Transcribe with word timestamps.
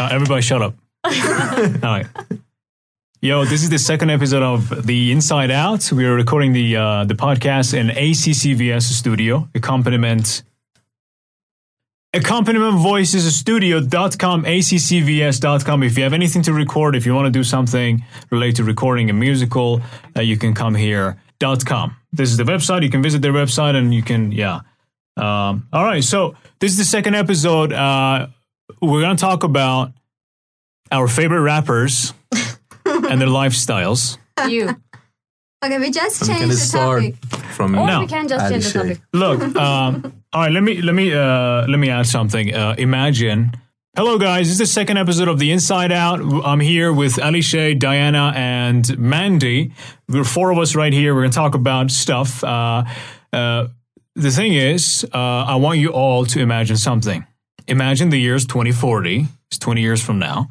Uh, 0.00 0.08
everybody, 0.10 0.40
shut 0.40 0.62
up. 0.62 0.74
All 1.04 1.10
right. 1.82 2.06
Yo, 3.20 3.44
this 3.44 3.62
is 3.62 3.68
the 3.68 3.78
second 3.78 4.08
episode 4.08 4.42
of 4.42 4.86
the 4.86 5.12
Inside 5.12 5.50
Out. 5.50 5.92
We 5.92 6.06
are 6.06 6.14
recording 6.14 6.54
the 6.54 6.74
uh, 6.74 7.04
the 7.04 7.12
podcast 7.12 7.74
in 7.74 7.88
ACCVS 7.88 8.80
studio, 8.80 9.46
accompaniment 9.54 10.42
accompaniment 12.14 12.76
voices 12.78 13.38
studio.com 13.38 14.42
accvs.com 14.42 15.82
if 15.84 15.96
you 15.96 16.02
have 16.02 16.12
anything 16.12 16.42
to 16.42 16.52
record 16.52 16.96
if 16.96 17.06
you 17.06 17.14
want 17.14 17.24
to 17.24 17.30
do 17.30 17.44
something 17.44 18.04
related 18.30 18.56
to 18.56 18.64
recording 18.64 19.08
a 19.10 19.12
musical 19.12 19.80
uh, 20.16 20.20
you 20.20 20.36
can 20.36 20.52
come 20.52 20.74
here.com 20.74 21.94
this 22.12 22.28
is 22.32 22.36
the 22.36 22.42
website 22.42 22.82
you 22.82 22.90
can 22.90 23.00
visit 23.00 23.22
their 23.22 23.32
website 23.32 23.76
and 23.76 23.94
you 23.94 24.02
can 24.02 24.32
yeah 24.32 24.62
um, 25.16 25.68
all 25.72 25.84
right 25.84 26.02
so 26.02 26.34
this 26.58 26.72
is 26.72 26.78
the 26.78 26.84
second 26.84 27.14
episode 27.14 27.72
uh, 27.72 28.26
we're 28.80 29.00
going 29.00 29.16
to 29.16 29.20
talk 29.20 29.42
about 29.44 29.92
our 30.92 31.06
favorite 31.08 31.40
rappers 31.42 32.12
and 32.84 33.20
their 33.20 33.28
lifestyles 33.28 34.18
You. 34.48 34.74
Okay, 35.64 35.78
we 35.78 35.90
just 35.90 36.22
We 36.22 36.26
changed 36.28 36.40
can 36.40 36.48
the 36.48 36.56
start 36.56 37.02
topic. 37.02 37.16
from 37.52 37.74
Or 37.78 37.86
No. 37.86 38.00
we 38.00 38.06
can 38.06 38.26
just 38.28 38.50
change 38.50 38.64
the 38.72 38.78
topic. 38.80 39.00
Look, 39.12 39.40
um, 39.56 40.12
all 40.32 40.42
right. 40.42 40.50
Let 40.52 40.62
me 40.62 40.80
let 40.80 40.94
me 40.94 41.12
uh, 41.12 41.66
let 41.68 41.78
me 41.78 41.90
add 41.90 42.06
something. 42.06 42.54
Uh, 42.54 42.74
imagine. 42.78 43.52
Hello, 43.94 44.18
guys. 44.18 44.46
This 44.46 44.52
is 44.52 44.58
the 44.58 44.66
second 44.66 44.96
episode 44.96 45.28
of 45.28 45.38
the 45.38 45.50
Inside 45.52 45.92
Out. 45.92 46.20
I'm 46.46 46.60
here 46.60 46.92
with 46.94 47.16
Alishay, 47.16 47.78
Diana, 47.78 48.32
and 48.34 48.98
Mandy. 48.98 49.72
We're 50.08 50.24
four 50.24 50.50
of 50.50 50.58
us 50.58 50.74
right 50.74 50.92
here. 50.94 51.14
We're 51.14 51.22
gonna 51.22 51.32
talk 51.32 51.54
about 51.54 51.90
stuff. 51.90 52.42
Uh, 52.42 52.84
uh, 53.32 53.66
the 54.14 54.30
thing 54.30 54.54
is, 54.54 55.04
uh, 55.12 55.18
I 55.18 55.56
want 55.56 55.78
you 55.78 55.88
all 55.90 56.24
to 56.26 56.40
imagine 56.40 56.76
something. 56.78 57.26
Imagine 57.66 58.10
the 58.10 58.20
year's 58.20 58.46
2040. 58.46 59.26
It's 59.48 59.58
20 59.58 59.80
years 59.80 60.02
from 60.02 60.18
now. 60.18 60.48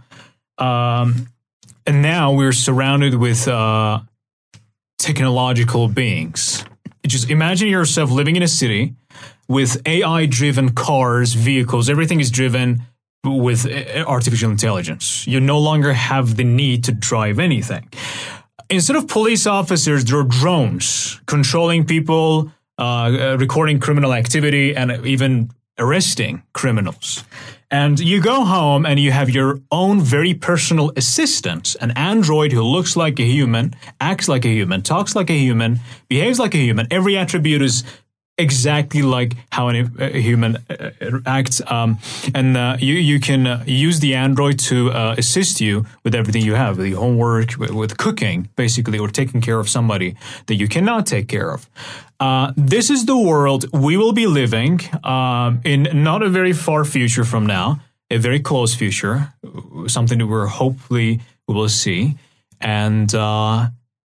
Um, 0.58 1.28
and 1.86 2.02
now 2.02 2.34
we're 2.34 2.52
surrounded 2.52 3.16
with 3.16 3.48
uh, 3.48 4.00
technological 4.98 5.88
beings. 5.88 6.64
Just 7.08 7.30
imagine 7.30 7.68
yourself 7.70 8.12
living 8.12 8.36
in 8.36 8.44
a 8.44 8.48
city 8.48 8.94
with 9.48 9.82
AI 9.86 10.28
driven 10.28 10.70
cars, 10.70 11.34
vehicles, 11.34 11.90
everything 11.90 12.20
is 12.20 12.30
driven 12.30 12.84
with 13.26 13.66
uh, 13.66 14.04
artificial 14.06 14.52
intelligence. 14.52 15.26
You 15.28 15.40
no 15.40 15.60
longer 15.60 15.94
have 15.94 16.38
the 16.38 16.44
need 16.44 16.84
to 16.86 16.92
drive 16.92 17.40
anything. 17.40 17.90
Instead 18.70 18.96
of 18.96 19.08
police 19.08 19.48
officers, 19.48 20.06
there 20.06 20.20
are 20.20 20.24
drones 20.24 21.20
controlling 21.26 21.86
people, 21.86 22.52
uh, 22.78 22.82
uh, 22.82 23.38
recording 23.40 23.80
criminal 23.80 24.14
activity, 24.14 24.76
and 24.76 25.06
even 25.06 25.50
arresting 25.80 26.44
criminals. 26.54 27.24
And 27.72 28.00
you 28.00 28.20
go 28.20 28.46
home 28.46 28.86
and 28.86 29.00
you 29.00 29.12
have 29.12 29.30
your 29.30 29.60
own 29.72 30.02
very 30.02 30.34
personal 30.34 30.92
assistant, 30.96 31.76
an 31.80 31.92
android 31.92 32.52
who 32.52 32.64
looks 32.64 32.96
like 32.96 33.20
a 33.20 33.24
human, 33.26 33.76
acts 34.02 34.28
like 34.28 34.44
a 34.44 34.50
human, 34.50 34.82
talks 34.82 35.16
like 35.16 35.30
a 35.30 35.38
human, 35.38 35.80
behaves 36.08 36.40
like 36.40 36.56
a 36.56 36.58
human. 36.58 36.88
Every 36.90 37.16
attribute 37.16 37.62
is 37.62 37.84
exactly 38.40 39.02
like 39.02 39.36
how 39.52 39.68
an, 39.68 39.96
a 40.00 40.20
human 40.20 40.58
uh, 40.70 41.20
acts. 41.26 41.62
Um, 41.68 42.00
and 42.34 42.58
uh, 42.58 42.78
you, 42.80 42.96
you 42.96 43.20
can 43.20 43.46
uh, 43.46 43.64
use 43.68 44.00
the 44.00 44.16
android 44.16 44.60
to 44.60 44.92
uh, 44.92 45.16
assist 45.18 45.62
you 45.62 45.86
with 46.04 46.16
everything 46.16 46.44
you 46.44 46.56
have, 46.56 46.78
with 46.78 46.88
your 46.88 47.00
homework, 47.00 47.58
with, 47.58 47.72
with 47.72 47.98
cooking, 47.98 48.50
basically, 48.56 48.98
or 48.98 49.10
taking 49.10 49.42
care 49.42 49.60
of 49.60 49.70
somebody 49.70 50.16
that 50.48 50.56
you 50.56 50.68
cannot 50.68 51.06
take 51.06 51.28
care 51.28 51.52
of. 51.52 51.70
Uh, 52.20 52.52
this 52.58 52.90
is 52.90 53.06
the 53.06 53.18
world 53.18 53.66
we 53.72 53.96
will 53.96 54.14
be 54.14 54.28
living 54.28 54.80
um, 55.04 55.62
in 55.64 55.88
not 55.94 56.22
a 56.22 56.30
very 56.30 56.54
far 56.54 56.84
future 56.84 57.24
from 57.24 57.46
now, 57.46 57.80
a 58.10 58.18
very 58.18 58.40
close 58.40 58.76
future, 58.76 59.34
something 59.88 60.18
that 60.18 60.28
we're 60.28 60.48
hopefully 60.48 61.20
we 61.48 61.54
will 61.54 61.70
see. 61.70 62.16
And 62.60 63.14
uh, 63.16 63.70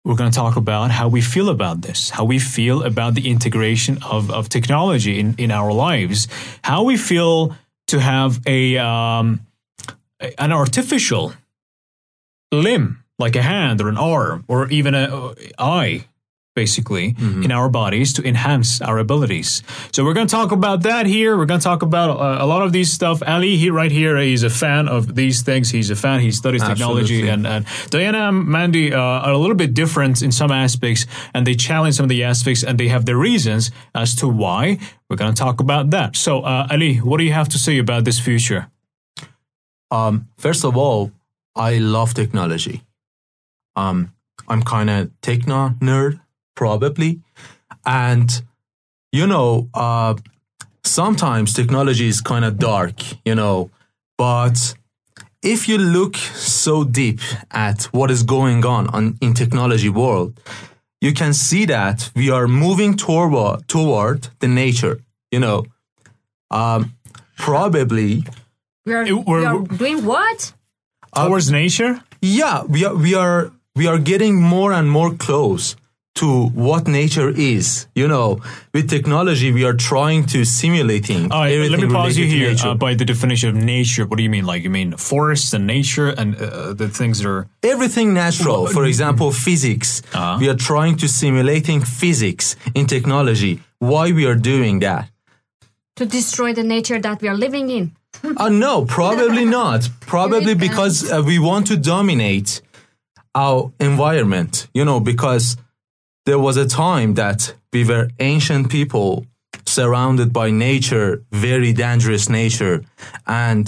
we're 0.08 0.16
going 0.16 0.32
to 0.32 0.36
talk 0.36 0.56
about 0.56 0.90
how 0.90 1.10
we 1.10 1.20
feel 1.20 1.50
about 1.50 1.82
this, 1.82 2.12
how 2.12 2.24
we 2.24 2.40
feel 2.40 2.82
about 2.84 3.14
the 3.14 3.30
integration 3.30 4.02
of, 4.04 4.32
of 4.32 4.48
technology 4.48 5.20
in, 5.20 5.36
in 5.38 5.52
our 5.52 5.74
lives, 5.74 6.30
how 6.64 6.84
we 6.84 6.96
feel 6.96 7.54
to 7.88 8.00
have 8.00 8.40
a 8.48 8.78
um, 8.78 9.42
an 10.38 10.54
artificial 10.54 11.34
limb, 12.54 13.04
like 13.20 13.36
a 13.36 13.42
hand 13.42 13.82
or 13.82 13.90
an 13.90 13.98
arm 13.98 14.46
or 14.48 14.70
even 14.70 14.96
an 14.96 15.12
uh, 15.12 15.34
eye, 15.60 16.06
basically, 16.64 17.08
in 17.46 17.52
our 17.60 17.70
bodies 17.82 18.10
to 18.18 18.22
enhance 18.32 18.70
our 18.90 18.98
abilities. 19.06 19.50
So 19.94 19.98
we're 20.06 20.18
going 20.20 20.30
to 20.32 20.36
talk 20.40 20.52
about 20.52 20.80
that 20.90 21.04
here. 21.06 21.32
We're 21.38 21.52
going 21.54 21.62
to 21.66 21.70
talk 21.72 21.82
about 21.92 22.10
uh, 22.10 22.46
a 22.46 22.48
lot 22.54 22.62
of 22.66 22.72
these 22.78 22.90
stuff. 22.98 23.18
Ali, 23.34 23.54
he 23.62 23.68
right 23.82 23.94
here, 24.02 24.18
he's 24.30 24.44
a 24.44 24.54
fan 24.64 24.84
of 24.96 25.02
these 25.22 25.38
things. 25.48 25.66
He's 25.78 25.90
a 25.98 26.00
fan. 26.06 26.18
He 26.28 26.32
studies 26.32 26.64
technology, 26.72 27.20
and, 27.34 27.46
and 27.54 27.62
Diana 27.94 28.22
and 28.30 28.38
Mandy 28.56 28.86
uh, 28.94 29.26
are 29.26 29.36
a 29.40 29.42
little 29.44 29.60
bit 29.64 29.72
different 29.82 30.22
in 30.26 30.32
some 30.32 30.52
aspects, 30.66 31.06
and 31.34 31.46
they 31.48 31.56
challenge 31.68 31.96
some 31.98 32.06
of 32.10 32.14
the 32.16 32.24
aspects, 32.32 32.64
and 32.68 32.74
they 32.82 32.90
have 32.96 33.04
their 33.06 33.20
reasons 33.30 33.72
as 33.94 34.16
to 34.16 34.26
why. 34.42 34.80
We're 35.10 35.22
going 35.22 35.34
to 35.34 35.42
talk 35.46 35.58
about 35.62 35.86
that. 35.96 36.10
So, 36.16 36.32
uh, 36.52 36.74
Ali, 36.74 36.94
what 37.08 37.18
do 37.20 37.24
you 37.24 37.34
have 37.34 37.50
to 37.50 37.60
say 37.66 37.76
about 37.86 38.02
this 38.08 38.20
future? 38.20 38.62
Um, 39.98 40.28
first 40.38 40.66
of 40.66 40.76
all, 40.76 41.12
I 41.56 41.80
love 41.80 42.14
technology. 42.14 42.78
Um, 43.76 43.98
I'm 44.48 44.64
kind 44.64 44.90
of 44.90 45.12
techno 45.22 45.60
nerd, 45.80 46.20
probably, 46.58 47.12
and 47.86 48.30
you 49.14 49.26
know, 49.28 49.70
uh, 49.74 50.14
sometimes 50.84 51.54
technology 51.54 52.08
is 52.08 52.20
kind 52.22 52.44
of 52.44 52.58
dark, 52.60 52.96
you 53.26 53.36
know, 53.36 53.70
but 54.18 54.76
if 55.42 55.70
you 55.70 55.78
look 55.78 56.18
so 56.18 56.84
deep 56.84 57.20
at 57.52 57.84
what 57.94 58.10
is 58.12 58.24
going 58.24 58.66
on, 58.66 58.88
on 58.96 59.18
in 59.22 59.34
technology 59.34 59.90
world, 59.90 60.30
you 61.00 61.14
can 61.14 61.32
see 61.34 61.66
that 61.66 62.10
we 62.16 62.30
are 62.32 62.48
moving 62.48 62.96
toward 62.98 63.68
toward 63.68 64.20
the 64.40 64.48
nature. 64.48 64.98
You 65.32 65.40
know, 65.40 65.66
um, 66.52 66.94
probably 67.38 68.24
We 68.86 68.94
are, 68.94 69.04
It- 69.06 69.26
we're- 69.28 69.42
we 69.42 69.46
are 69.46 69.78
doing 69.78 70.06
what? 70.06 70.54
Towards 71.16 71.50
nature? 71.52 71.94
yeah 72.22 72.64
we 72.74 72.80
are 72.88 72.96
we 73.06 73.14
are 73.24 73.52
we 73.80 73.86
are 73.92 74.00
getting 74.12 74.42
more 74.56 74.72
and 74.78 74.88
more 74.90 75.12
close 75.26 75.76
to 76.22 76.28
what 76.68 76.84
nature 76.88 77.30
is 77.54 77.66
you 78.02 78.08
know 78.14 78.28
with 78.74 78.86
technology 78.98 79.48
we 79.60 79.64
are 79.70 79.78
trying 79.92 80.22
to 80.34 80.40
simulating 80.46 81.22
All 81.32 81.42
right, 81.44 81.70
let 81.74 81.80
me 81.80 81.88
pause 81.98 82.18
you 82.22 82.26
here. 82.36 82.52
Uh, 82.64 82.74
by 82.88 82.94
the 83.00 83.06
definition 83.14 83.48
of 83.50 83.56
nature, 83.76 84.04
what 84.08 84.18
do 84.20 84.24
you 84.28 84.30
mean? 84.38 84.46
Like, 84.52 84.62
you 84.68 84.70
mean 84.80 84.90
forests 84.98 85.54
and 85.56 85.64
nature 85.78 86.10
and 86.20 86.30
uh, 86.36 86.74
the 86.82 86.88
things 87.00 87.16
that 87.20 87.28
are. 87.34 87.44
everything 87.74 88.08
natural 88.24 88.62
for 88.78 88.84
example 88.92 89.30
physics 89.48 89.90
Uh-huh. 90.14 90.38
we 90.42 90.46
are 90.52 90.60
trying 90.72 90.96
to 91.02 91.08
simulating 91.22 91.80
physics 92.02 92.46
in 92.80 92.84
technology 92.96 93.54
why 93.92 94.06
we 94.20 94.24
are 94.30 94.40
doing 94.54 94.76
that 94.88 95.04
To 96.02 96.06
destroy 96.20 96.52
the 96.60 96.68
nature 96.76 97.00
that 97.08 97.18
we 97.22 97.28
are 97.32 97.40
living 97.48 97.68
in. 97.80 97.84
uh, 98.44 98.50
no 98.68 98.74
probably 99.00 99.46
not 99.62 99.82
probably 100.14 100.56
because 100.68 100.96
uh, 101.06 101.22
we 101.32 101.38
want 101.50 101.64
to 101.72 101.76
dominate 101.94 102.50
our 103.44 103.60
environment 103.80 104.52
you 104.78 104.84
know 104.88 105.00
because 105.12 105.46
there 106.28 106.40
was 106.48 106.58
a 106.58 106.68
time 106.68 107.14
that 107.16 107.40
we 107.74 107.82
were 107.92 108.06
ancient 108.20 108.70
people 108.70 109.26
surrounded 109.66 110.30
by 110.40 110.48
nature 110.52 111.10
very 111.32 111.72
dangerous 111.86 112.26
nature. 112.42 112.84
And 113.26 113.66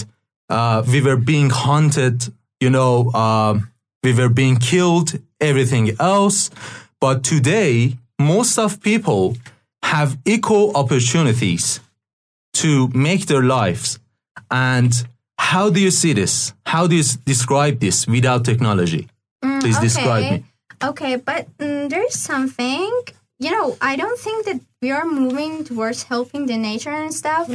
uh, 0.50 0.84
we 0.94 1.00
were 1.08 1.20
being 1.32 1.50
hunted 1.50 2.18
you 2.60 2.70
know 2.70 2.94
um, 3.24 3.54
we 4.04 4.12
were 4.20 4.30
being 4.42 4.58
killed 4.72 5.10
everything 5.40 5.86
else. 6.00 6.38
But 7.00 7.24
today 7.24 7.74
most 8.20 8.60
of 8.60 8.82
people 8.82 9.38
have 9.94 10.18
equal 10.26 10.66
opportunities 10.76 11.80
to 12.62 12.90
make 13.08 13.22
their 13.28 13.44
lives. 13.58 14.00
And 14.52 14.92
how 15.38 15.70
do 15.70 15.80
you 15.80 15.92
see 16.02 16.14
this? 16.22 16.54
How 16.66 16.88
do 16.88 16.96
you 16.96 17.06
s- 17.12 17.16
describe 17.34 17.80
this 17.80 18.06
without 18.16 18.44
technology? 18.44 19.08
Please 19.62 19.80
describe 19.80 20.24
me 20.32 20.44
Okay, 20.84 21.16
but 21.18 21.46
mm, 21.58 21.90
there's 21.90 22.16
something. 22.16 22.92
You 23.40 23.52
know, 23.52 23.78
I 23.80 23.96
don't 23.96 24.20
think 24.20 24.46
that 24.46 24.60
we 24.82 24.92
are 24.92 25.06
moving 25.06 25.64
towards 25.64 26.04
helping 26.04 26.46
the 26.46 26.58
nature 26.58 26.92
and 26.92 27.14
stuff. 27.14 27.48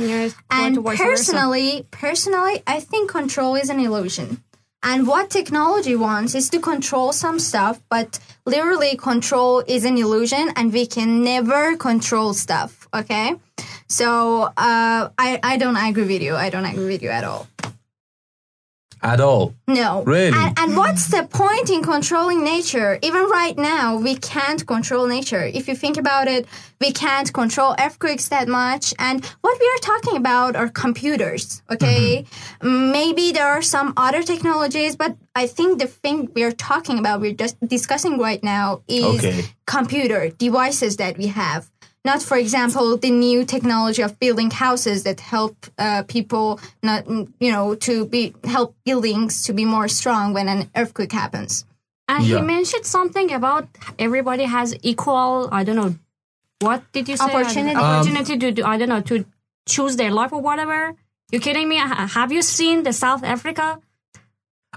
And 0.50 0.76
towards 0.76 0.98
the 0.98 1.04
versa. 1.04 1.32
personally, 1.32 1.86
personally, 1.90 2.62
I 2.66 2.80
think 2.80 3.10
control 3.10 3.54
is 3.54 3.68
an 3.68 3.80
illusion. 3.80 4.42
And 4.82 5.06
what 5.06 5.30
technology 5.30 5.96
wants 5.96 6.34
is 6.34 6.50
to 6.50 6.60
control 6.60 7.12
some 7.12 7.38
stuff, 7.38 7.80
but 7.88 8.18
literally 8.44 8.96
control 8.96 9.64
is 9.66 9.84
an 9.84 9.96
illusion, 9.96 10.50
and 10.56 10.72
we 10.72 10.86
can 10.86 11.24
never 11.24 11.76
control 11.76 12.34
stuff. 12.34 12.86
Okay, 12.92 13.36
so 13.88 14.42
uh, 14.56 15.08
I 15.18 15.40
I 15.42 15.56
don't 15.56 15.76
agree 15.76 16.04
with 16.04 16.22
you. 16.22 16.36
I 16.36 16.50
don't 16.50 16.66
agree 16.66 16.86
with 16.86 17.02
you 17.02 17.08
at 17.08 17.24
all. 17.24 17.48
At 19.04 19.20
all. 19.20 19.54
No. 19.68 20.02
Really? 20.04 20.32
And, 20.34 20.58
and 20.58 20.76
what's 20.76 21.08
the 21.08 21.24
point 21.24 21.68
in 21.68 21.82
controlling 21.82 22.42
nature? 22.42 22.98
Even 23.02 23.24
right 23.28 23.56
now, 23.56 23.98
we 23.98 24.16
can't 24.16 24.66
control 24.66 25.06
nature. 25.06 25.44
If 25.44 25.68
you 25.68 25.74
think 25.76 25.98
about 25.98 26.26
it, 26.26 26.46
we 26.80 26.90
can't 26.90 27.30
control 27.32 27.74
earthquakes 27.78 28.28
that 28.28 28.48
much. 28.48 28.94
And 28.98 29.24
what 29.42 29.60
we 29.60 29.66
are 29.66 29.82
talking 29.82 30.16
about 30.16 30.56
are 30.56 30.70
computers, 30.70 31.62
okay? 31.70 32.24
Mm-hmm. 32.62 32.92
Maybe 32.92 33.32
there 33.32 33.46
are 33.46 33.62
some 33.62 33.92
other 33.98 34.22
technologies, 34.22 34.96
but 34.96 35.16
I 35.34 35.48
think 35.48 35.80
the 35.80 35.86
thing 35.86 36.30
we 36.34 36.42
are 36.42 36.52
talking 36.52 36.98
about, 36.98 37.20
we're 37.20 37.34
just 37.34 37.56
discussing 37.68 38.18
right 38.18 38.42
now, 38.42 38.82
is 38.88 39.18
Okay. 39.18 39.44
computer 39.66 40.30
devices 40.30 40.96
that 40.96 41.18
we 41.18 41.26
have. 41.26 41.70
Not, 42.04 42.22
for 42.22 42.36
example, 42.36 42.98
the 42.98 43.10
new 43.10 43.44
technology 43.46 44.02
of 44.02 44.18
building 44.20 44.50
houses 44.50 45.04
that 45.04 45.20
help 45.20 45.56
uh, 45.78 46.02
people, 46.06 46.60
not 46.82 47.08
you 47.08 47.50
know, 47.50 47.74
to 47.76 48.04
be 48.04 48.34
help 48.44 48.76
buildings 48.84 49.44
to 49.44 49.52
be 49.54 49.64
more 49.64 49.88
strong 49.88 50.34
when 50.34 50.46
an 50.48 50.70
earthquake 50.76 51.12
happens. 51.12 51.64
And 52.06 52.22
Yeah. 52.24 52.36
he 52.36 52.42
mentioned 52.42 52.84
something 52.84 53.32
about 53.32 53.68
everybody 53.98 54.44
has 54.44 54.76
equal, 54.82 55.48
I 55.50 55.64
don't 55.64 55.76
know, 55.76 55.94
what 56.60 56.82
did 56.92 57.08
you 57.08 57.16
say? 57.16 57.24
Opportunity. 57.24 57.76
Opportunity 57.76 58.36
to, 58.38 58.50
do, 58.52 58.64
I 58.64 58.76
don't 58.76 58.90
know, 58.90 59.00
to 59.02 59.24
choose 59.66 59.96
their 59.96 60.10
life 60.10 60.32
or 60.32 60.42
whatever. 60.42 60.94
You 61.32 61.40
kidding 61.40 61.68
me? 61.68 61.76
Have 61.78 62.30
you 62.32 62.42
seen 62.42 62.82
the 62.82 62.92
South 62.92 63.24
Africa? 63.24 63.80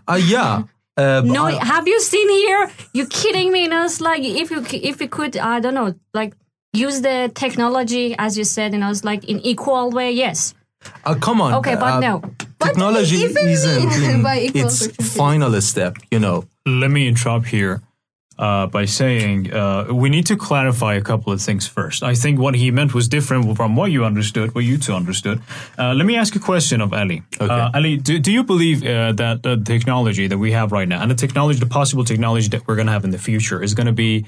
Uh, 0.07 0.19
yeah. 0.23 0.63
Uh, 0.95 1.21
No, 1.25 1.43
I- 1.45 1.63
have 1.63 1.87
you 1.89 1.99
seen 1.99 2.29
here? 2.29 2.71
You 2.93 3.05
kidding 3.05 3.51
me? 3.51 3.67
No, 3.67 3.83
it's 3.83 3.99
like 3.99 4.23
if 4.23 4.49
you 4.49 4.63
if 4.71 5.01
you 5.01 5.09
could, 5.09 5.35
I 5.35 5.59
don't 5.59 5.73
know, 5.73 5.93
like 6.13 6.33
use 6.77 7.01
the 7.01 7.31
technology 7.33 8.15
as 8.17 8.37
you 8.37 8.43
said, 8.43 8.73
you 8.73 8.79
know, 8.79 8.89
it's 8.89 9.03
like 9.03 9.23
in 9.25 9.39
equal 9.41 9.91
way. 9.91 10.11
Yes. 10.11 10.53
uh, 11.05 11.15
come 11.15 11.41
on. 11.41 11.53
Okay, 11.55 11.75
but 11.75 11.93
uh, 11.95 11.99
no. 11.99 12.21
Technology 12.59 13.17
What 13.17 13.31
even 13.31 13.47
isn't 13.49 14.03
in 14.03 14.23
by 14.29 14.39
equal 14.39 14.65
its 14.65 14.87
final 15.17 15.61
step, 15.61 15.97
you 16.11 16.19
know. 16.19 16.45
Let 16.65 16.91
me 16.91 17.07
interrupt 17.07 17.47
here 17.47 17.81
uh, 18.39 18.67
by 18.67 18.85
saying 18.85 19.51
uh, 19.51 19.85
we 19.91 20.09
need 20.09 20.25
to 20.27 20.35
clarify 20.35 20.93
a 20.95 21.01
couple 21.01 21.33
of 21.33 21.41
things 21.41 21.67
first. 21.67 22.03
I 22.03 22.13
think 22.13 22.39
what 22.39 22.55
he 22.55 22.71
meant 22.71 22.93
was 22.93 23.07
different 23.07 23.55
from 23.57 23.75
what 23.75 23.91
you 23.91 24.05
understood, 24.05 24.53
what 24.53 24.63
you 24.63 24.77
two 24.77 24.93
understood. 24.93 25.41
Uh, 25.77 25.93
let 25.93 26.05
me 26.05 26.15
ask 26.15 26.35
a 26.35 26.39
question 26.39 26.81
of 26.81 26.93
Ali. 26.93 27.23
Okay. 27.41 27.51
Uh, 27.51 27.71
Ali, 27.73 27.97
do, 27.97 28.19
do 28.19 28.31
you 28.31 28.43
believe 28.43 28.83
uh, 28.83 29.11
that 29.13 29.43
the 29.43 29.57
technology 29.57 30.27
that 30.27 30.37
we 30.37 30.51
have 30.51 30.71
right 30.71 30.87
now 30.87 31.01
and 31.01 31.09
the 31.09 31.15
technology, 31.15 31.59
the 31.59 31.65
possible 31.65 32.03
technology 32.03 32.47
that 32.49 32.67
we're 32.67 32.75
going 32.75 32.87
to 32.87 32.93
have 32.93 33.03
in 33.03 33.11
the 33.11 33.17
future 33.17 33.61
is 33.61 33.73
going 33.73 33.87
to 33.87 33.93
be 33.93 34.25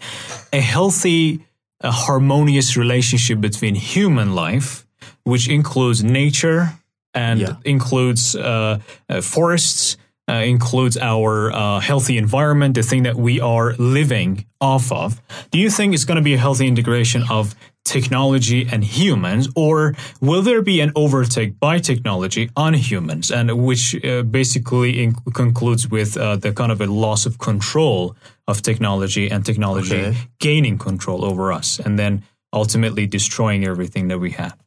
a 0.52 0.62
healthy, 0.62 1.46
a 1.82 1.92
harmonious 1.92 2.76
relationship 2.78 3.40
between 3.42 3.76
human 3.76 4.36
life, 4.36 4.86
which 5.24 5.48
includes 5.48 6.04
nature 6.04 6.74
and 7.14 7.40
Yeah. 7.40 7.56
includes 7.66 8.36
uh, 8.36 8.80
uh, 9.10 9.22
forests, 9.22 9.98
uh, 10.30 10.34
includes 10.34 10.96
our 10.98 11.52
uh, 11.52 11.80
healthy 11.80 12.18
environment, 12.18 12.76
the 12.76 12.84
thing 12.84 13.04
that 13.04 13.16
we 13.16 13.42
are 13.42 13.74
living 13.78 14.46
off 14.62 14.92
of. 14.92 15.20
Do 15.52 15.58
you 15.58 15.70
think 15.70 15.94
it's 15.94 16.06
going 16.06 16.18
to 16.18 16.22
be 16.32 16.36
a 16.36 16.38
healthy 16.38 16.68
integration 16.68 17.24
of 17.30 17.56
technology 17.86 18.68
and 18.72 18.84
humans, 18.84 19.50
or 19.56 19.96
will 20.22 20.44
there 20.44 20.62
be 20.62 20.80
an 20.82 20.92
overtake 20.96 21.60
by 21.60 21.80
technology 21.80 22.50
on 22.56 22.74
humans, 22.76 23.32
and 23.32 23.50
which 23.66 23.96
uh, 24.06 24.22
basically 24.24 25.02
in- 25.04 25.16
concludes 25.34 25.90
with 25.90 26.16
uh, 26.18 26.36
the 26.36 26.52
kind 26.54 26.72
of 26.72 26.82
a 26.82 26.86
loss 26.86 27.26
of 27.26 27.40
control 27.40 28.16
of 28.48 28.62
technology 28.62 29.32
and 29.32 29.46
technology 29.46 30.02
Okay. 30.06 30.18
gaining 30.40 30.78
control 30.78 31.26
over 31.26 31.52
us, 31.52 31.80
and 31.80 31.98
then 31.98 32.24
ultimately 32.54 33.08
destroying 33.08 33.66
everything 33.66 34.08
that 34.10 34.20
we 34.20 34.32
have? 34.32 34.58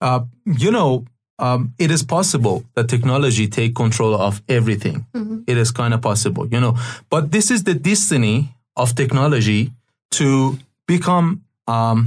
Uh, 0.00 0.20
you 0.44 0.70
know, 0.70 1.04
um, 1.44 1.74
it 1.78 1.90
is 1.90 2.02
possible 2.02 2.64
that 2.74 2.88
technology 2.88 3.46
take 3.48 3.74
control 3.74 4.14
of 4.14 4.42
everything. 4.48 4.96
It 5.46 5.56
is 5.58 5.70
kind 5.70 5.92
of 5.94 6.00
possible, 6.00 6.46
you 6.54 6.60
know. 6.60 6.74
But 7.10 7.32
this 7.32 7.50
is 7.50 7.64
the 7.64 7.74
destiny 7.74 8.36
of 8.76 8.94
technology 8.94 9.70
to 10.12 10.58
become 10.86 11.42
um, 11.66 11.98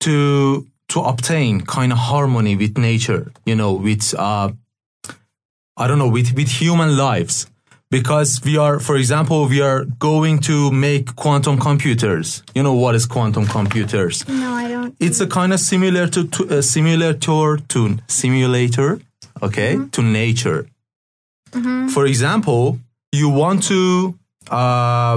to 0.00 0.66
to 0.92 1.00
obtain 1.00 1.62
kind 1.62 1.92
of 1.92 1.98
harmony 1.98 2.56
with 2.56 2.76
nature, 2.76 3.32
you 3.46 3.56
know, 3.56 3.72
with 3.72 4.14
uh, 4.18 4.48
I 5.82 5.88
don't 5.88 5.98
know, 5.98 6.12
with 6.18 6.34
with 6.34 6.48
human 6.48 6.96
lives. 6.96 7.46
Because 7.98 8.40
we 8.44 8.54
are, 8.58 8.80
for 8.80 8.96
example, 8.96 9.38
we 9.54 9.60
are 9.60 9.84
going 10.08 10.36
to 10.50 10.56
make 10.72 11.14
quantum 11.14 11.56
computers. 11.58 12.42
You 12.56 12.62
know 12.64 12.74
what 12.74 12.94
is 12.98 13.06
quantum 13.06 13.46
computers? 13.46 14.26
No, 14.28 14.50
I 14.62 14.66
don't. 14.68 14.96
it's 14.98 15.20
a 15.20 15.28
kind 15.38 15.52
of 15.52 15.60
similar 15.60 16.06
to, 16.14 16.20
to 16.34 16.40
uh, 16.58 16.62
simulator 16.62 17.58
to 17.72 17.80
simulator 18.08 18.90
okay 19.46 19.72
to 19.94 20.02
nature. 20.02 20.60
For 21.94 22.04
example 22.06 22.64
you 23.20 23.28
want 23.42 23.62
to 23.70 23.82
uh, 24.50 25.16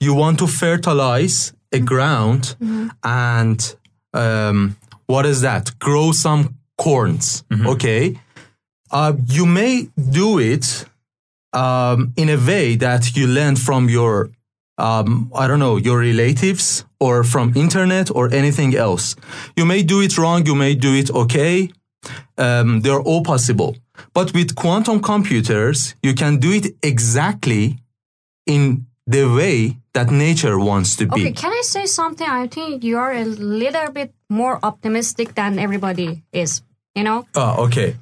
you 0.00 0.12
want 0.22 0.38
to 0.42 0.46
fertilize 0.46 1.52
a 1.72 1.78
ground 1.78 2.56
and 3.04 3.76
um, 4.12 4.76
what 5.06 5.24
is 5.32 5.40
that? 5.42 5.64
Grow 5.78 6.12
some 6.12 6.42
corns 6.76 7.44
okay? 7.72 8.18
Uh, 8.90 9.12
you 9.36 9.46
may 9.46 9.88
do 10.20 10.28
it 10.52 10.64
um, 11.60 11.98
in 12.16 12.28
a 12.28 12.36
way 12.50 12.76
that 12.76 13.02
you 13.16 13.26
learn 13.38 13.56
from 13.56 13.88
your 13.88 14.14
um, 14.78 15.30
I 15.42 15.44
don't 15.48 15.58
know, 15.58 15.76
your 15.78 15.98
relatives 16.00 16.84
or 17.00 17.24
from 17.24 17.46
internet 17.56 18.06
or 18.18 18.24
anything 18.40 18.74
else. 18.76 19.16
You 19.56 19.64
may 19.64 19.82
do 19.82 20.02
it 20.02 20.18
wrong, 20.18 20.44
you 20.44 20.54
may 20.54 20.74
do 20.74 20.92
it 20.94 21.08
okay. 21.22 21.70
Um, 22.36 22.82
they're 22.82 23.00
all 23.10 23.22
possible. 23.22 23.70
But 24.12 24.34
with 24.34 24.54
quantum 24.54 25.00
computers, 25.00 25.94
you 26.02 26.12
can 26.14 26.36
do 26.38 26.52
it 26.52 26.66
exactly 26.82 27.78
in 28.46 28.86
the 29.06 29.24
way 29.24 29.78
that 29.94 30.10
nature 30.10 30.58
wants 30.58 30.94
to 30.96 31.06
be. 31.06 31.20
Okay, 31.22 31.32
can 31.32 31.52
I 31.52 31.62
say 31.62 31.86
something? 31.86 32.28
I 32.28 32.46
think 32.46 32.84
you 32.84 32.98
are 32.98 33.14
a 33.14 33.24
little 33.24 33.90
bit 33.92 34.12
more 34.28 34.58
optimistic 34.62 35.34
than 35.34 35.58
everybody 35.58 36.22
is. 36.32 36.60
You 36.94 37.04
know, 37.04 37.26
Ah, 37.34 37.56
okay. 37.66 37.96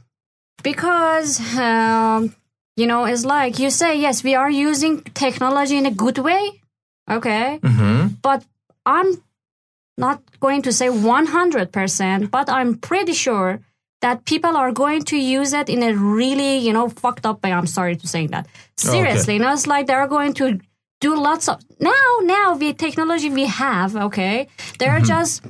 because 0.63 1.39
um, 1.57 2.35
you 2.77 2.87
know 2.87 3.05
it's 3.05 3.25
like 3.25 3.59
you 3.59 3.71
say 3.71 3.99
yes 3.99 4.25
we 4.25 4.35
are 4.35 4.51
using 4.51 5.03
technology 5.03 5.77
in 5.77 5.87
a 5.87 5.91
good 5.91 6.19
way. 6.19 6.61
Okay. 7.11 7.59
Mm-hmm. 7.63 8.15
but 8.23 8.45
i'm 8.87 9.23
not 9.99 10.21
going 10.41 10.63
to 10.63 10.73
say 10.73 10.89
100% 10.89 12.31
but 12.31 12.49
i'm 12.49 12.77
pretty 12.79 13.13
sure 13.13 13.61
that 14.01 14.25
people 14.25 14.57
are 14.57 14.73
going 14.73 15.03
to 15.03 15.17
use 15.17 15.53
it 15.53 15.69
in 15.69 15.83
a 15.83 15.95
really 15.95 16.59
you 16.59 16.73
know 16.73 16.89
fucked 16.89 17.25
up 17.27 17.43
way. 17.43 17.53
I'm 17.53 17.67
sorry 17.67 17.97
to 17.97 18.07
say 18.07 18.27
that. 18.29 18.47
Seriously 18.77 19.35
you 19.35 19.41
know 19.41 19.53
it's 19.53 19.67
like 19.67 19.87
they're 19.87 20.09
going 20.09 20.35
to 20.35 20.59
do 21.01 21.17
lots 21.17 21.49
of 21.49 21.61
now 21.81 22.09
now 22.23 22.55
the 22.55 22.73
technology 22.73 23.29
we 23.31 23.47
have 23.47 23.95
okay 23.97 24.49
they're 24.79 25.01
just 25.01 25.45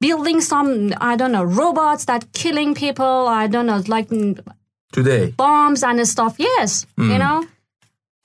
building 0.00 0.40
some 0.42 0.92
i 1.00 1.16
don't 1.16 1.32
know 1.32 1.44
robots 1.44 2.04
that 2.04 2.30
killing 2.32 2.74
people. 2.74 3.26
I 3.42 3.46
don't 3.46 3.66
know 3.66 3.82
like 3.88 4.08
Today. 4.98 5.24
bombs 5.44 5.80
and 5.88 5.98
stuff 6.14 6.34
yes 6.38 6.86
you 6.96 7.18
know 7.24 7.38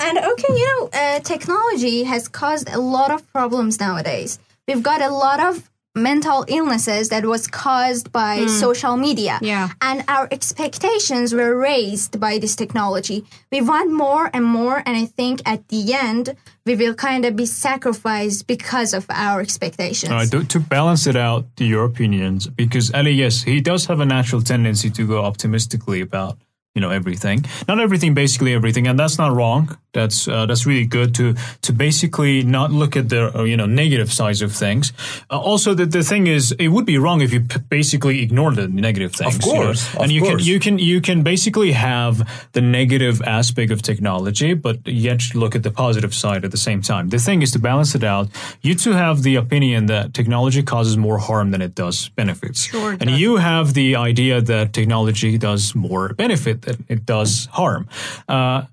And 0.02 0.18
okay, 0.18 0.54
you 0.62 0.68
know, 0.72 0.82
uh, 1.01 1.20
technology 1.34 1.98
has 2.04 2.24
caused 2.28 2.68
a 2.70 2.80
lot 2.80 3.12
of 3.16 3.22
problems 3.32 3.80
nowadays. 3.80 4.40
We've 4.68 4.82
got 4.92 5.00
a 5.01 5.13
lot 5.25 5.40
of 5.40 5.70
mental 5.94 6.46
illnesses 6.48 7.10
that 7.10 7.24
was 7.25 7.48
caused 7.48 8.12
by 8.12 8.48
social 8.48 8.96
media. 8.98 9.38
Yeah. 9.42 9.70
And 9.90 10.04
our 10.08 10.28
expectations 10.32 11.34
were 11.40 11.54
raised 11.56 12.20
by 12.20 12.40
this 12.40 12.56
technology. 12.56 13.25
We 13.51 13.62
want 13.62 13.92
more 13.92 14.25
and 14.34 14.46
more, 14.46 14.78
and 14.86 14.96
I 15.04 15.06
think 15.06 15.42
at 15.46 15.68
the 15.68 15.94
end, 15.94 16.36
we 16.66 16.74
will 16.75 16.96
kind 16.96 17.25
of 17.25 17.36
be 17.36 17.46
sacrificed 17.46 18.48
because 18.48 18.98
of 19.00 19.06
our 19.10 19.42
expectations. 19.42 20.12
All 20.12 20.18
right, 20.18 20.32
to, 20.32 20.44
to 20.46 20.60
balance 20.60 21.06
it 21.06 21.18
out, 21.28 21.42
to 21.58 21.63
your 21.63 21.84
opinions, 21.86 22.48
because 22.48 22.92
Ali, 22.94 23.12
yes, 23.12 23.44
he 23.44 23.62
does 23.62 23.86
have 23.86 24.00
a 24.00 24.06
natural 24.06 24.42
tendency 24.42 24.90
to 24.98 25.04
go 25.06 25.18
optimistically 25.30 26.01
about 26.01 26.38
you 26.75 26.82
know 26.82 26.90
everything, 26.90 27.44
not 27.68 27.80
everything, 27.80 28.13
basically 28.13 28.54
everything, 28.54 28.88
and 28.88 28.98
that's 28.98 29.18
not 29.18 29.36
wrong. 29.36 29.78
That's 29.94 30.25
uh, 30.28 30.46
that's 30.46 30.66
really 30.66 30.86
good 30.86 31.13
to 31.16 31.36
to 31.63 31.74
basically 31.74 32.44
not 32.44 32.72
look 32.72 32.96
at 32.96 33.10
the 33.10 33.38
uh, 33.38 33.44
you 33.44 33.58
know 33.58 33.66
negative 33.66 34.12
sides 34.12 34.42
of 34.42 34.54
things. 34.54 34.94
Uh, 35.30 35.38
also, 35.38 35.74
the 35.74 35.86
the 35.86 36.01
thing 36.01 36.28
is, 36.28 36.54
it 36.54 36.70
would 36.70 36.86
be 36.86 36.98
wrong 36.98 37.20
if 37.22 37.34
you 37.34 37.42
p- 37.42 37.60
basically 37.70 38.22
ignore 38.22 38.54
the 38.54 38.70
negative 38.70 39.12
things. 39.13 39.46
you 39.46 39.54
know? 39.54 39.63
course, 39.63 39.94
of 39.96 40.01
and 40.04 40.12
you 40.13 40.22
course. 40.22 40.36
can 40.38 40.46
you 40.48 40.60
can 40.60 40.80
you 40.80 41.01
can 41.01 41.24
basically 41.24 41.74
have 41.74 42.25
the 42.54 42.62
negative 42.62 43.22
aspect 43.24 43.70
of 43.72 43.82
technology, 43.82 44.54
but 44.54 44.78
yet 44.88 45.22
look 45.36 45.56
at 45.56 45.63
the 45.63 45.72
positive 45.72 46.13
side 46.13 46.46
at 46.46 46.51
the 46.51 46.58
same 46.58 46.82
time. 46.82 47.10
The 47.10 47.20
thing 47.20 47.42
is 47.42 47.51
to 47.51 47.60
balance 47.60 47.94
it 47.96 48.04
out. 48.06 48.30
You 48.62 48.75
two 48.75 48.94
have 48.94 49.24
the 49.24 49.36
opinion 49.36 49.88
that 49.88 50.13
technology 50.13 50.63
causes 50.63 50.96
more 50.96 51.18
harm 51.18 51.51
than 51.51 51.62
it 51.62 51.75
does 51.75 52.08
benefits, 52.16 52.63
Sure 52.63 52.92
and 52.92 53.10
does. 53.10 53.20
you 53.20 53.36
have 53.38 53.74
the 53.74 53.98
idea 53.98 54.40
that 54.40 54.72
technology 54.72 55.38
does 55.38 55.75
more 55.75 56.13
benefit 56.13 56.61
than 56.63 56.86
it 56.88 57.06
does 57.06 57.48
harm. 57.51 57.88
Uh, 58.27 58.65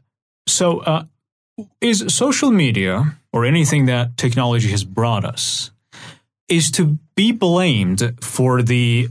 so, 0.46 0.80
uh, 0.80 1.04
is 1.80 2.04
social 2.08 2.50
media 2.50 3.16
or 3.32 3.44
anything 3.44 3.86
that 3.86 4.16
technology 4.16 4.70
has 4.70 4.84
brought 4.84 5.24
us 5.24 5.70
is 6.48 6.70
to 6.70 6.98
be 7.14 7.32
blamed 7.32 8.14
for 8.20 8.62
the 8.62 9.08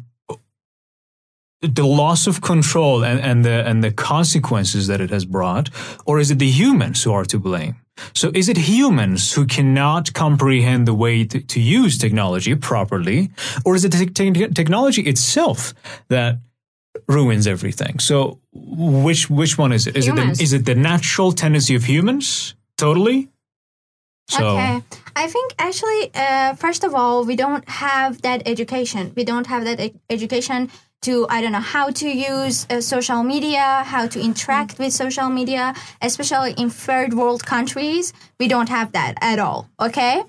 the 1.62 1.86
loss 1.86 2.27
of 2.27 2.39
control 2.41 3.03
and, 3.03 3.19
and 3.19 3.43
the 3.43 3.65
and 3.67 3.84
the 3.84 3.91
consequences 3.91 4.88
that 4.88 5.01
it 5.01 5.10
has 5.10 5.25
brought, 5.25 5.69
or 6.05 6.19
is 6.19 6.29
it 6.31 6.39
the 6.39 6.50
humans 6.50 7.03
who 7.03 7.12
are 7.12 7.25
to 7.25 7.39
blame? 7.39 7.75
So 8.13 8.31
is 8.34 8.48
it 8.48 8.57
humans 8.57 9.34
who 9.34 9.46
cannot 9.48 10.13
comprehend 10.13 10.88
the 10.88 10.93
way 10.93 11.25
to, 11.25 11.39
to 11.39 11.60
use 11.60 11.98
technology 11.98 12.53
properly, 12.55 13.31
or 13.65 13.75
is 13.75 13.84
it 13.86 13.91
the 13.91 14.05
te- 14.05 14.53
technology 14.53 15.01
itself 15.01 15.74
that 16.10 16.38
ruins 17.08 17.48
everything? 17.48 18.00
So 18.00 18.39
which 18.54 19.30
which 19.30 19.58
one 19.58 19.72
is 19.72 19.88
it? 19.88 19.96
Is 19.96 20.06
Humans. 20.06 20.32
it 20.32 20.38
the, 20.38 20.44
is 20.44 20.54
it 20.54 20.66
the 20.66 20.75
natural 20.75 21.32
tendency 21.32 21.75
of 21.75 21.84
humans? 21.84 22.56
Totally. 22.77 23.30
So 24.30 24.46
Okay. 24.58 24.82
I 25.16 25.27
think 25.27 25.56
actually, 25.58 26.12
uh, 26.13 26.54
first 26.56 26.84
of 26.84 26.94
all, 26.94 27.24
we 27.25 27.36
don't 27.36 27.68
have 27.70 28.22
that 28.22 28.44
education. 28.46 29.13
We 29.16 29.24
don't 29.24 29.48
have 29.48 29.63
that 29.63 29.80
e- 29.80 29.96
education 30.10 30.70
to, 31.01 31.27
I 31.30 31.42
don't 31.42 31.51
know, 31.51 31.60
how 31.60 31.89
to 31.89 32.10
use 32.10 32.66
uh, 32.70 32.82
social 32.82 33.24
media, 33.24 33.84
how 33.86 34.08
to 34.08 34.20
interact 34.20 34.80
with 34.80 34.94
social 34.94 35.30
media, 35.30 35.74
especially 36.01 36.54
in 36.58 36.70
third 36.70 37.13
world 37.13 37.46
countries. 37.46 38.13
We 38.39 38.48
don't 38.48 38.70
have 38.70 38.92
that 38.94 39.16
at 39.22 39.39
all. 39.39 39.70
Okay. 39.80 40.24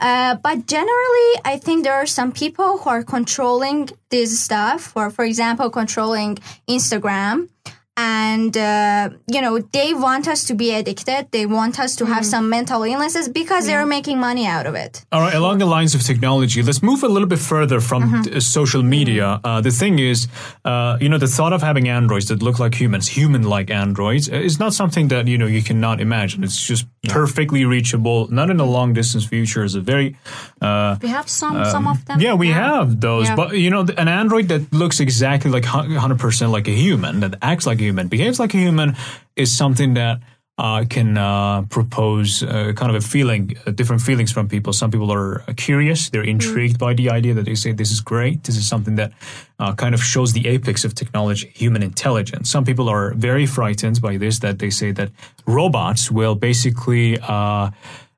Uh, 0.00 0.36
but 0.36 0.66
generally, 0.66 1.30
I 1.44 1.58
think 1.62 1.84
there 1.84 1.94
are 1.94 2.06
some 2.06 2.32
people 2.32 2.78
who 2.78 2.90
are 2.90 3.02
controlling 3.02 3.90
this 4.10 4.40
stuff, 4.40 4.92
or 4.96 5.10
for 5.10 5.24
example, 5.24 5.70
controlling 5.70 6.38
Instagram 6.68 7.48
and 7.96 8.56
uh, 8.56 9.08
you 9.28 9.40
know 9.40 9.58
they 9.72 9.94
want 9.94 10.26
us 10.26 10.44
to 10.44 10.54
be 10.54 10.72
addicted 10.74 11.28
they 11.30 11.46
want 11.46 11.78
us 11.78 11.94
to 11.96 12.04
have 12.06 12.24
some 12.26 12.48
mental 12.48 12.82
illnesses 12.82 13.28
because 13.28 13.66
they're 13.66 13.86
making 13.86 14.18
money 14.18 14.46
out 14.46 14.66
of 14.66 14.74
it 14.74 15.04
All 15.12 15.20
right, 15.20 15.34
along 15.34 15.58
the 15.58 15.66
lines 15.66 15.94
of 15.94 16.02
technology, 16.02 16.60
let's 16.62 16.82
move 16.82 17.02
a 17.04 17.08
little 17.08 17.28
bit 17.28 17.38
further 17.38 17.80
from 17.80 18.02
Mm-hmm. 18.04 18.36
uh, 18.36 18.40
social 18.40 18.82
media. 18.82 19.40
Uh, 19.44 19.60
the 19.62 19.70
thing 19.70 19.98
is, 19.98 20.28
uh, 20.64 20.98
you 21.00 21.08
know, 21.08 21.18
the 21.18 21.28
thought 21.36 21.52
of 21.52 21.62
having 21.62 21.88
androids 21.88 22.26
that 22.26 22.42
look 22.42 22.58
like 22.58 22.74
humans, 22.74 23.06
human-like 23.08 23.70
androids, 23.70 24.28
uh, 24.28 24.34
is 24.48 24.58
not 24.58 24.74
something 24.74 25.08
that 25.08 25.26
you 25.26 25.38
know 25.38 25.46
you 25.46 25.62
cannot 25.62 26.00
imagine. 26.00 26.44
It's 26.44 26.60
just 26.70 26.84
perfectly 27.08 27.64
reachable, 27.64 28.28
not 28.30 28.50
in 28.50 28.60
a 28.60 28.64
long-distance 28.64 29.24
future. 29.24 29.64
It's 29.64 29.74
a 29.74 29.80
very 29.80 30.16
uh, 30.60 30.96
We 31.02 31.08
have 31.08 31.28
some 31.28 31.64
some 31.64 31.86
of 31.86 32.04
them. 32.06 32.20
yeah, 32.20 32.34
we 32.34 32.48
have 32.48 33.00
those, 33.00 33.26
Yeah. 33.28 33.36
but 33.36 33.48
you 33.56 33.70
know, 33.70 33.82
an 33.96 34.08
android 34.08 34.48
that 34.48 34.62
looks 34.72 35.00
exactly 35.00 35.50
like 35.50 35.64
hundred 35.64 36.18
percent 36.18 36.50
like 36.52 36.68
a 36.68 36.76
human, 36.86 37.20
that 37.20 37.34
acts 37.40 37.66
like 37.66 37.80
a 37.80 37.83
human, 37.84 38.08
behaves 38.08 38.38
like 38.38 38.54
a 38.54 38.60
human, 38.66 38.96
is 39.36 39.56
something 39.56 39.94
that 39.94 40.18
uh, 40.56 40.84
can 40.88 41.18
uh, 41.18 41.62
propose 41.68 42.42
uh, 42.44 42.72
kind 42.76 42.90
of 42.94 42.96
a 42.96 43.00
feeling, 43.14 43.42
uh, 43.66 43.72
different 43.74 44.02
feelings 44.02 44.30
from 44.32 44.46
people. 44.46 44.72
Some 44.72 44.90
people 44.90 45.10
are 45.10 45.42
curious; 45.56 46.10
they're 46.10 46.28
intrigued 46.36 46.78
by 46.78 46.94
the 46.94 47.10
idea 47.18 47.34
that 47.34 47.44
they 47.44 47.56
say 47.56 47.72
this 47.74 47.90
is 47.90 48.00
great. 48.00 48.44
This 48.44 48.56
is 48.56 48.68
something 48.68 48.96
that 48.96 49.10
uh, 49.58 49.74
kind 49.74 49.94
of 49.94 50.00
shows 50.02 50.32
the 50.32 50.46
apex 50.54 50.84
of 50.84 50.94
technology, 50.94 51.50
human 51.54 51.82
intelligence. 51.82 52.50
Some 52.50 52.64
people 52.64 52.88
are 52.88 53.14
very 53.18 53.46
frightened 53.46 54.00
by 54.00 54.16
this; 54.18 54.38
that 54.40 54.58
they 54.58 54.70
say 54.70 54.92
that 54.92 55.10
robots 55.46 56.10
will 56.10 56.34
basically. 56.36 57.18
Uh, 57.18 57.70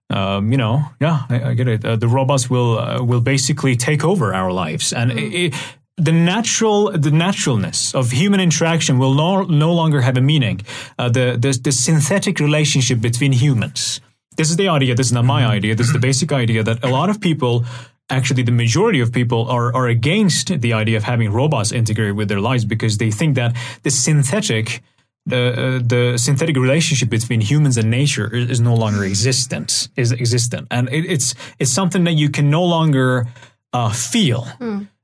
um, 0.09 0.53
you 0.53 0.59
know, 0.59 0.85
yeah, 1.01 1.25
I, 1.29 1.51
I 1.51 1.55
get 1.55 1.67
it. 1.69 1.85
Uh, 1.85 1.97
the 1.97 2.07
robots 2.07 2.49
will 2.49 2.79
uh, 2.79 3.03
will 3.03 3.21
basically 3.23 3.77
take 3.77 4.05
over 4.05 4.33
our 4.35 4.53
lives, 4.53 4.93
and 4.93 5.11
Mm. 5.11 5.19
it, 5.19 5.35
it, 5.35 5.55
the 5.97 6.13
natural 6.13 6.91
the 6.93 7.11
naturalness 7.11 7.95
of 7.95 8.11
human 8.11 8.41
interaction 8.41 8.99
will 8.99 9.15
no, 9.15 9.43
no 9.43 9.73
longer 9.73 10.03
have 10.03 10.17
a 10.17 10.21
meaning. 10.21 10.61
Uh, 10.99 11.09
the, 11.09 11.37
the 11.39 11.59
the 11.63 11.73
synthetic 11.73 12.39
relationship 12.39 13.01
between 13.01 13.33
humans. 13.33 14.01
This 14.37 14.51
is 14.51 14.57
the 14.57 14.69
idea. 14.69 14.95
This 14.95 15.07
is 15.07 15.13
not 15.13 15.25
my 15.25 15.47
idea. 15.47 15.75
This 15.75 15.87
is 15.87 15.95
the 15.95 15.99
basic 15.99 16.33
idea 16.33 16.63
that 16.63 16.85
a 16.85 16.89
lot 16.89 17.11
of 17.11 17.21
people. 17.21 17.65
Actually, 18.09 18.45
the 18.45 18.53
majority 18.53 19.01
of 19.01 19.11
people 19.11 19.51
are, 19.51 19.75
are 19.75 19.89
against 19.89 20.61
the 20.61 20.73
idea 20.73 20.97
of 20.97 21.03
having 21.03 21.33
robots 21.33 21.73
integrated 21.73 22.17
with 22.17 22.29
their 22.29 22.39
lives 22.39 22.65
because 22.65 22.99
they 22.99 23.11
think 23.11 23.35
that 23.35 23.57
the 23.83 23.91
synthetic 23.91 24.81
the 25.27 25.37
uh, 25.37 25.81
the 25.85 26.17
synthetic 26.17 26.57
relationship 26.57 27.09
between 27.11 27.41
humans 27.41 27.77
and 27.77 27.91
nature 27.91 28.33
is, 28.33 28.49
is 28.49 28.61
no 28.61 28.75
longer 28.75 29.05
existent 29.05 29.89
is 29.97 30.13
existent 30.13 30.69
and 30.71 30.89
it, 30.91 31.05
it's 31.05 31.35
it's 31.59 31.73
something 31.73 32.05
that 32.05 32.13
you 32.13 32.31
can 32.31 32.49
no 32.49 32.63
longer 32.63 33.27
uh, 33.73 33.91
feel 33.91 34.47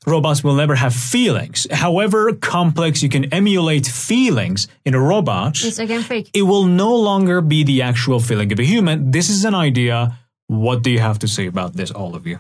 robots 0.07 0.43
will 0.45 0.55
never 0.55 0.75
have 0.75 0.95
feelings 0.95 1.67
however 1.71 2.33
complex 2.33 3.03
you 3.03 3.09
can 3.09 3.25
emulate 3.33 3.87
feelings 3.87 4.67
in 4.85 4.95
a 4.95 5.01
robot 5.01 5.63
It's 5.65 5.79
again 5.79 6.03
fake. 6.03 6.29
it 6.35 6.43
will 6.43 6.65
no 6.65 6.95
longer 6.97 7.41
be 7.41 7.63
the 7.65 7.83
actual 7.83 8.19
feeling 8.21 8.51
of 8.53 8.59
a 8.59 8.65
human 8.65 9.11
this 9.13 9.29
is 9.31 9.45
an 9.45 9.55
idea 9.55 10.19
what 10.49 10.83
do 10.83 10.91
you 10.91 10.99
have 10.99 11.19
to 11.21 11.29
say 11.29 11.47
about 11.47 11.75
this 11.75 11.91
all 11.91 12.15
of 12.17 12.27
you 12.27 12.39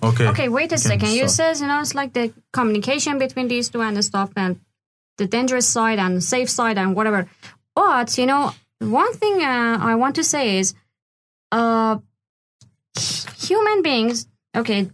Okay. 0.00 0.28
Okay, 0.28 0.48
wait 0.48 0.70
a 0.72 0.78
second. 0.78 1.10
You 1.10 1.26
says 1.26 1.60
you 1.60 1.66
know 1.66 1.80
it's 1.80 1.92
like 1.94 2.12
the 2.12 2.32
communication 2.52 3.18
between 3.18 3.48
these 3.48 3.68
two 3.68 3.82
and 3.82 3.96
the 3.96 4.02
stuff 4.02 4.30
and 4.36 4.60
the 5.16 5.26
dangerous 5.26 5.66
side 5.66 5.98
and 5.98 6.22
safe 6.22 6.48
side 6.48 6.78
and 6.78 6.94
whatever. 6.94 7.26
But 7.74 8.16
you 8.16 8.26
know, 8.26 8.52
one 8.78 9.12
thing 9.14 9.42
uh, 9.42 9.78
I 9.80 9.96
want 9.96 10.14
to 10.14 10.22
say 10.22 10.58
is, 10.58 10.74
uh, 11.50 11.98
human 13.36 13.82
beings. 13.82 14.28
Okay, 14.56 14.90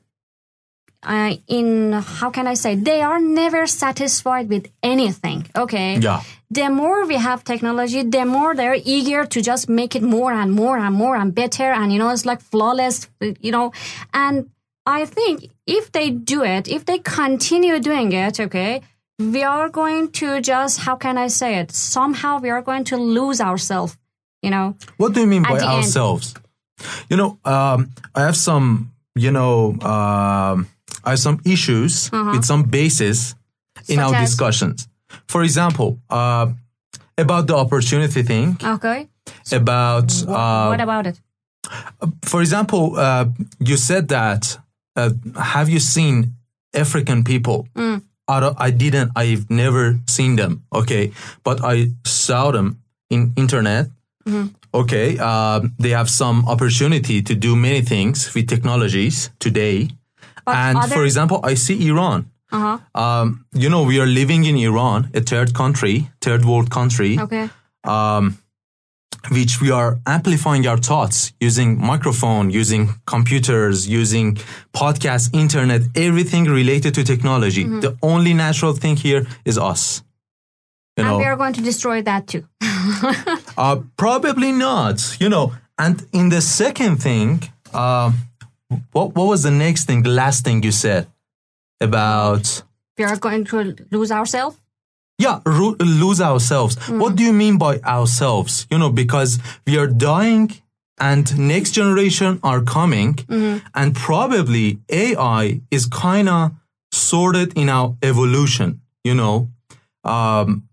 uh, 1.05 1.37
in 1.47 1.93
how 1.93 2.31
can 2.31 2.47
I 2.47 2.55
say 2.55 2.75
they 2.75 3.03
are 3.03 3.21
never 3.21 3.67
satisfied 3.67 4.49
with 4.49 4.71
anything. 4.83 5.47
Okay. 5.57 5.99
Yeah. 5.99 6.23
the 6.51 6.71
more 6.71 7.05
we 7.07 7.17
have 7.17 7.43
technology, 7.45 8.03
the 8.03 8.25
more 8.25 8.55
they're 8.55 8.81
eager 8.85 9.27
to 9.27 9.43
just 9.43 9.69
make 9.69 9.97
it 9.97 10.03
more 10.03 10.33
and 10.33 10.53
more 10.53 10.79
and 10.79 10.95
more 10.95 11.17
and 11.17 11.35
better. 11.35 11.73
And, 11.73 11.93
you 11.93 11.99
know, 11.99 12.11
it's 12.11 12.25
like 12.25 12.41
flawless, 12.41 13.09
you 13.41 13.51
know. 13.51 13.73
And 14.13 14.51
I 14.87 15.05
think 15.05 15.51
if 15.67 15.91
they 15.93 16.11
do 16.11 16.45
it, 16.45 16.69
if 16.69 16.85
they 16.85 16.99
continue 16.99 17.81
doing 17.81 18.13
it, 18.13 18.39
okay, 18.39 18.83
we 19.19 19.43
are 19.43 19.69
going 19.69 20.13
to 20.13 20.41
just, 20.41 20.81
how 20.81 20.97
can 20.97 21.19
I 21.19 21.29
say 21.29 21.59
it? 21.59 21.73
Somehow 21.73 22.39
we 22.39 22.51
are 22.51 22.63
going 22.63 22.85
to 22.85 22.97
lose 22.97 23.41
ourselves, 23.41 23.97
you 24.43 24.51
know. 24.51 24.77
What 24.97 25.15
do 25.15 25.21
you 25.21 25.27
mean 25.27 25.43
by 25.43 25.59
the 25.59 25.65
end. 25.65 25.85
ourselves? 25.85 26.35
You 27.09 27.17
know, 27.17 27.39
um, 27.45 27.91
I 28.15 28.23
have 28.23 28.37
some, 28.37 28.93
you 29.15 29.31
know, 29.31 29.75
um, 29.81 30.69
I 31.05 31.11
have 31.11 31.19
some 31.19 31.41
issues 31.45 32.11
with 32.13 32.45
some 32.45 32.63
bases 32.65 33.35
in 33.89 33.99
Uh-huh. 33.99 34.09
Such 34.09 34.15
our 34.17 34.23
as? 34.23 34.29
discussions. 34.31 34.89
For 35.29 35.43
example, 35.43 35.99
uh, 36.11 36.47
about 37.19 37.47
the 37.47 37.57
opportunity 37.57 38.23
thing, 38.23 38.57
Okay. 38.63 39.09
about, 39.53 40.13
uh, 40.29 40.69
what 40.69 40.81
about 40.81 41.07
it? 41.07 41.21
for 42.23 42.41
example, 42.43 42.97
uh, 42.97 43.25
you 43.59 43.77
said 43.77 44.09
that, 44.09 44.59
uh, 44.97 45.11
have 45.55 45.69
you 45.71 45.81
seen 45.81 46.35
African 46.75 47.23
people? 47.25 47.67
I, 48.27 48.41
don't- 48.41 48.57
I 48.59 48.71
didn't, 48.71 49.11
I've 49.17 49.45
never 49.51 49.99
seen 50.07 50.37
them. 50.37 50.63
Okay. 50.73 51.13
But 51.43 51.61
I 51.63 51.91
saw 52.05 52.51
them 52.53 52.79
in 53.11 53.33
internet. 53.37 53.91
Okay. 54.73 55.19
Uh, 55.21 55.61
they 55.79 55.91
have 55.91 56.09
some 56.11 56.45
opportunity 56.49 57.23
to 57.23 57.35
do 57.35 57.55
many 57.57 57.81
things 57.83 58.33
with 58.35 58.47
technologies 58.49 59.31
today. 59.39 59.89
And 60.47 60.79
other- 60.79 60.95
for 60.95 61.05
example, 61.05 61.41
I 61.43 61.55
see 61.55 61.89
Iran. 61.89 62.31
Uh-huh. 62.53 62.79
Um, 62.95 63.47
you 63.53 63.69
know, 63.69 63.83
we 63.83 63.99
are 64.01 64.07
living 64.07 64.45
in 64.45 64.57
Iran, 64.57 65.11
a 65.15 65.21
third 65.21 65.55
country, 65.55 66.09
third 66.21 66.45
world 66.45 66.71
country 66.71 67.19
Okay. 67.19 67.49
Um, 67.85 68.39
which 69.31 69.61
we 69.61 69.71
are 69.71 69.99
amplifying 70.07 70.67
our 70.67 70.77
thoughts 70.77 71.33
using 71.41 71.79
microphone, 71.81 72.51
using 72.51 72.91
computers, 73.07 73.89
using 73.89 74.37
podcast, 74.73 75.35
internet, 75.35 75.83
everything 75.95 76.45
related 76.45 76.95
to 76.95 77.03
technology. 77.05 77.65
Mm-hmm. 77.65 77.81
The 77.81 77.97
only 78.03 78.35
natural 78.35 78.75
thing 78.75 78.97
here 78.97 79.27
is 79.45 79.57
us. 79.59 80.03
You 80.97 81.05
And 81.05 81.09
know, 81.09 81.19
we 81.19 81.25
are 81.25 81.37
going 81.37 81.55
to 81.55 81.63
destroy 81.63 82.03
that 82.03 82.27
too. 82.27 82.45
uh, 83.57 83.77
probably 83.97 84.53
not. 84.53 85.17
You 85.19 85.29
know, 85.29 85.53
and 85.79 86.05
in 86.13 86.29
the 86.29 86.41
second 86.41 86.99
thing, 87.03 87.43
uh, 87.73 88.13
what 88.93 89.15
what 89.17 89.27
was 89.33 89.43
the 89.43 89.51
next 89.51 89.85
thing? 89.87 90.03
The 90.03 90.11
last 90.23 90.45
thing 90.45 90.63
you 90.63 90.73
said 90.73 91.07
about 91.81 92.63
we 92.99 93.05
are 93.05 93.17
going 93.17 93.45
to 93.47 93.75
lose 93.91 94.11
ourselves. 94.13 94.57
yeah 95.19 95.41
ro- 95.47 95.77
lose 95.81 96.21
ourselves. 96.21 96.77
What 96.89 97.17
do 97.17 97.23
you 97.25 97.33
mean 97.33 97.59
by 97.59 97.79
ourselves? 97.97 98.67
You 98.71 98.79
know 98.79 98.91
because 98.91 99.39
we 99.67 99.79
are 99.79 99.87
dying 99.89 100.51
and 100.99 101.25
next 101.39 101.71
generation 101.73 102.39
are 102.43 102.63
coming 102.63 103.19
and 103.75 103.89
probably 103.97 104.79
ai 104.89 105.61
is 105.71 105.87
kind 105.87 106.29
of 106.29 106.53
sorted 106.93 107.53
in 107.59 107.69
our 107.69 107.97
evolution 108.03 108.81
you 109.03 109.15
know? 109.15 109.49
Um, 110.05 110.69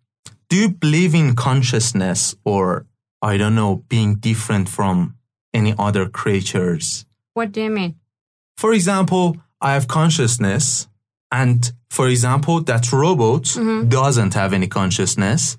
do 0.50 0.56
you 0.58 0.70
believe 0.70 1.14
in 1.16 1.36
consciousness 1.36 2.36
or 2.46 2.86
i 3.22 3.34
don't 3.38 3.56
know 3.56 3.74
being 3.90 4.16
different 4.30 4.70
from 4.70 5.16
any 5.54 5.74
other 5.78 6.06
creatures 6.22 7.06
What 7.34 7.52
do 7.52 7.62
you 7.62 7.70
mean? 7.70 7.96
for 8.62 8.74
example, 8.74 9.38
I 9.60 9.74
have 9.74 9.88
consciousness, 9.88 10.88
and 11.32 11.60
for 11.90 12.08
example, 12.08 12.62
that 12.72 12.92
robot 12.94 13.46
doesn't 13.90 14.34
have 14.36 14.54
any 14.54 14.68
consciousness, 14.68 15.58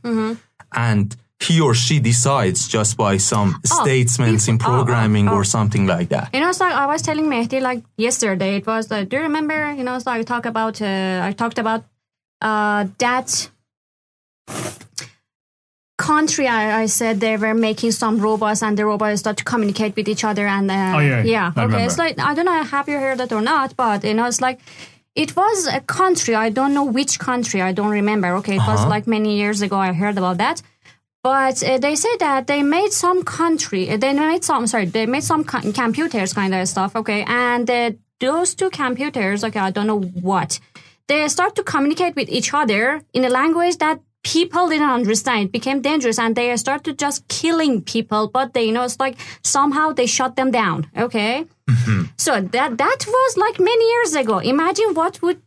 and 0.72 1.16
he 1.40 1.60
or 1.60 1.74
she 1.74 1.98
decides 1.98 2.68
just 2.68 2.96
by 2.96 3.16
some 3.16 3.60
statements 3.64 4.46
in 4.46 4.56
bef- 4.56 4.68
oh, 4.68 4.72
oh, 4.72 4.76
programming 4.76 5.28
oh. 5.28 5.34
or 5.34 5.44
something 5.44 5.84
like 5.94 6.08
that. 6.10 6.30
You 6.32 6.40
know, 6.40 6.50
it's 6.50 6.60
like 6.60 6.72
I 6.72 6.86
was 6.86 7.02
telling 7.02 7.26
Mehdi 7.26 7.60
like 7.60 7.82
yesterday. 7.96 8.56
It 8.58 8.66
was 8.66 8.88
like, 8.92 9.08
do 9.08 9.16
you 9.16 9.22
remember? 9.22 9.72
You 9.72 9.82
know, 9.82 9.96
it's 9.96 10.06
like 10.06 10.20
I 10.20 10.22
talk 10.22 10.46
about. 10.46 10.80
Uh, 10.80 11.20
I 11.28 11.32
talked 11.32 11.58
about 11.58 11.82
uh, 12.40 12.86
that 12.98 13.50
country 16.10 16.46
I, 16.60 16.82
I 16.82 16.86
said 16.98 17.12
they 17.26 17.36
were 17.44 17.54
making 17.68 17.92
some 18.02 18.14
robots 18.28 18.60
and 18.66 18.76
the 18.78 18.84
robots 18.92 19.20
start 19.20 19.36
to 19.42 19.44
communicate 19.52 19.92
with 19.98 20.08
each 20.12 20.24
other 20.30 20.46
and 20.56 20.66
uh, 20.70 20.96
Oh, 20.96 21.02
yeah, 21.10 21.22
yeah. 21.34 21.46
I 21.46 21.50
okay 21.50 21.62
remember. 21.66 21.84
it's 21.86 21.98
like 22.04 22.14
I 22.18 22.30
don't 22.36 22.46
know 22.50 22.62
have 22.76 22.86
you 22.92 22.98
heard 23.04 23.18
that 23.20 23.30
or 23.38 23.42
not 23.54 23.68
but 23.84 23.98
you 24.04 24.14
know 24.18 24.26
it's 24.32 24.40
like 24.48 24.58
it 25.24 25.30
was 25.36 25.66
a 25.66 25.80
country. 26.00 26.34
I 26.46 26.48
don't 26.58 26.72
know 26.76 26.86
which 26.98 27.14
country. 27.18 27.60
I 27.68 27.72
don't 27.78 27.90
remember. 28.00 28.28
Okay 28.40 28.56
it 28.60 28.66
was 28.72 28.80
like 28.94 29.04
many 29.16 29.30
years 29.42 29.58
ago 29.66 29.76
I 29.88 29.92
heard 30.02 30.16
about 30.22 30.38
that. 30.44 30.58
But 31.22 31.56
uh, 31.62 31.78
they 31.84 31.94
say 32.04 32.14
that 32.26 32.40
they 32.50 32.62
made 32.78 32.92
some 33.04 33.18
country 33.40 33.82
uh, 33.92 33.96
they 34.04 34.12
made 34.34 34.42
some 34.50 34.66
sorry 34.72 34.86
they 34.96 35.06
made 35.14 35.24
some 35.32 35.42
co- 35.44 35.70
computers 35.82 36.30
kind 36.40 36.52
of 36.54 36.66
stuff 36.74 36.90
okay? 37.00 37.20
And 37.48 37.66
uh, 37.70 37.90
those 38.26 38.48
two 38.58 38.70
computers 38.70 39.38
okay 39.46 39.60
I 39.68 39.70
don't 39.76 39.86
know 39.92 40.00
what. 40.30 40.50
They 41.08 41.28
start 41.36 41.52
to 41.58 41.62
communicate 41.72 42.14
with 42.20 42.28
each 42.38 42.50
other 42.60 42.82
in 43.16 43.22
a 43.24 43.32
language 43.40 43.76
that 43.84 43.96
people 44.22 44.68
didn't 44.68 44.90
understand. 44.90 45.46
It 45.46 45.52
became 45.52 45.80
dangerous 45.80 46.18
and 46.18 46.34
they 46.36 46.56
started 46.56 46.98
just 46.98 47.26
killing 47.28 47.82
people, 47.82 48.28
but 48.28 48.54
they, 48.54 48.64
you 48.64 48.72
know, 48.72 48.84
it's 48.84 49.00
like 49.00 49.16
somehow 49.42 49.92
they 49.92 50.06
shut 50.06 50.36
them 50.36 50.50
down. 50.50 50.86
Okay. 50.96 51.44
Mm-hmm. 51.68 52.04
So 52.16 52.40
that, 52.40 52.78
that 52.78 53.04
was 53.06 53.36
like 53.36 53.58
many 53.58 53.84
years 53.90 54.14
ago. 54.14 54.38
Imagine 54.38 54.94
what 54.94 55.20
would 55.22 55.40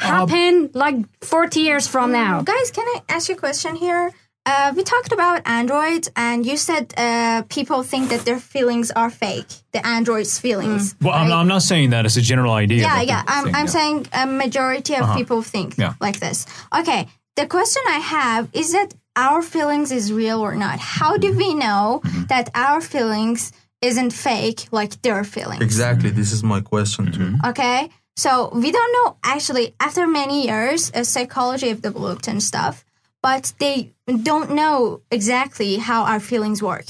um, 0.00 0.28
happen 0.28 0.70
like 0.74 0.96
40 1.24 1.60
years 1.60 1.86
from 1.86 2.12
now. 2.12 2.40
Mm, 2.40 2.44
guys, 2.44 2.70
can 2.70 2.86
I 2.86 3.02
ask 3.08 3.28
you 3.28 3.36
a 3.36 3.38
question 3.38 3.76
here? 3.76 4.12
Uh, 4.46 4.72
we 4.74 4.82
talked 4.82 5.12
about 5.12 5.46
androids, 5.46 6.08
and 6.16 6.46
you 6.46 6.56
said 6.56 6.94
uh, 6.96 7.42
people 7.50 7.82
think 7.82 8.08
that 8.08 8.24
their 8.24 8.40
feelings 8.40 8.90
are 8.90 9.10
fake. 9.10 9.46
The 9.72 9.86
androids' 9.86 10.38
feelings. 10.38 10.94
Mm. 10.94 11.04
Well, 11.04 11.14
I'm. 11.14 11.30
I'm 11.30 11.48
not 11.48 11.60
saying 11.60 11.90
that 11.90 12.06
as 12.06 12.16
a 12.16 12.22
general 12.22 12.54
idea. 12.54 12.80
yeah, 12.80 13.02
yeah. 13.02 13.22
I'm, 13.26 13.44
think, 13.44 13.56
I'm 13.56 13.66
yeah. 13.66 13.70
saying 13.70 14.06
a 14.14 14.26
majority 14.26 14.94
of 14.94 15.02
uh-huh. 15.02 15.16
people 15.16 15.42
think 15.42 15.76
Yeah. 15.76 15.94
like 16.00 16.18
this. 16.18 16.46
Okay. 16.74 17.08
The 17.38 17.46
question 17.46 17.82
I 17.86 18.00
have 18.18 18.48
is 18.52 18.72
that 18.72 18.94
our 19.14 19.42
feelings 19.42 19.92
is 19.92 20.12
real 20.12 20.40
or 20.40 20.56
not? 20.56 20.78
How 20.80 21.16
do 21.24 21.30
we 21.42 21.54
know 21.54 22.00
Mm-hmm. 22.04 22.24
that 22.32 22.50
our 22.66 22.80
feelings 22.80 23.52
isn't 23.80 24.12
fake 24.12 24.60
like 24.78 24.92
their 25.02 25.22
feelings? 25.34 25.62
Exactly. 25.62 26.10
This 26.10 26.32
is 26.32 26.42
my 26.42 26.60
question 26.60 27.04
too. 27.12 27.30
Okay. 27.50 27.90
So 28.16 28.50
we 28.62 28.72
don't 28.72 28.92
know 28.96 29.16
actually 29.22 29.66
after 29.78 30.04
many 30.08 30.46
years, 30.48 30.90
uh, 30.92 31.04
psychology 31.04 31.68
have 31.68 31.80
developed 31.80 32.26
and 32.26 32.42
stuff, 32.42 32.84
but 33.22 33.52
they 33.60 33.92
don't 34.30 34.50
know 34.60 35.02
exactly 35.18 35.76
how 35.88 36.00
our 36.10 36.18
feelings 36.30 36.60
work. 36.60 36.86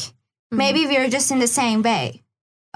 Maybe 0.51 0.87
we're 0.87 1.11
just 1.11 1.31
in 1.31 1.41
the 1.41 1.53
same 1.63 1.83
way. 1.83 2.23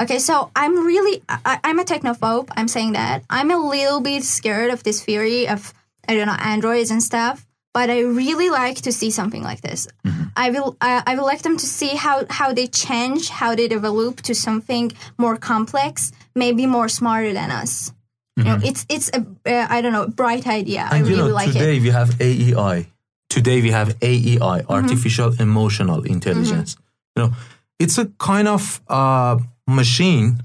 Okay, 0.02 0.18
so 0.18 0.50
I'm 0.54 0.74
really, 0.84 1.22
I, 1.28 1.58
I'm 1.64 1.78
a 1.80 1.84
technophobe. 1.84 2.48
I'm 2.58 2.68
saying 2.68 2.92
that. 3.00 3.24
I'm 3.30 3.50
a 3.50 3.56
little 3.56 4.00
bit 4.02 4.24
scared 4.24 4.70
of 4.74 4.82
this 4.82 5.02
theory 5.02 5.48
of, 5.48 5.72
I 6.06 6.14
don't 6.14 6.26
know, 6.26 6.36
androids 6.52 6.90
and 6.90 7.02
stuff. 7.02 7.46
But 7.74 7.88
I 7.88 8.00
really 8.00 8.50
like 8.50 8.82
to 8.82 8.92
see 8.92 9.10
something 9.10 9.42
like 9.42 9.62
this. 9.62 9.88
I 10.36 10.50
will, 10.50 10.76
I, 10.80 11.02
I 11.06 11.14
would 11.16 11.24
like 11.24 11.40
them 11.42 11.56
to 11.56 11.66
see 11.66 11.96
how, 11.96 12.26
how 12.28 12.52
they 12.52 12.66
change, 12.66 13.30
how 13.30 13.54
they 13.54 13.66
develop 13.66 14.20
to 14.22 14.34
something 14.34 14.92
more 15.16 15.36
complex, 15.38 16.12
maybe 16.34 16.66
more 16.66 16.88
smarter 16.88 17.32
than 17.32 17.50
us. 17.50 17.92
You 18.36 18.44
know, 18.44 18.58
it's 18.64 18.86
it's 18.88 19.10
a 19.12 19.20
uh, 19.44 19.66
I 19.68 19.82
don't 19.82 19.92
know 19.92 20.06
bright 20.08 20.46
idea. 20.46 20.88
I 20.90 20.96
And 20.96 21.06
you 21.06 21.16
really 21.16 21.28
know, 21.28 21.34
like 21.34 21.52
today 21.52 21.76
it. 21.76 21.80
Today 21.80 21.80
we 21.80 21.90
have 21.90 22.10
AEI. 22.20 22.86
Today 23.28 23.60
we 23.60 23.70
have 23.70 23.88
AEI, 24.02 24.38
Mm-hmm. 24.62 24.72
artificial 24.72 25.34
emotional 25.38 26.02
intelligence. 26.04 26.76
You 27.14 27.24
know, 27.24 27.32
it's 27.78 27.98
a 27.98 28.06
kind 28.18 28.48
of 28.48 28.80
uh, 28.88 29.36
machine 29.66 30.42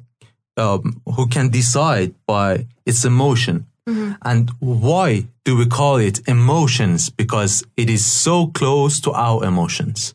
um, 0.57 1.01
who 1.15 1.27
can 1.27 1.49
decide 1.49 2.13
by 2.25 2.67
its 2.85 3.05
emotion. 3.05 3.66
Mm-hmm. 3.87 4.11
And 4.23 4.51
why 4.59 5.27
do 5.45 5.55
we 5.55 5.65
call 5.65 5.97
it 5.97 6.27
emotions? 6.27 7.09
Because 7.09 7.63
it 7.77 7.89
is 7.89 8.05
so 8.05 8.47
close 8.47 8.99
to 9.01 9.11
our 9.13 9.43
emotions. 9.45 10.13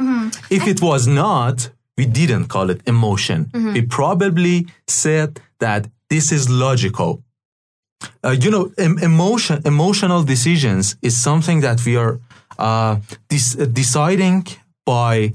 Mm-hmm. 0.00 0.28
If 0.50 0.66
it 0.66 0.82
was 0.82 1.06
not, 1.06 1.70
we 1.96 2.06
didn't 2.06 2.46
call 2.48 2.70
it 2.70 2.80
emotion. 2.86 3.46
Mm-hmm. 3.46 3.72
We 3.72 3.82
probably 3.82 4.66
said 4.86 5.40
that 5.60 5.88
this 6.10 6.32
is 6.32 6.50
logical. 6.50 7.22
Uh, 8.22 8.36
you 8.38 8.50
know, 8.50 8.72
em- 8.76 8.98
emotion, 8.98 9.62
emotional 9.64 10.22
decisions 10.22 10.96
is 11.00 11.16
something 11.16 11.60
that 11.60 11.84
we 11.86 11.96
are 11.96 12.20
uh, 12.58 12.96
dis- 13.28 13.56
uh, 13.58 13.64
deciding 13.64 14.46
by, 14.84 15.32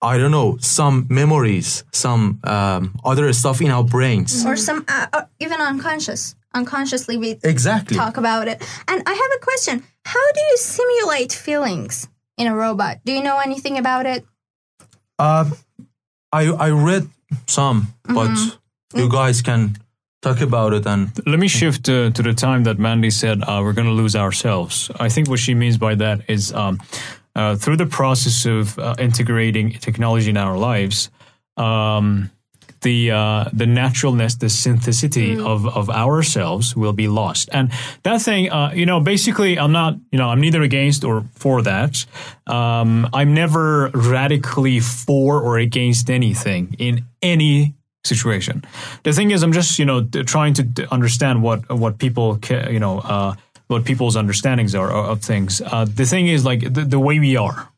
I 0.00 0.16
don't 0.16 0.30
know, 0.30 0.56
some 0.60 1.06
memories, 1.10 1.84
some 1.92 2.40
um, 2.44 2.94
other 3.04 3.32
stuff 3.32 3.60
in 3.60 3.70
our 3.70 3.84
brains. 3.84 4.46
or 4.46 4.56
some 4.56 4.84
uh, 4.88 5.06
uh, 5.12 5.22
even 5.38 5.60
unconscious. 5.60 6.34
Unconsciously, 6.56 7.16
we 7.18 7.30
Exactly. 7.42 7.96
talk 7.96 8.16
about 8.16 8.48
it. 8.48 8.58
And 8.88 9.02
I 9.06 9.14
have 9.22 9.32
a 9.38 9.40
question: 9.48 9.82
How 10.04 10.26
do 10.36 10.40
you 10.50 10.56
simulate 10.56 11.32
feelings 11.32 12.08
in 12.38 12.46
a 12.46 12.54
robot? 12.54 12.96
Do 13.04 13.12
you 13.12 13.22
know 13.22 13.38
anything 13.38 13.78
about 13.78 14.06
it? 14.06 14.24
Uh, 15.18 15.44
I 16.32 16.42
I 16.66 16.70
read 16.70 17.08
some, 17.46 17.86
but 18.04 18.30
Mm-hmm. 18.30 18.98
you 18.98 19.08
guys 19.08 19.42
can 19.42 19.76
talk 20.22 20.40
about 20.40 20.72
it 20.72 20.86
and 20.86 21.10
Let 21.26 21.38
me 21.38 21.48
shift 21.48 21.88
uh, 21.88 22.10
to 22.10 22.22
the 22.22 22.34
time 22.34 22.64
that 22.64 22.78
Mandy 22.78 23.10
said 23.10 23.42
uh, 23.42 23.60
we're 23.62 23.74
going 23.74 23.88
to 23.88 24.02
lose 24.02 24.16
ourselves. 24.16 24.90
I 25.06 25.08
think 25.08 25.28
what 25.28 25.38
she 25.38 25.54
means 25.54 25.78
by 25.78 25.94
that 25.96 26.18
is 26.28 26.52
um, 26.52 26.78
uh, 27.34 27.54
through 27.56 27.76
the 27.76 27.86
process 27.86 28.46
of 28.46 28.78
uh, 28.78 28.94
integrating 28.98 29.72
technology 29.80 30.30
in 30.30 30.36
our 30.36 30.56
lives, 30.58 31.10
um, 31.56 32.30
the 32.86 33.10
uh, 33.10 33.44
the 33.52 33.66
naturalness, 33.66 34.36
the 34.36 34.46
synthesity 34.46 35.44
of, 35.44 35.66
of 35.66 35.90
ourselves 35.90 36.76
will 36.76 36.92
be 36.92 37.08
lost. 37.08 37.48
And 37.52 37.72
that 38.04 38.22
thing, 38.22 38.48
uh, 38.48 38.70
you 38.80 38.86
know, 38.86 39.00
basically, 39.00 39.58
I'm 39.58 39.72
not, 39.72 39.96
you 40.12 40.18
know, 40.20 40.28
I'm 40.28 40.40
neither 40.40 40.62
against 40.62 41.02
or 41.02 41.24
for 41.34 41.62
that. 41.62 42.06
Um, 42.46 43.08
I'm 43.12 43.34
never 43.34 43.90
radically 43.92 44.78
for 44.78 45.40
or 45.40 45.58
against 45.58 46.08
anything 46.10 46.76
in 46.78 47.04
any 47.20 47.74
situation. 48.04 48.62
The 49.02 49.12
thing 49.12 49.32
is, 49.32 49.42
I'm 49.42 49.52
just 49.52 49.80
you 49.80 49.84
know 49.84 50.04
trying 50.34 50.54
to 50.54 50.64
understand 50.92 51.42
what 51.42 51.68
what 51.68 51.98
people 51.98 52.38
ca- 52.40 52.68
you 52.70 52.78
know 52.78 53.00
uh, 53.00 53.34
what 53.66 53.84
people's 53.84 54.16
understandings 54.16 54.76
are 54.76 54.90
of 54.92 55.22
things. 55.22 55.60
Uh, 55.60 55.86
the 55.86 56.06
thing 56.06 56.28
is, 56.28 56.44
like 56.44 56.60
the, 56.60 56.84
the 56.84 57.00
way 57.00 57.18
we 57.18 57.36
are. 57.36 57.68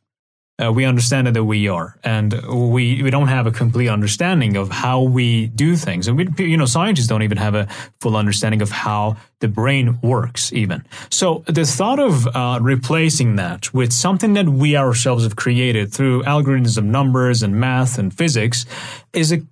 Uh, 0.60 0.72
we 0.72 0.84
understand 0.84 1.26
that 1.28 1.44
we 1.44 1.68
are, 1.68 1.96
and 2.02 2.32
we 2.48 3.00
we 3.02 3.10
don't 3.10 3.28
have 3.28 3.46
a 3.46 3.52
complete 3.52 3.88
understanding 3.88 4.56
of 4.56 4.70
how 4.70 5.00
we 5.02 5.46
do 5.46 5.76
things, 5.76 6.08
and 6.08 6.16
we 6.16 6.26
you 6.44 6.56
know 6.56 6.66
scientists 6.66 7.06
don't 7.06 7.22
even 7.22 7.38
have 7.38 7.54
a 7.54 7.68
full 8.00 8.16
understanding 8.16 8.60
of 8.60 8.70
how 8.70 9.16
the 9.38 9.46
brain 9.46 10.00
works, 10.02 10.52
even. 10.52 10.84
So 11.10 11.44
the 11.46 11.64
thought 11.64 12.00
of 12.00 12.26
uh, 12.26 12.58
replacing 12.60 13.36
that 13.36 13.72
with 13.72 13.92
something 13.92 14.32
that 14.32 14.48
we 14.48 14.76
ourselves 14.76 15.22
have 15.22 15.36
created 15.36 15.92
through 15.92 16.24
algorithms 16.24 16.76
of 16.76 16.84
numbers 16.84 17.42
and 17.42 17.54
math 17.54 17.96
and 17.96 18.12
physics 18.12 18.66
is 19.12 19.30
a 19.30 19.42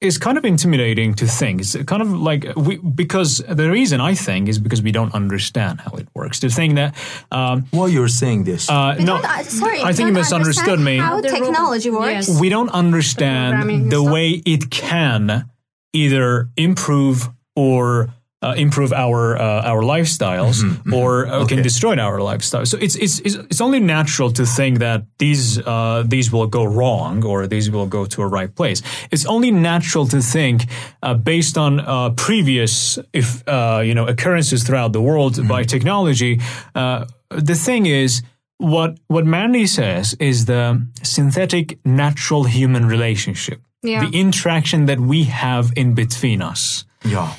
is 0.00 0.16
kind 0.16 0.38
of 0.38 0.44
intimidating 0.44 1.14
to 1.14 1.26
think. 1.26 1.60
It's 1.60 1.74
kind 1.84 2.02
of 2.02 2.12
like 2.12 2.46
we 2.56 2.76
because 2.76 3.38
the 3.48 3.68
reason 3.70 4.00
I 4.00 4.14
think 4.14 4.48
is 4.48 4.58
because 4.58 4.80
we 4.80 4.92
don't 4.92 5.12
understand 5.14 5.80
how 5.80 5.92
it 5.92 6.08
works. 6.14 6.40
To 6.40 6.48
think 6.48 6.76
that 6.76 6.94
um, 7.32 7.66
why 7.70 7.88
you're 7.88 8.08
saying 8.08 8.44
this. 8.44 8.70
uh, 8.70 8.94
We 8.98 9.04
no, 9.04 9.20
don't, 9.20 9.24
uh, 9.24 9.42
sorry, 9.42 9.82
I 9.82 9.92
think 9.92 10.08
you 10.08 10.12
misunderstood 10.12 10.78
me. 10.78 10.98
How 10.98 11.20
The 11.20 11.28
technology 11.28 11.90
works. 11.90 12.28
Yes. 12.28 12.40
we 12.40 12.48
don't 12.48 12.70
understand 12.70 13.56
Programming 13.56 13.88
the 13.88 14.02
way 14.02 14.30
it 14.46 14.70
can 14.70 15.50
either 15.92 16.48
improve 16.56 17.28
or 17.56 18.08
uh, 18.40 18.54
improve 18.56 18.92
our 18.92 19.36
uh, 19.36 19.62
our 19.70 19.82
lifestyles 19.82 20.62
or 20.92 21.26
uh, 21.26 21.44
can 21.46 21.62
destroy 21.62 21.98
our 21.98 22.18
lifestyles. 22.18 22.68
So 22.68 22.78
it's, 22.78 22.94
it's 22.96 23.18
it's 23.20 23.34
it's 23.34 23.60
only 23.60 23.80
natural 23.80 24.30
to 24.32 24.46
think 24.46 24.78
that 24.78 25.04
these 25.18 25.58
uh, 25.58 26.04
these 26.06 26.30
will 26.32 26.46
go 26.46 26.64
wrong 26.64 27.24
or 27.24 27.46
these 27.48 27.70
will 27.70 27.86
go 27.86 28.06
to 28.06 28.22
a 28.22 28.26
right 28.26 28.54
place. 28.54 28.82
It's 29.10 29.26
only 29.26 29.50
natural 29.50 30.06
to 30.08 30.20
think 30.20 30.66
uh, 31.02 31.14
based 31.14 31.58
on 31.58 31.80
uh, 31.80 32.10
previous 32.10 32.98
if 33.12 33.42
uh, 33.48 33.82
you 33.84 33.94
know 33.94 34.06
occurrences 34.06 34.62
throughout 34.62 34.92
the 34.92 35.02
world 35.02 35.46
by 35.48 35.64
technology. 35.64 36.40
Uh, 36.74 37.06
the 37.30 37.56
thing 37.56 37.86
is 37.86 38.22
what 38.58 38.98
what 39.08 39.26
Mandy 39.26 39.66
says 39.66 40.14
is 40.20 40.44
the 40.44 40.86
synthetic 41.02 41.78
natural 41.84 42.44
human 42.44 42.86
relationship. 42.86 43.60
Yeah. 43.82 44.04
The 44.04 44.16
interaction 44.18 44.86
that 44.86 44.98
we 45.00 45.24
have 45.24 45.72
in 45.76 45.94
between 45.94 46.40
us. 46.42 46.84
yeah. 47.04 47.34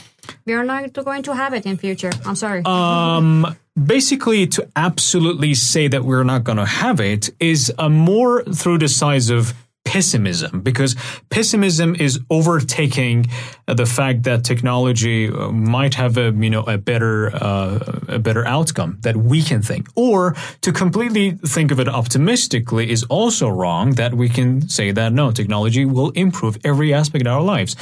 We 0.50 0.56
are 0.56 0.64
not 0.64 0.94
going 0.94 1.22
to 1.30 1.36
have 1.36 1.54
it 1.54 1.68
in 1.68 1.78
future. 1.78 2.10
I'm 2.26 2.36
sorry. 2.36 2.64
Um, 2.66 3.56
basically, 3.76 4.48
to 4.48 4.68
absolutely 4.76 5.54
say 5.54 5.88
that 5.88 6.04
we're 6.04 6.24
not 6.24 6.44
going 6.44 6.58
to 6.58 6.66
have 6.66 7.00
it 7.00 7.30
is 7.40 7.72
uh, 7.78 7.88
more 7.88 8.44
through 8.46 8.80
the 8.80 8.88
size 8.88 9.30
of 9.30 9.54
pessimism 9.86 10.62
because 10.62 10.96
pessimism 11.30 11.96
is 12.00 12.20
overtaking 12.32 13.28
the 13.68 13.86
fact 13.86 14.24
that 14.24 14.44
technology 14.44 15.30
uh, 15.30 15.52
might 15.52 15.94
have 15.94 16.18
a 16.18 16.32
you 16.32 16.50
know 16.50 16.64
a 16.64 16.80
better 16.80 17.30
uh, 17.36 18.00
a 18.08 18.18
better 18.18 18.44
outcome 18.48 18.98
that 19.02 19.16
we 19.16 19.44
can 19.44 19.62
think 19.62 19.88
or 19.96 20.36
to 20.62 20.72
completely 20.72 21.32
think 21.46 21.72
of 21.72 21.80
it 21.80 21.88
optimistically 21.88 22.90
is 22.90 23.04
also 23.04 23.48
wrong 23.48 23.92
that 23.92 24.16
we 24.16 24.28
can 24.28 24.68
say 24.68 24.92
that 24.92 25.14
no 25.14 25.32
technology 25.32 25.86
will 25.86 26.10
improve 26.12 26.58
every 26.64 26.94
aspect 26.94 27.26
of 27.26 27.34
our 27.34 27.42
lives 27.42 27.76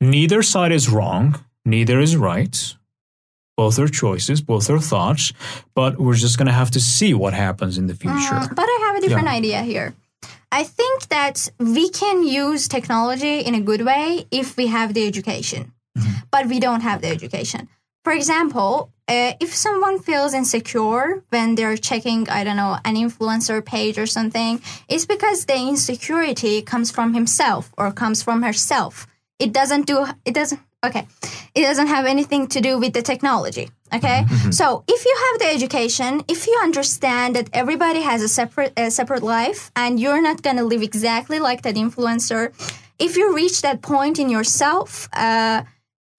neither 0.00 0.42
side 0.42 0.72
is 0.72 0.88
wrong 0.88 1.34
neither 1.66 2.00
is 2.00 2.16
right 2.16 2.76
both 3.56 3.78
are 3.78 3.88
choices, 3.88 4.40
both 4.40 4.68
are 4.68 4.78
thoughts, 4.78 5.32
but 5.74 5.98
we're 5.98 6.14
just 6.14 6.36
going 6.38 6.46
to 6.46 6.52
have 6.52 6.70
to 6.72 6.80
see 6.80 7.14
what 7.14 7.32
happens 7.32 7.78
in 7.78 7.86
the 7.86 7.94
future. 7.94 8.34
Uh, 8.34 8.48
but 8.54 8.64
I 8.64 8.78
have 8.86 8.96
a 8.96 9.00
different 9.00 9.28
idea 9.28 9.62
here. 9.62 9.94
I 10.52 10.62
think 10.62 11.08
that 11.08 11.50
we 11.58 11.88
can 11.90 12.22
use 12.22 12.68
technology 12.68 13.40
in 13.40 13.54
a 13.54 13.60
good 13.60 13.84
way 13.84 14.26
if 14.30 14.56
we 14.56 14.68
have 14.68 14.94
the 14.94 15.06
education, 15.06 15.72
but 16.30 16.46
we 16.46 16.60
don't 16.60 16.82
have 16.82 17.00
the 17.00 17.08
education. 17.08 17.68
For 18.04 18.12
example, 18.12 18.92
uh, 19.08 19.32
if 19.40 19.54
someone 19.54 19.98
feels 20.00 20.34
insecure 20.34 21.24
when 21.30 21.56
they're 21.56 21.76
checking, 21.76 22.28
I 22.28 22.44
don't 22.44 22.56
know, 22.56 22.78
an 22.84 22.94
influencer 22.94 23.64
page 23.64 23.98
or 23.98 24.06
something, 24.06 24.60
it's 24.88 25.06
because 25.06 25.46
the 25.46 25.56
insecurity 25.56 26.62
comes 26.62 26.90
from 26.90 27.14
himself 27.14 27.72
or 27.76 27.90
comes 27.90 28.22
from 28.22 28.42
herself. 28.42 29.06
It 29.38 29.52
doesn't 29.52 29.86
do, 29.86 30.06
it 30.24 30.34
doesn't, 30.34 30.60
okay, 30.84 31.06
it 31.54 31.62
doesn't 31.62 31.86
have 31.88 32.06
anything 32.06 32.46
to 32.48 32.60
do 32.60 32.78
with 32.78 32.92
the 32.92 33.02
technology. 33.02 33.70
Okay, 33.94 34.24
so 34.50 34.82
if 34.88 35.04
you 35.04 35.16
have 35.30 35.38
the 35.40 35.46
education, 35.54 36.22
if 36.26 36.46
you 36.46 36.58
understand 36.62 37.36
that 37.36 37.48
everybody 37.52 38.02
has 38.02 38.20
a 38.22 38.28
separate 38.28 38.72
a 38.76 38.90
separate 38.90 39.22
life, 39.22 39.70
and 39.76 40.00
you're 40.00 40.20
not 40.20 40.42
gonna 40.42 40.64
live 40.64 40.82
exactly 40.82 41.38
like 41.38 41.62
that 41.62 41.76
influencer, 41.76 42.52
if 42.98 43.16
you 43.16 43.34
reach 43.34 43.62
that 43.62 43.82
point 43.82 44.18
in 44.18 44.28
yourself, 44.28 45.08
uh, 45.12 45.62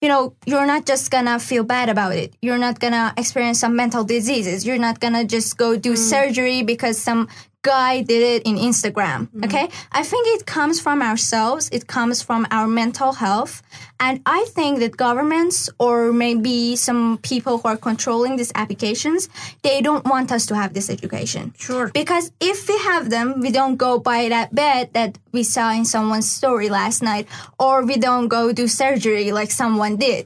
you 0.00 0.08
know, 0.08 0.34
you're 0.46 0.66
not 0.66 0.86
just 0.86 1.10
gonna 1.10 1.38
feel 1.38 1.64
bad 1.64 1.88
about 1.88 2.14
it. 2.14 2.32
You're 2.40 2.58
not 2.58 2.78
gonna 2.78 3.12
experience 3.16 3.58
some 3.60 3.74
mental 3.74 4.04
diseases. 4.04 4.64
You're 4.64 4.78
not 4.78 5.00
gonna 5.00 5.24
just 5.24 5.56
go 5.58 5.76
do 5.76 5.96
surgery 5.96 6.62
because 6.62 6.96
some 6.98 7.28
guy 7.68 8.02
did 8.12 8.22
it 8.34 8.40
in 8.48 8.56
Instagram. 8.56 9.18
Mm-hmm. 9.28 9.44
Okay. 9.46 9.66
I 10.00 10.02
think 10.10 10.24
it 10.36 10.42
comes 10.46 10.76
from 10.80 10.98
ourselves. 11.10 11.68
It 11.76 11.84
comes 11.86 12.16
from 12.22 12.46
our 12.50 12.68
mental 12.80 13.12
health. 13.24 13.62
And 14.00 14.16
I 14.24 14.46
think 14.56 14.78
that 14.82 14.96
governments 14.96 15.68
or 15.78 16.12
maybe 16.12 16.76
some 16.76 17.18
people 17.30 17.58
who 17.58 17.68
are 17.68 17.80
controlling 17.90 18.36
these 18.36 18.52
applications, 18.54 19.28
they 19.66 19.78
don't 19.86 20.04
want 20.14 20.30
us 20.36 20.46
to 20.46 20.54
have 20.54 20.72
this 20.72 20.88
education. 20.88 21.52
Sure. 21.58 21.90
Because 21.92 22.30
if 22.40 22.68
we 22.68 22.76
have 22.90 23.10
them, 23.10 23.40
we 23.44 23.50
don't 23.50 23.76
go 23.76 23.98
buy 23.98 24.28
that 24.28 24.54
bed 24.54 24.90
that 24.94 25.18
we 25.32 25.42
saw 25.42 25.72
in 25.72 25.84
someone's 25.84 26.30
story 26.30 26.68
last 26.80 27.02
night, 27.02 27.26
or 27.58 27.84
we 27.84 27.96
don't 27.96 28.28
go 28.28 28.52
do 28.52 28.66
surgery 28.68 29.32
like 29.32 29.50
someone 29.50 29.96
did. 29.96 30.24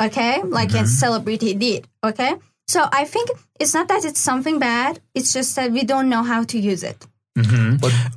Okay? 0.00 0.42
Like 0.42 0.70
a 0.70 0.84
mm-hmm. 0.84 1.00
celebrity 1.02 1.54
did. 1.54 1.86
Okay? 2.02 2.34
So 2.68 2.88
I 2.92 3.04
think 3.04 3.30
it's 3.60 3.74
not 3.74 3.88
that 3.88 4.04
it's 4.04 4.20
something 4.20 4.58
bad, 4.58 5.00
it's 5.14 5.32
just 5.32 5.56
that 5.56 5.70
we 5.72 5.84
don't 5.84 6.08
know 6.08 6.22
how 6.22 6.44
to 6.44 6.58
use 6.58 6.82
it. 6.82 7.06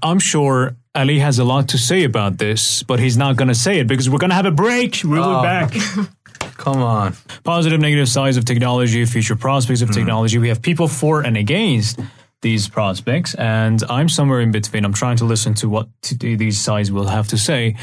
I'm 0.03 0.19
sure 0.19 0.75
Ali 0.93 1.19
has 1.19 1.39
a 1.39 1.43
lot 1.43 1.69
to 1.69 1.77
say 1.77 2.03
about 2.03 2.38
this, 2.38 2.84
but 2.84 2.99
he's 2.99 3.17
not 3.17 3.36
going 3.38 3.47
to 3.47 3.55
say 3.55 3.79
it 3.79 3.88
because 3.88 4.10
we're 4.10 4.17
going 4.19 4.29
to 4.29 4.36
have 4.36 4.45
a 4.45 4.51
break. 4.51 5.01
We'll 5.03 5.23
be 5.23 5.36
Oh. 5.36 5.41
back. 5.41 5.73
Come 6.58 6.77
on. 6.81 7.13
Positive, 7.43 7.79
negative 7.79 8.08
sides 8.10 8.38
of 8.38 8.45
technology, 8.45 9.05
future 9.05 9.36
prospects 9.36 9.81
of 9.81 9.91
technology. 9.91 10.38
We 10.38 10.49
have 10.49 10.62
people 10.62 10.88
for 10.88 11.21
and 11.21 11.38
against 11.38 11.99
these 12.41 12.67
prospects, 12.69 13.34
and 13.36 13.81
I'm 13.89 14.08
somewhere 14.10 14.41
in 14.41 14.51
between. 14.51 14.86
I'm 14.86 14.93
trying 14.93 15.17
to 15.17 15.25
listen 15.25 15.53
to 15.55 15.69
what 15.69 15.88
t- 16.01 16.36
these 16.36 16.60
sides 16.60 16.91
will 16.91 17.08
have 17.08 17.27
to 17.29 17.38
say. 17.38 17.75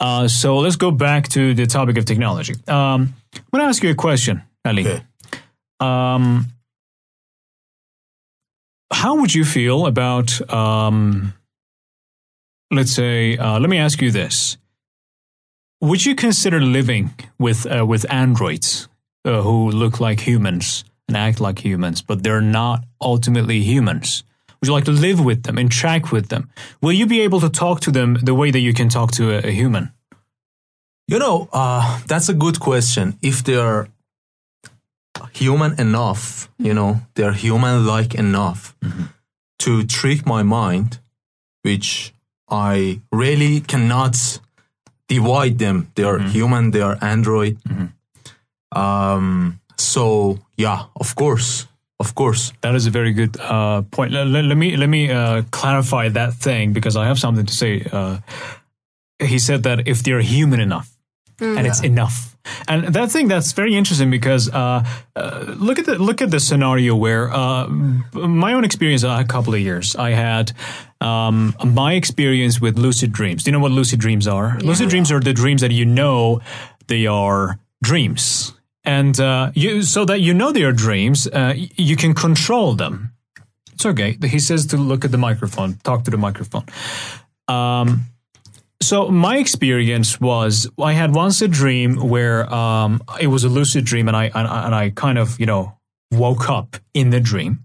Uh, 0.00 0.26
so 0.28 0.58
let's 0.58 0.76
go 0.76 0.90
back 0.90 1.28
to 1.28 1.54
the 1.54 1.66
topic 1.66 1.96
of 1.98 2.04
technology. 2.04 2.54
Um, 2.66 3.14
I'm 3.34 3.42
going 3.52 3.62
to 3.64 3.68
ask 3.68 3.82
you 3.82 3.90
a 3.90 3.94
question, 3.94 4.42
Ali. 4.64 4.86
Okay. 4.86 5.02
Um, 5.80 6.46
how 8.92 9.16
would 9.20 9.34
you 9.34 9.44
feel 9.44 9.86
about, 9.86 10.40
um, 10.52 11.34
let's 12.70 12.92
say, 12.92 13.36
uh, 13.36 13.58
let 13.60 13.70
me 13.70 13.78
ask 13.78 14.00
you 14.02 14.10
this: 14.10 14.56
Would 15.80 16.04
you 16.04 16.14
consider 16.14 16.60
living 16.60 17.14
with 17.38 17.66
uh, 17.66 17.86
with 17.86 18.10
androids 18.10 18.88
uh, 19.24 19.42
who 19.42 19.70
look 19.70 20.00
like 20.00 20.20
humans 20.20 20.84
and 21.06 21.16
act 21.16 21.40
like 21.40 21.64
humans, 21.64 22.02
but 22.02 22.22
they're 22.22 22.40
not 22.40 22.84
ultimately 23.00 23.60
humans? 23.60 24.24
Would 24.60 24.68
you 24.68 24.74
like 24.74 24.86
to 24.86 24.92
live 24.92 25.24
with 25.24 25.44
them, 25.44 25.58
interact 25.58 26.10
with 26.10 26.28
them? 26.28 26.50
Will 26.82 26.92
you 26.92 27.06
be 27.06 27.20
able 27.20 27.40
to 27.40 27.48
talk 27.48 27.80
to 27.80 27.92
them 27.92 28.14
the 28.22 28.34
way 28.34 28.50
that 28.50 28.58
you 28.58 28.74
can 28.74 28.88
talk 28.88 29.12
to 29.12 29.30
a, 29.30 29.48
a 29.48 29.52
human? 29.52 29.92
You 31.06 31.18
know, 31.18 31.48
uh, 31.52 32.00
that's 32.06 32.28
a 32.28 32.34
good 32.34 32.58
question. 32.58 33.16
If 33.22 33.44
they're 33.44 33.88
human 35.32 35.78
enough, 35.80 36.48
you 36.58 36.72
know, 36.74 37.00
they're 37.14 37.32
human 37.32 37.86
like 37.86 38.14
enough 38.14 38.74
to 39.60 39.84
trick 39.84 40.26
my 40.26 40.42
mind, 40.42 40.98
which 41.62 42.12
I 42.50 43.00
really 43.12 43.60
cannot 43.60 44.40
divide 45.08 45.58
them. 45.58 45.90
They 45.94 46.04
are 46.04 46.18
human, 46.18 46.70
they 46.70 46.80
are 46.82 46.96
android. 47.00 47.56
Um, 48.72 49.60
so, 49.76 50.38
yeah, 50.56 50.84
of 50.96 51.14
course. 51.14 51.66
Of 52.00 52.14
course. 52.14 52.52
That 52.60 52.74
is 52.74 52.86
a 52.86 52.90
very 52.90 53.12
good 53.12 53.36
uh, 53.40 53.82
point. 53.90 54.12
Let, 54.12 54.26
let- 54.28 54.44
let 54.44 54.56
me 54.56 54.76
let 54.76 54.88
me 54.88 55.10
uh, 55.10 55.42
clarify 55.50 56.08
that 56.10 56.34
thing 56.34 56.72
because 56.72 56.96
I 56.96 57.06
have 57.06 57.18
something 57.18 57.46
to 57.46 57.52
say. 57.54 57.84
Uh, 57.92 58.18
he 59.18 59.38
said 59.40 59.62
that 59.64 59.88
if 59.88 60.02
they're 60.04 60.20
human 60.20 60.60
enough, 60.60 60.88
and 61.40 61.66
it's 61.66 61.82
enough, 61.82 62.36
and 62.66 62.84
that 62.94 63.10
thing 63.10 63.28
that's 63.28 63.52
very 63.52 63.76
interesting 63.76 64.10
because 64.10 64.48
uh, 64.50 64.84
uh, 65.16 65.54
look 65.56 65.78
at 65.78 65.86
the 65.86 65.98
look 65.98 66.22
at 66.22 66.30
the 66.30 66.40
scenario 66.40 66.94
where 66.96 67.32
uh, 67.32 67.68
my 67.68 68.54
own 68.54 68.64
experience 68.64 69.04
uh, 69.04 69.18
a 69.20 69.24
couple 69.24 69.54
of 69.54 69.60
years 69.60 69.96
I 69.96 70.10
had. 70.10 70.52
Um, 71.00 71.54
my 71.64 71.92
experience 71.92 72.60
with 72.60 72.76
lucid 72.76 73.12
dreams. 73.12 73.44
Do 73.44 73.50
you 73.50 73.52
know 73.52 73.60
what 73.60 73.70
lucid 73.70 74.00
dreams 74.00 74.26
are? 74.26 74.58
Lucid 74.58 74.88
dreams 74.88 75.12
are 75.12 75.20
the 75.20 75.32
dreams 75.32 75.60
that 75.60 75.70
you 75.70 75.84
know 75.84 76.40
they 76.88 77.06
are 77.06 77.60
dreams, 77.84 78.52
and 78.84 79.18
uh, 79.20 79.52
you 79.54 79.82
so 79.82 80.04
that 80.04 80.20
you 80.20 80.34
know 80.34 80.50
they 80.50 80.64
are 80.64 80.72
dreams, 80.72 81.28
uh, 81.28 81.54
you 81.56 81.94
can 81.94 82.14
control 82.14 82.74
them. 82.74 83.12
It's 83.74 83.86
okay. 83.86 84.18
He 84.24 84.40
says 84.40 84.66
to 84.66 84.76
look 84.76 85.04
at 85.04 85.12
the 85.12 85.18
microphone, 85.18 85.74
talk 85.84 86.02
to 86.04 86.10
the 86.10 86.16
microphone. 86.16 86.64
Um, 87.46 88.06
so 88.80 89.08
my 89.08 89.38
experience 89.38 90.20
was 90.20 90.68
I 90.80 90.92
had 90.92 91.14
once 91.14 91.42
a 91.42 91.48
dream 91.48 91.96
where 92.08 92.52
um, 92.52 93.02
it 93.20 93.26
was 93.28 93.44
a 93.44 93.48
lucid 93.48 93.84
dream, 93.84 94.08
and 94.08 94.16
I 94.16 94.24
and, 94.26 94.46
and 94.48 94.74
I 94.74 94.90
kind 94.90 95.18
of 95.18 95.38
you 95.40 95.46
know 95.46 95.76
woke 96.12 96.48
up 96.48 96.76
in 96.94 97.10
the 97.10 97.20
dream, 97.20 97.64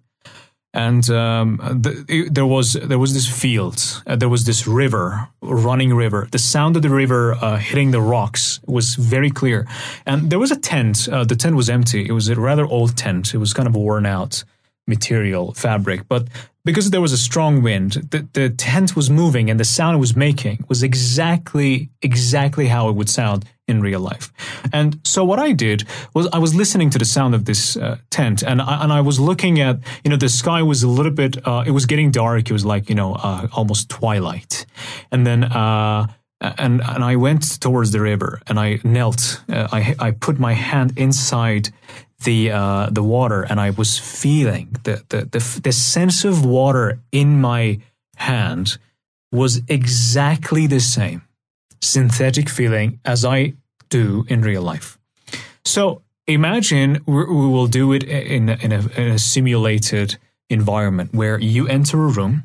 and 0.73 1.08
um, 1.10 1.58
the, 1.82 2.04
it- 2.10 2.34
there 2.34 2.45
was 2.45 2.73
there 2.73 2.99
was 2.99 3.13
this 3.13 3.28
field, 3.28 4.02
uh, 4.08 4.15
there 4.15 4.30
was 4.30 4.45
this 4.45 4.65
river, 4.67 5.30
running 5.41 5.93
river. 5.93 6.28
The 6.32 6.39
sound 6.39 6.76
of 6.76 6.82
the 6.82 6.89
river 6.89 7.36
uh, 7.36 7.58
hitting 7.58 7.91
the 7.91 8.02
rocks 8.02 8.60
was 8.65 8.95
very 8.95 9.30
clear, 9.30 9.67
and 10.06 10.30
there 10.32 10.39
was 10.39 10.52
a 10.52 10.60
tent. 10.60 11.08
Uh, 11.08 11.23
the 11.23 11.36
tent 11.36 11.56
was 11.56 11.69
empty. 11.69 12.08
It 12.08 12.12
was 12.13 12.28
a 12.28 12.36
rather 12.36 12.65
old 12.65 12.97
tent. 12.97 13.34
It 13.34 13.38
was 13.38 13.54
kind 13.54 13.67
of 13.67 13.76
worn 13.76 14.06
out 14.06 14.43
material 14.88 15.54
fabric, 15.54 16.08
but 16.08 16.28
because 16.65 16.91
there 16.91 17.02
was 17.02 17.12
a 17.12 17.17
strong 17.17 17.62
wind, 17.62 17.93
the, 18.12 18.28
the 18.34 18.50
tent 18.50 18.96
was 18.96 19.10
moving 19.10 19.50
and 19.50 19.60
the 19.60 19.65
sound 19.65 19.98
it 19.98 20.00
was 20.00 20.15
making 20.15 20.63
was 20.69 20.82
exactly 20.82 21.89
exactly 22.02 22.67
how 22.67 22.89
it 22.89 22.96
would 22.96 23.10
sound 23.10 23.46
in 23.67 23.82
real 23.82 24.00
life. 24.00 24.32
And 24.72 25.00
so 25.04 25.24
what 25.24 25.39
I 25.39 25.54
did 25.54 25.84
was 26.13 26.28
I 26.34 26.38
was 26.38 26.54
listening 26.54 26.89
to 26.91 26.98
the 26.98 27.06
sound 27.06 27.36
of 27.36 27.46
this 27.46 27.78
uh, 27.78 27.98
tent, 28.10 28.43
and 28.43 28.62
I, 28.62 28.84
and 28.84 28.91
I 28.91 29.02
was 29.02 29.19
looking 29.19 29.60
at 29.60 29.80
you 30.04 30.10
know 30.10 30.17
the 30.17 30.30
sky 30.30 30.62
was 30.62 30.84
a 30.84 30.88
little 30.88 31.12
bit 31.12 31.46
uh, 31.48 31.63
it 31.65 31.72
was 31.72 31.86
getting 31.86 32.12
dark. 32.12 32.50
It 32.50 32.54
was 32.54 32.65
like 32.65 32.89
you 32.89 32.96
know 32.96 33.15
uh, 33.15 33.48
almost 33.54 33.89
twilight, 33.89 34.65
and 35.12 35.26
then. 35.26 35.43
Uh, 35.43 36.08
and 36.58 36.82
and 36.84 37.06
I 37.06 37.15
went 37.15 37.62
towards 37.62 37.91
the 37.91 38.02
river 38.02 38.41
and 38.48 38.60
I 38.60 38.80
knelt. 38.84 39.41
Uh, 39.48 39.69
I 39.72 39.96
I 39.98 40.12
put 40.12 40.39
my 40.39 40.52
hand 40.52 40.91
inside 40.98 41.69
the 42.24 42.52
uh, 42.52 42.90
the 42.92 43.04
water 43.04 43.44
and 43.44 43.60
I 43.60 43.70
was 43.72 43.98
feeling 43.98 44.76
the, 44.84 45.04
the 45.10 45.26
the 45.26 45.62
the 45.64 45.72
sense 45.72 46.26
of 46.26 46.46
water 46.46 47.00
in 47.12 47.42
my 47.42 47.80
hand 48.16 48.78
was 49.32 49.62
exactly 49.68 50.68
the 50.68 50.80
same 50.80 51.22
synthetic 51.82 52.50
feeling 52.50 53.00
as 53.04 53.26
I 53.26 53.54
do 53.90 54.26
in 54.30 54.42
real 54.42 54.62
life. 54.62 54.98
So 55.66 56.02
imagine 56.28 57.02
we 57.06 57.26
will 57.26 57.68
do 57.68 57.94
it 57.94 58.04
in 58.04 58.50
in 58.50 58.72
a, 58.72 58.80
in 58.96 59.08
a 59.14 59.20
simulated 59.20 60.18
environment 60.50 61.14
where 61.14 61.40
you 61.40 61.68
enter 61.68 62.04
a 62.04 62.08
room 62.08 62.44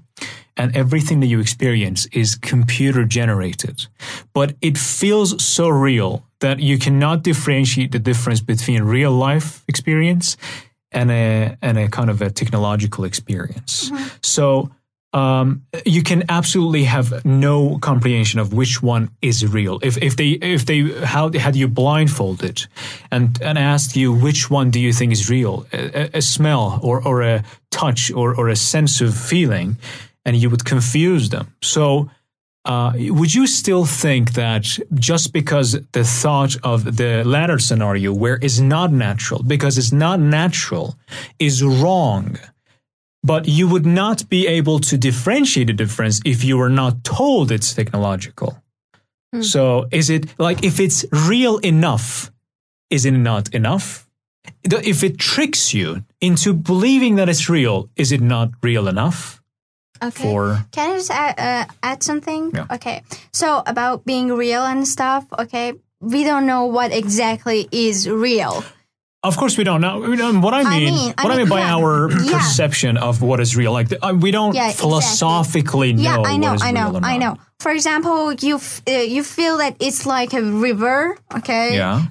and 0.56 0.76
everything 0.76 1.20
that 1.20 1.26
you 1.26 1.40
experience 1.40 2.06
is 2.06 2.34
computer 2.34 3.04
generated. 3.04 3.86
But 4.32 4.56
it 4.60 4.76
feels 4.76 5.42
so 5.42 5.68
real 5.68 6.24
that 6.40 6.60
you 6.60 6.78
cannot 6.78 7.22
differentiate 7.22 7.90
the 7.92 7.98
difference 7.98 8.40
between 8.40 8.82
real 8.82 9.10
life 9.12 9.62
experience 9.68 10.36
and 10.92 11.10
a 11.10 11.56
and 11.60 11.78
a 11.78 11.88
kind 11.88 12.10
of 12.10 12.22
a 12.22 12.30
technological 12.30 13.04
experience. 13.04 13.90
So 14.22 14.70
um, 15.14 15.62
you 15.86 16.02
can 16.02 16.22
absolutely 16.28 16.84
have 16.84 17.24
no 17.24 17.78
comprehension 17.78 18.40
of 18.40 18.52
which 18.52 18.82
one 18.82 19.08
is 19.22 19.42
real. 19.46 19.78
If 19.82 19.96
if 20.02 20.16
they 20.16 20.38
if 20.42 20.64
they 20.64 20.80
how 21.04 21.30
had 21.32 21.56
you 21.56 21.66
blindfolded 21.68 22.66
and 23.10 23.40
and 23.42 23.58
asked 23.58 23.96
you 23.96 24.12
which 24.12 24.50
one 24.50 24.70
do 24.70 24.78
you 24.78 24.92
think 24.92 25.12
is 25.12 25.28
real, 25.30 25.66
a, 25.72 25.78
a- 26.02 26.18
a 26.18 26.20
smell 26.22 26.78
or 26.82 27.02
or 27.06 27.22
a 27.22 27.42
touch 27.70 28.12
or 28.12 28.34
or 28.34 28.48
a 28.48 28.56
sense 28.56 29.00
of 29.04 29.14
feeling, 29.14 29.76
and 30.24 30.36
you 30.36 30.50
would 30.50 30.64
confuse 30.64 31.28
them. 31.30 31.46
So 31.62 32.10
uh, 32.68 32.92
would 32.96 33.34
you 33.34 33.46
still 33.46 33.86
think 33.86 34.34
that 34.34 34.78
just 34.94 35.32
because 35.32 35.72
the 35.92 36.04
thought 36.04 36.54
of 36.62 36.96
the 36.98 37.24
latter 37.24 37.58
scenario 37.58 38.12
where 38.12 38.38
it's 38.42 38.60
not 38.60 38.92
natural, 38.92 39.42
because 39.42 39.78
it's 39.78 39.90
not 39.90 40.20
natural, 40.20 40.94
is 41.38 41.64
wrong, 41.64 42.38
but 43.22 43.48
you 43.48 43.66
would 43.68 43.86
not 43.86 44.28
be 44.28 44.46
able 44.46 44.78
to 44.80 44.98
differentiate 44.98 45.68
the 45.68 45.72
difference 45.72 46.20
if 46.26 46.44
you 46.44 46.58
were 46.58 46.68
not 46.68 47.02
told 47.04 47.50
it's 47.50 47.72
technological? 47.72 48.62
So 49.40 49.86
is 49.90 50.10
it 50.10 50.38
like 50.38 50.62
if 50.62 50.78
it's 50.78 51.06
real 51.10 51.58
enough, 51.58 52.30
is 52.90 53.06
it 53.06 53.12
not 53.12 53.54
enough? 53.54 54.06
If 54.64 55.02
it 55.02 55.18
tricks 55.18 55.72
you 55.72 56.04
into 56.20 56.52
believing 56.52 57.16
that 57.16 57.28
it's 57.28 57.48
real, 57.48 57.88
is 57.96 58.12
it 58.12 58.20
not 58.20 58.50
real 58.62 58.88
enough 58.88 59.37
Okay. 60.02 60.22
for 60.22 60.64
Can 60.72 60.90
I 60.90 60.96
just 60.96 61.10
add, 61.10 61.34
uh, 61.38 61.72
add 61.82 62.02
something? 62.02 62.50
Yeah. 62.54 62.66
Okay. 62.72 63.02
So 63.32 63.62
about 63.66 64.04
being 64.04 64.32
real 64.32 64.64
and 64.64 64.86
stuff. 64.86 65.24
Okay. 65.38 65.74
We 66.00 66.24
don't 66.24 66.46
know 66.46 66.66
what 66.66 66.92
exactly 66.92 67.68
is 67.72 68.08
real. 68.08 68.62
Of 69.24 69.36
course, 69.36 69.58
we 69.58 69.64
don't 69.64 69.80
know. 69.80 69.98
What 69.98 70.54
I 70.54 70.62
mean, 70.62 70.88
I 70.88 70.90
mean, 70.92 71.14
what 71.22 71.32
I 71.32 71.36
mean 71.36 71.48
by 71.48 71.58
yeah. 71.60 71.74
our 71.74 72.08
Yeah. 72.22 72.38
perception 72.38 72.96
of 72.96 73.20
what 73.20 73.40
is 73.40 73.56
real, 73.56 73.72
like 73.72 73.88
uh, 74.00 74.14
we 74.14 74.30
don't 74.30 74.54
Yeah, 74.54 74.66
exactly. 74.70 74.82
philosophically 74.88 75.92
know. 75.92 76.02
yeah, 76.02 76.18
I 76.24 76.36
know, 76.36 76.56
I 76.60 76.70
know, 76.70 77.00
I 77.02 77.18
know. 77.18 77.36
For 77.58 77.72
example, 77.72 78.32
you 78.34 78.56
f- 78.56 78.80
uh, 78.86 78.92
you 78.92 79.24
feel 79.24 79.58
that 79.58 79.74
it's 79.80 80.06
like 80.06 80.34
a 80.34 80.42
river. 80.42 81.18
Okay. 81.34 81.74
Yeah. 81.74 82.06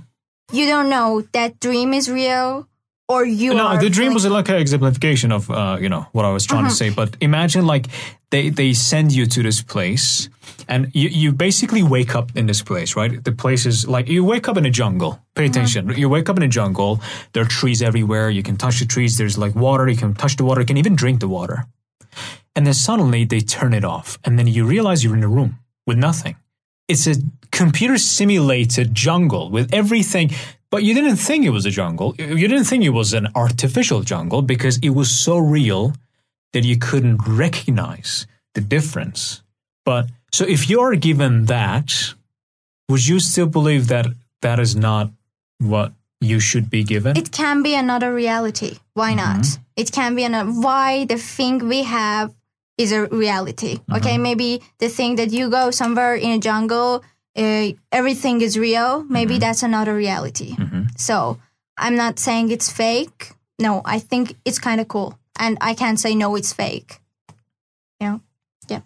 You 0.51 0.67
don't 0.67 0.89
know 0.89 1.23
that 1.31 1.59
dream 1.61 1.93
is 1.93 2.11
real, 2.11 2.67
or 3.07 3.25
you 3.25 3.53
No, 3.53 3.77
the 3.77 3.89
dream 3.89 4.11
feeling- 4.11 4.13
was 4.13 4.25
like 4.25 4.49
an 4.49 4.55
exemplification 4.55 5.31
of 5.31 5.49
uh, 5.49 5.77
you 5.81 5.89
know 5.89 6.05
what 6.11 6.25
I 6.25 6.31
was 6.31 6.45
trying 6.45 6.63
to 6.63 6.67
Uh-huh. 6.71 6.75
say. 6.75 6.89
But 6.89 7.15
imagine 7.21 7.65
like 7.65 7.87
they 8.31 8.49
they 8.49 8.73
send 8.73 9.11
you 9.11 9.25
to 9.27 9.41
this 9.43 9.61
place, 9.63 10.29
and 10.67 10.87
you 10.93 11.09
you 11.09 11.31
basically 11.31 11.83
wake 11.83 12.15
up 12.19 12.31
in 12.35 12.45
this 12.47 12.61
place, 12.61 12.95
right? 13.01 13.23
The 13.23 13.31
place 13.31 13.65
is 13.69 13.85
like 13.87 14.07
you 14.11 14.23
wake 14.25 14.47
up 14.49 14.57
in 14.57 14.65
a 14.65 14.69
jungle. 14.81 15.11
Pay 15.35 15.43
Uh-huh. 15.43 15.51
attention. 15.51 15.93
You 15.97 16.09
wake 16.09 16.29
up 16.29 16.37
in 16.37 16.43
a 16.43 16.47
jungle. 16.59 16.99
There 17.31 17.43
are 17.43 17.49
trees 17.59 17.81
everywhere. 17.81 18.29
You 18.29 18.43
can 18.43 18.55
touch 18.57 18.79
the 18.79 18.85
trees. 18.85 19.15
There's 19.17 19.37
like 19.37 19.55
water. 19.55 19.87
You 19.87 19.97
can 19.97 20.13
touch 20.13 20.35
the 20.35 20.43
water. 20.43 20.61
You 20.61 20.67
can 20.67 20.77
even 20.77 20.95
drink 20.95 21.19
the 21.19 21.27
water. 21.27 21.65
And 22.55 22.65
then 22.65 22.73
suddenly 22.73 23.25
they 23.25 23.41
turn 23.41 23.73
it 23.73 23.83
off, 23.85 24.17
and 24.23 24.37
then 24.37 24.47
you 24.47 24.67
realize 24.69 25.03
you're 25.03 25.17
in 25.17 25.23
a 25.23 25.27
room 25.27 25.59
with 25.85 25.97
nothing. 25.99 26.35
It's 26.87 27.05
a 27.07 27.15
computer 27.51 27.97
simulated 27.97 28.87
jungle 28.95 29.51
with 29.51 29.73
everything, 29.73 30.31
but 30.69 30.83
you 30.83 30.93
didn't 30.93 31.17
think 31.17 31.45
it 31.45 31.51
was 31.51 31.65
a 31.65 31.71
jungle. 31.71 32.15
You 32.17 32.47
didn't 32.47 32.65
think 32.65 32.83
it 32.83 32.89
was 32.89 33.13
an 33.13 33.27
artificial 33.35 34.01
jungle 34.01 34.41
because 34.41 34.77
it 34.79 34.89
was 34.89 35.09
so 35.09 35.37
real 35.37 35.93
that 36.53 36.63
you 36.65 36.77
couldn't 36.77 37.19
recognize 37.27 38.27
the 38.53 38.61
difference. 38.61 39.43
But 39.85 40.07
so 40.31 40.45
if 40.45 40.69
you're 40.69 40.95
given 40.95 41.45
that, 41.45 42.13
would 42.89 43.07
you 43.07 43.19
still 43.19 43.47
believe 43.47 43.87
that 43.87 44.07
that 44.41 44.59
is 44.59 44.75
not 44.75 45.11
what 45.59 45.93
you 46.19 46.39
should 46.39 46.69
be 46.69 46.83
given? 46.83 47.15
it 47.15 47.31
can 47.31 47.63
be 47.63 47.75
another 47.75 48.13
reality. 48.13 48.77
Why 48.93 49.13
mm-hmm. 49.13 49.41
not? 49.41 49.59
It 49.75 49.91
can 49.91 50.15
be 50.15 50.23
another. 50.23 50.51
Why 50.51 51.05
the 51.05 51.17
thing 51.17 51.67
we 51.67 51.83
have 51.83 52.33
is 52.77 52.91
a 52.91 53.05
reality. 53.05 53.79
Okay, 53.91 54.13
mm-hmm. 54.13 54.23
maybe 54.23 54.61
the 54.79 54.89
thing 54.89 55.15
that 55.15 55.31
you 55.31 55.49
go 55.49 55.71
somewhere 55.71 56.15
in 56.15 56.31
a 56.31 56.39
jungle, 56.39 57.03
uh, 57.37 57.71
everything 57.91 58.41
is 58.41 58.57
real. 58.57 59.03
Maybe 59.03 59.37
that's 59.37 59.63
another 59.63 59.95
reality. 59.95 60.55
So 60.97 61.39
I'm 61.77 61.95
not 61.95 62.19
saying 62.19 62.51
it's 62.51 62.71
fake. 62.71 63.31
No, 63.59 63.81
I 63.85 63.99
think 63.99 64.35
it's 64.45 64.59
kind 64.59 64.81
of 64.81 64.87
cool, 64.87 65.17
and 65.39 65.57
I 65.61 65.73
can't 65.73 65.99
say 65.99 66.15
no, 66.15 66.35
it's 66.35 66.53
fake. 66.53 66.99
You 67.99 68.07
know? 68.07 68.21
Yeah. 68.67 68.81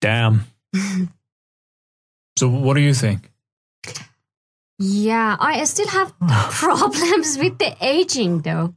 Damn. 0.00 0.44
so 2.36 2.48
what 2.48 2.74
do 2.74 2.80
you 2.80 2.94
think? 2.94 3.30
Yeah, 4.78 5.36
I 5.38 5.64
still 5.64 5.88
have 5.88 6.18
problems 6.50 7.36
with 7.38 7.58
the 7.58 7.76
aging 7.80 8.40
though. 8.40 8.74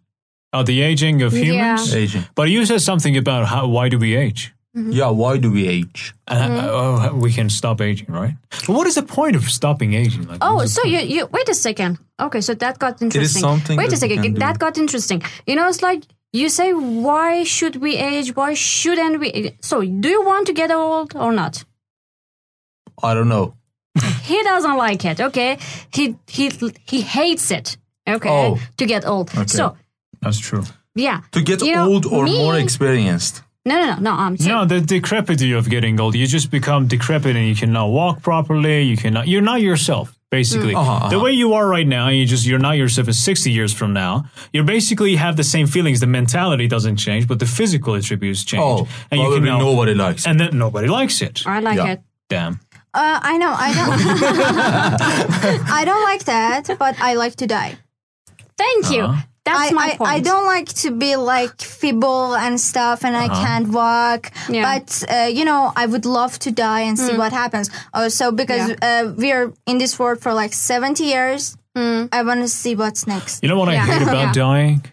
Oh, 0.52 0.62
the 0.62 0.82
aging 0.82 1.22
of 1.22 1.34
humans. 1.34 1.94
Yeah. 1.94 2.00
Aging. 2.00 2.26
But 2.36 2.50
you 2.50 2.66
said 2.66 2.82
something 2.82 3.18
about 3.18 3.46
how 3.48 3.68
why 3.68 3.90
do 3.90 3.98
we 3.98 4.16
age? 4.16 4.53
Yeah, 4.76 5.10
why 5.12 5.38
do 5.38 5.52
we 5.52 5.68
age? 5.68 6.14
And 6.28 6.54
uh, 6.54 6.70
oh, 6.72 7.16
we 7.16 7.32
can 7.32 7.50
stop 7.50 7.80
aging, 7.80 8.08
right? 8.12 8.34
But 8.66 8.70
what 8.70 8.88
is 8.88 8.96
the 8.96 9.04
point 9.04 9.36
of 9.36 9.44
stopping 9.44 9.94
aging? 9.94 10.28
Like, 10.28 10.40
Oh, 10.42 10.66
so 10.66 10.84
you, 10.84 10.98
you 11.00 11.28
wait 11.28 11.48
a 11.48 11.54
second. 11.54 12.00
Okay, 12.20 12.42
so 12.42 12.56
that 12.56 12.80
got 12.80 13.00
interesting. 13.02 13.22
It 13.22 13.26
is 13.26 13.40
something 13.40 13.78
wait 13.78 13.88
a 13.88 13.90
that 13.92 13.96
we 14.02 14.10
second, 14.10 14.24
can 14.24 14.34
do. 14.34 14.40
that 14.40 14.58
got 14.58 14.78
interesting. 14.80 15.22
You 15.46 15.56
know, 15.56 15.68
it's 15.70 15.84
like 15.84 16.02
you 16.32 16.50
say, 16.50 16.74
why 16.74 17.44
should 17.44 17.76
we 17.76 17.98
age? 17.98 18.36
Why 18.36 18.56
shouldn't 18.56 19.20
we? 19.20 19.56
So, 19.62 19.82
do 19.82 20.10
you 20.10 20.26
want 20.26 20.48
to 20.48 20.54
get 20.54 20.72
old 20.72 21.16
or 21.16 21.32
not? 21.32 21.64
I 23.04 23.14
don't 23.14 23.30
know. 23.30 23.54
He 24.24 24.42
doesn't 24.42 24.78
like 24.78 25.06
it. 25.06 25.20
Okay, 25.22 25.58
he 25.94 26.16
he 26.28 26.50
he 26.88 27.02
hates 27.02 27.52
it. 27.52 27.78
Okay, 28.10 28.30
Oh. 28.30 28.58
to 28.78 28.86
get 28.88 29.06
old. 29.06 29.30
So 29.50 29.78
That's 30.22 30.40
true. 30.40 30.64
yeah, 30.96 31.22
To 31.32 31.42
get 31.42 31.62
You 31.62 31.76
know, 31.76 31.90
old 31.94 32.06
or 32.06 32.24
me- 32.26 32.38
more 32.40 32.58
experienced. 32.58 33.43
No, 33.66 33.76
no, 33.80 33.96
no, 33.96 34.00
no. 34.00 34.12
I'm 34.14 34.38
saying, 34.38 34.52
No, 34.56 34.66
the 34.66 34.82
decrepitude 34.82 35.56
of 35.56 35.70
getting 35.70 36.00
old. 36.00 36.16
You 36.16 36.28
just 36.28 36.52
become 36.52 36.88
decrepit 36.88 37.36
and 37.36 37.48
you 37.48 37.56
cannot 37.56 37.88
walk 37.88 38.22
properly. 38.22 38.84
You 38.84 38.98
cannot. 38.98 39.28
You're 39.28 39.42
not 39.42 39.62
yourself. 39.62 40.18
Basically, 40.32 40.74
Uh-huh, 40.74 40.92
uh-huh. 40.94 41.10
the 41.10 41.20
way 41.20 41.32
you 41.32 41.54
are 41.54 41.68
right 41.68 41.86
now, 41.88 42.08
you 42.10 42.26
just 42.26 42.44
you're 42.48 42.58
not 42.58 42.76
yourself. 42.76 43.08
In 43.08 43.14
sixty 43.14 43.52
years 43.52 43.72
from 43.72 43.94
now, 43.94 44.26
you 44.52 44.64
basically 44.64 45.16
have 45.16 45.36
the 45.38 45.44
same 45.44 45.68
feelings. 45.68 46.00
The 46.00 46.08
mentality 46.08 46.68
doesn't 46.68 46.98
change, 46.98 47.28
but 47.28 47.38
the 47.38 47.46
physical 47.46 47.94
attributes 47.94 48.44
change. 48.44 48.64
Oh, 48.64 48.88
and 49.12 49.22
you 49.22 49.30
can 49.32 49.44
now, 49.46 49.60
nobody 49.60 49.94
likes 49.94 50.26
and 50.26 50.40
then 50.40 50.58
nobody 50.58 50.88
likes 50.88 51.22
it. 51.22 51.44
I 51.46 51.60
like 51.60 51.78
Yeah. 51.78 51.92
it. 51.94 52.02
Damn. 52.30 52.60
Uh, 52.96 53.20
I 53.32 53.38
know. 53.38 53.54
I 53.56 53.74
don't. 53.78 55.70
I 55.80 55.86
don't 55.86 56.04
like 56.04 56.24
that, 56.26 56.68
but 56.80 56.96
I 57.00 57.14
like 57.14 57.36
to 57.38 57.46
die. 57.48 57.78
Thank 58.58 58.92
you. 58.92 59.14
Uh-huh. 59.46 59.58
That's 59.60 59.72
I, 59.72 59.76
my 59.76 59.86
I, 59.94 59.98
point. 59.98 60.10
I 60.10 60.20
don't 60.20 60.46
like 60.46 60.70
to 60.84 60.92
be 60.92 61.16
like 61.16 61.62
feeble 61.62 62.36
and 62.36 62.60
stuff 62.60 63.04
and 63.04 63.16
I 63.16 63.28
can't 63.28 63.68
walk. 63.70 64.32
Yeah. 64.50 64.64
But, 64.80 65.04
uh, 65.10 65.26
you 65.26 65.44
know, 65.46 65.72
I 65.76 65.86
would 65.86 66.06
love 66.06 66.40
to 66.40 66.52
die 66.52 66.82
and 66.82 66.98
see 66.98 67.18
what 67.18 67.34
happens. 67.34 67.70
Also, 67.94 68.10
so 68.10 68.32
because 68.32 68.72
uh, 68.82 69.14
we're 69.18 69.52
in 69.66 69.78
this 69.80 70.00
world 70.00 70.22
for 70.22 70.34
like 70.34 70.54
70 70.54 71.04
years, 71.04 71.58
I 71.76 72.24
want 72.24 72.42
to 72.42 72.48
see 72.48 72.76
what's 72.76 73.06
next. 73.08 73.44
You 73.44 73.50
know 73.50 73.58
what 73.58 73.70
I 73.70 73.78
hate 73.78 74.02
about 74.02 74.14
Yeah. 74.28 74.34
dying? 74.34 74.84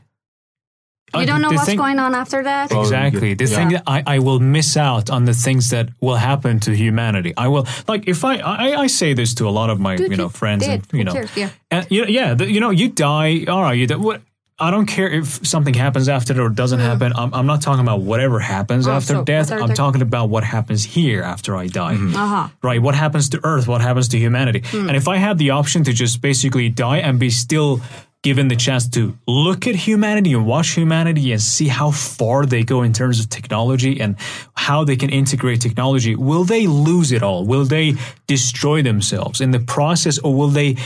You 1.12 1.26
don't 1.26 1.42
know 1.42 1.50
what's 1.50 1.74
going 1.74 1.98
on 1.98 2.14
after 2.14 2.42
that. 2.44 2.72
Oh, 2.72 2.82
Exactly. 2.82 3.30
yeah. 3.30 3.34
The 3.34 3.46
thing 3.46 3.68
that 3.70 3.82
I, 3.86 4.02
I 4.06 4.18
will 4.20 4.38
miss 4.38 4.76
out 4.76 5.10
on 5.10 5.24
the 5.24 5.34
things 5.34 5.70
that 5.70 5.88
will 6.00 6.14
happen 6.16 6.60
to 6.60 6.70
humanity. 6.76 7.34
I 7.36 7.48
will 7.48 7.66
like 7.88 8.06
if 8.06 8.24
I 8.24 8.36
I, 8.36 8.82
I 8.82 8.86
say 8.86 9.12
this 9.14 9.34
to 9.34 9.48
a 9.48 9.50
lot 9.50 9.70
of 9.70 9.80
my 9.80 9.96
you 9.96 10.16
know 10.16 10.28
friends 10.28 10.66
and 10.68 10.86
you 10.92 11.02
know? 11.02 11.14
Yeah. 11.34 11.50
and 11.70 11.86
you 11.90 12.02
know, 12.02 12.08
yeah 12.08 12.34
the, 12.34 12.48
you 12.48 12.60
know 12.60 12.70
you 12.70 12.88
die 12.88 13.44
all 13.48 13.62
right 13.62 13.76
you 13.76 13.88
die, 13.88 13.96
what 13.96 14.22
I 14.60 14.70
don't 14.70 14.86
care 14.86 15.08
if 15.08 15.46
something 15.46 15.72
happens 15.72 16.08
after 16.08 16.34
that 16.34 16.40
or 16.40 16.50
doesn't 16.50 16.80
happen. 16.80 17.12
I'm, 17.16 17.32
I'm 17.32 17.46
not 17.46 17.62
talking 17.62 17.80
about 17.80 18.02
whatever 18.02 18.38
happens 18.40 18.86
Oh, 18.86 18.92
after 18.92 19.14
so 19.14 19.24
death. 19.24 19.50
I'm 19.50 19.72
talking 19.74 20.02
about 20.02 20.28
what 20.28 20.44
happens 20.44 20.84
here 20.84 21.22
after 21.22 21.56
I 21.56 21.66
die. 21.66 21.94
Uh-huh. 21.94 22.48
Right? 22.62 22.80
What 22.82 22.94
happens 22.94 23.30
to 23.30 23.40
Earth? 23.42 23.66
What 23.66 23.80
happens 23.80 24.08
to 24.08 24.18
humanity? 24.18 24.62
Hmm. 24.66 24.88
And 24.88 24.96
if 24.96 25.08
I 25.08 25.16
had 25.16 25.38
the 25.38 25.50
option 25.50 25.82
to 25.84 25.92
just 25.94 26.20
basically 26.20 26.68
die 26.68 26.98
and 26.98 27.18
be 27.18 27.30
still 27.30 27.80
given 28.22 28.48
the 28.48 28.56
chance 28.56 28.86
to 28.86 29.16
look 29.26 29.66
at 29.66 29.74
humanity 29.74 30.34
and 30.34 30.46
watch 30.46 30.72
humanity 30.72 31.32
and 31.32 31.40
see 31.40 31.68
how 31.68 31.90
far 31.90 32.44
they 32.44 32.62
go 32.62 32.82
in 32.82 32.92
terms 32.92 33.18
of 33.18 33.30
technology 33.30 33.98
and 33.98 34.14
how 34.52 34.84
they 34.84 34.94
can 34.96 35.08
integrate 35.08 35.58
technology, 35.62 36.14
will 36.14 36.44
they 36.44 36.66
lose 36.66 37.12
it 37.12 37.22
all? 37.22 37.46
Will 37.46 37.64
they 37.64 37.94
destroy 38.26 38.82
themselves 38.82 39.40
in 39.40 39.52
the 39.52 39.58
process 39.60 40.18
or 40.18 40.34
will 40.34 40.48
they 40.48 40.76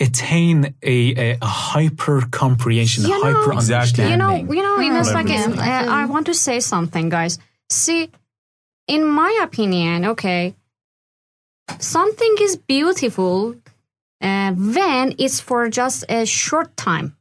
attain 0.00 0.74
a, 0.82 1.14
a, 1.32 1.38
a 1.40 1.46
hyper 1.46 2.22
comprehension, 2.30 3.04
a 3.04 3.08
You 3.08 3.22
know- 3.24 3.40
hyper 3.42 3.52
Exactly. 3.54 4.10
You 4.10 4.16
know, 4.16 4.34
you 4.34 4.62
know, 4.62 4.78
in 4.80 4.96
a 4.96 5.04
second, 5.04 5.52
it's 5.54 5.58
uh, 5.58 5.86
I 5.88 6.04
want 6.06 6.26
to 6.26 6.34
say 6.34 6.60
something, 6.60 7.08
guys. 7.08 7.38
See, 7.70 8.10
in 8.88 9.04
my 9.06 9.40
opinion, 9.42 10.04
okay, 10.06 10.54
something 11.78 12.34
is 12.40 12.56
beautiful 12.56 13.54
uh, 14.20 14.52
when 14.52 15.14
it's 15.18 15.40
for 15.40 15.68
just 15.68 16.04
a 16.08 16.26
short 16.26 16.76
time. 16.76 17.16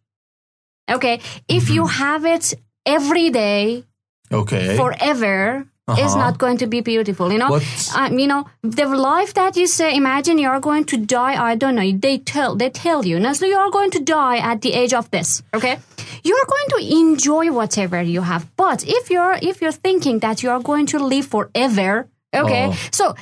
Okay, 0.89 1.21
if 1.47 1.69
you 1.69 1.83
Mm-hmm. 1.83 2.03
have 2.03 2.25
it 2.25 2.53
every 2.85 3.29
day, 3.29 3.85
Okay. 4.31 4.75
forever, 4.75 5.65
is 5.89 5.97
Uh-huh. 6.13 6.17
not 6.17 6.37
going 6.37 6.57
to 6.59 6.67
be 6.67 6.79
beautiful. 6.81 7.29
You 7.31 7.39
know, 7.39 7.59
um, 7.95 8.17
you 8.17 8.25
know, 8.27 8.45
the 8.61 8.85
life 8.85 9.33
that 9.33 9.57
you 9.57 9.67
say, 9.67 9.95
imagine 9.95 10.37
you 10.37 10.47
are 10.47 10.61
going 10.61 10.85
to 10.85 10.97
die. 10.97 11.35
I 11.51 11.55
don't 11.55 11.75
know. 11.75 11.91
They 11.91 12.19
tell, 12.19 12.55
they 12.55 12.69
tell 12.69 13.05
you, 13.05 13.19
Nestle, 13.19 13.49
you 13.49 13.57
are 13.57 13.69
going 13.69 13.91
to 13.91 13.99
die 13.99 14.37
at 14.37 14.61
the 14.61 14.71
age 14.73 14.93
of 14.93 15.11
this. 15.11 15.43
Okay, 15.53 15.77
you 16.23 16.33
are 16.35 16.45
going 16.47 16.69
to 16.69 16.97
enjoy 17.01 17.51
whatever 17.51 18.01
you 18.01 18.21
have. 18.21 18.43
But 18.55 18.85
if 18.87 19.09
you're 19.09 19.37
if 19.41 19.61
you're 19.61 19.73
thinking 19.87 20.19
that 20.19 20.41
you 20.41 20.49
are 20.51 20.61
going 20.61 20.85
to 20.87 20.99
live 20.99 21.25
forever, 21.27 22.07
okay, 22.33 22.67
Oh. 22.69 22.75
so 22.91 23.15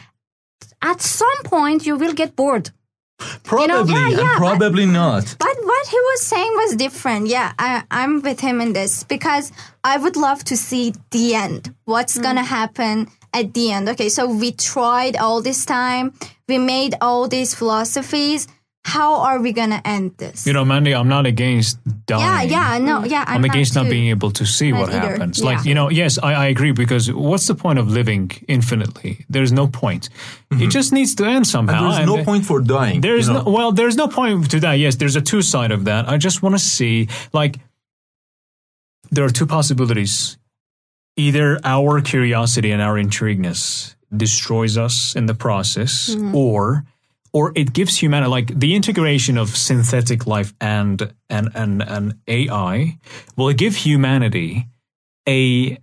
at 0.84 1.02
some 1.02 1.40
point 1.46 1.88
you 1.88 1.96
will 1.98 2.14
get 2.14 2.36
bored. 2.36 2.70
Probably 3.44 3.94
yeah, 3.94 4.08
and 4.08 4.18
yeah, 4.18 4.36
but- 4.38 4.38
probably 4.38 4.86
not. 4.86 5.36
But 5.40 5.56
what 5.64 5.88
he 5.88 5.98
was 5.98 6.22
saying 6.22 6.52
was 6.54 6.76
different. 6.76 7.28
Yeah, 7.28 7.54
I, 7.58 7.84
I'm 7.92 8.22
with 8.22 8.40
him 8.40 8.62
in 8.62 8.74
this 8.74 9.04
because 9.04 9.52
I 9.84 9.98
would 9.98 10.16
love 10.16 10.44
to 10.46 10.58
see 10.58 10.94
the 11.12 11.36
end. 11.36 11.74
What's 11.86 12.18
mm. 12.18 12.24
gonna 12.24 12.44
happen 12.44 13.08
at 13.34 13.54
the 13.54 13.72
end. 13.72 13.90
Okay, 13.90 14.10
so 14.10 14.28
we 14.28 14.52
tried 14.52 15.16
all 15.16 15.42
this 15.42 15.66
time, 15.66 16.14
we 16.48 16.58
made 16.58 16.96
all 17.02 17.28
these 17.28 17.56
philosophies. 17.56 18.48
How 18.84 19.22
are 19.22 19.40
we 19.40 19.54
gonna 19.54 19.82
end 19.86 20.18
this? 20.18 20.48
You 20.48 20.54
know, 20.54 20.66
Mandy, 20.66 20.96
I'm 20.96 21.08
not 21.08 21.28
against 21.28 21.78
dying. 22.08 22.50
yeah, 22.50 22.74
yeah, 22.74 22.78
no, 22.80 23.06
yeah. 23.06 23.24
I'm, 23.28 23.46
against 23.46 23.76
not 23.76 23.84
too. 23.84 23.92
being 23.92 24.08
able 24.08 24.32
to 24.32 24.46
see 24.46 24.74
what 24.74 24.90
either. 24.90 25.00
happens. 25.00 25.40
Yeah. 25.40 25.46
Like, 25.46 25.66
you 25.66 25.76
know, 25.76 25.90
yes, 25.90 26.18
I, 26.22 26.34
I 26.34 26.46
agree 26.48 26.72
because 26.72 27.12
what's 27.12 27.46
the 27.46 27.54
point 27.54 27.78
of 27.78 27.90
living 27.90 28.32
infinitely? 28.48 29.26
There's 29.30 29.52
no 29.52 29.68
point. 29.68 30.10
It 30.50 30.70
just 30.72 30.92
needs 30.92 31.16
to 31.16 31.26
end 31.26 31.48
somehow. 31.48 31.74
Mm-hmm. 31.74 31.84
There's 31.86 31.98
and 32.00 32.08
no 32.08 32.24
point 32.26 32.46
for 32.46 32.60
dying. 32.60 33.02
There's 33.02 33.28
you 33.28 33.34
know? 33.34 33.44
no 33.44 33.52
well, 33.52 33.72
there's 33.72 33.96
no 33.96 34.08
point 34.08 34.50
to 34.52 34.60
that. 34.62 34.74
Yes, 34.74 34.96
there's 34.96 35.16
a 35.16 35.22
two 35.22 35.44
side 35.44 35.72
of 35.72 35.86
that. 35.86 36.10
I 36.10 36.18
just 36.18 36.42
want 36.42 36.56
to 36.56 36.60
see 36.60 37.08
like 37.34 37.60
there 39.12 39.24
are 39.26 39.30
two 39.30 39.46
possibilities. 39.46 40.38
Either 41.18 41.60
our 41.64 42.02
curiosity 42.02 42.72
and 42.72 42.82
our 42.82 42.98
intrigueness 42.98 43.96
destroys 44.16 44.78
us 44.78 45.16
in 45.16 45.26
the 45.26 45.36
process, 45.36 46.16
or 46.34 46.86
or 47.34 47.52
it 47.56 47.74
gives 47.74 47.98
humanity 47.98 48.30
like 48.30 48.60
the 48.60 48.76
integration 48.76 49.38
of 49.38 49.56
synthetic 49.56 50.28
life 50.28 50.54
and 50.60 51.14
and 51.30 51.50
and, 51.56 51.82
and 51.82 52.16
AI 52.28 52.98
will 53.36 53.54
give 53.54 53.76
humanity 53.76 54.68
a 55.28 55.78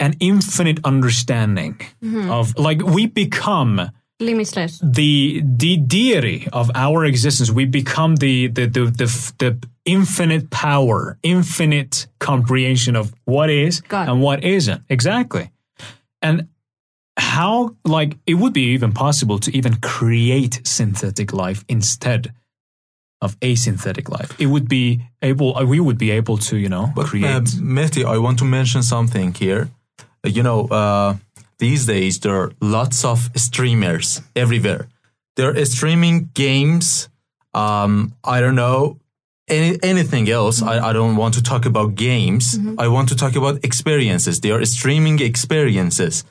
an 0.00 0.14
infinite 0.20 0.80
understanding 0.84 1.74
mm-hmm. 2.02 2.30
of 2.30 2.56
like 2.58 2.82
we 2.82 3.06
become 3.06 3.90
Limitless. 4.20 4.80
the 4.82 5.42
the 5.44 5.76
deity 5.76 6.48
of 6.52 6.70
our 6.74 7.04
existence. 7.04 7.50
We 7.50 7.64
become 7.64 8.16
the 8.16 8.48
the 8.48 8.66
the 8.66 8.84
the, 8.86 9.32
the 9.38 9.68
infinite 9.84 10.50
power, 10.50 11.18
infinite 11.22 12.06
comprehension 12.20 12.96
of 12.96 13.14
what 13.24 13.50
is 13.50 13.80
God. 13.82 14.08
and 14.08 14.20
what 14.20 14.44
isn't. 14.44 14.82
Exactly. 14.88 15.50
And 16.22 16.48
how 17.16 17.76
like 17.84 18.16
it 18.26 18.34
would 18.34 18.52
be 18.52 18.72
even 18.74 18.92
possible 18.92 19.38
to 19.38 19.56
even 19.56 19.76
create 19.76 20.60
synthetic 20.64 21.32
life 21.32 21.64
instead 21.68 22.32
of 23.20 23.38
asynthetic 23.40 24.08
life. 24.08 24.38
It 24.38 24.46
would 24.46 24.68
be 24.68 25.00
able 25.22 25.54
we 25.66 25.80
would 25.80 25.98
be 25.98 26.10
able 26.10 26.38
to, 26.38 26.56
you 26.56 26.68
know, 26.68 26.92
But 26.94 27.06
create 27.06 27.30
uh, 27.30 27.40
Mehdi, 27.60 28.04
I 28.04 28.18
want 28.18 28.38
to 28.38 28.44
mention 28.44 28.82
something 28.82 29.32
here. 29.34 29.68
Uh, 30.24 30.30
You 30.30 30.42
know, 30.42 30.66
uh, 30.68 31.16
these 31.58 31.86
days 31.86 32.18
there 32.18 32.34
are 32.34 32.52
lots 32.60 33.04
of 33.04 33.30
streamers 33.36 34.20
everywhere. 34.34 34.88
They're 35.36 35.64
streaming 35.64 36.30
games. 36.34 37.08
Um, 37.54 38.12
I 38.24 38.40
don't 38.40 38.54
know 38.54 38.98
any, 39.48 39.78
anything 39.82 40.28
else. 40.28 40.62
I, 40.62 40.90
I 40.90 40.92
don't 40.92 41.16
want 41.16 41.34
to 41.34 41.42
talk 41.42 41.66
about 41.66 41.94
games. 41.94 42.58
I 42.78 42.88
want 42.88 43.08
to 43.08 43.16
talk 43.16 43.36
about 43.36 43.64
experiences. 43.64 44.40
They 44.40 44.50
are 44.50 44.64
streaming 44.64 45.20
experiences, 45.20 46.24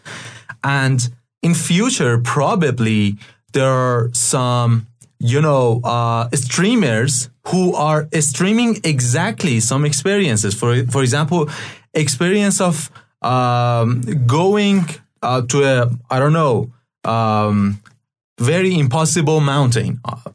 and 0.64 1.10
in 1.42 1.54
future 1.54 2.18
probably 2.18 3.18
there 3.54 3.70
are 3.70 4.10
some 4.14 4.88
you 5.20 5.42
know 5.42 5.82
uh, 5.84 6.30
streamers 6.34 7.30
who 7.48 7.74
are 7.76 8.08
streaming 8.20 8.80
exactly 8.84 9.60
some 9.60 9.86
experiences. 9.86 10.54
For 10.54 10.86
for 10.88 11.02
example, 11.02 11.50
experience 11.94 12.62
of 12.62 12.92
um, 13.22 14.02
going 14.26 14.86
uh, 15.22 15.42
to 15.50 15.64
a 15.64 15.90
I 16.10 16.20
don't 16.20 16.34
know 16.34 16.72
um, 17.04 17.82
very 18.40 18.78
impossible 18.78 19.40
mountain, 19.40 20.00
uh, 20.06 20.32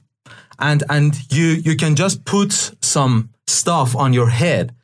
and 0.59 0.83
and 0.89 1.15
you 1.31 1.47
you 1.47 1.77
can 1.77 1.95
just 1.97 2.25
put 2.25 2.53
some 2.81 3.31
stuff 3.47 3.97
on 3.97 4.13
your 4.13 4.31
head, 4.31 4.75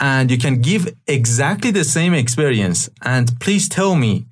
and 0.00 0.30
you 0.30 0.38
can 0.38 0.60
give 0.60 0.94
exactly 1.06 1.70
the 1.72 1.84
same 1.84 2.14
experience. 2.14 2.90
And 3.02 3.38
please 3.40 3.68
tell 3.68 3.94
me 3.94 4.26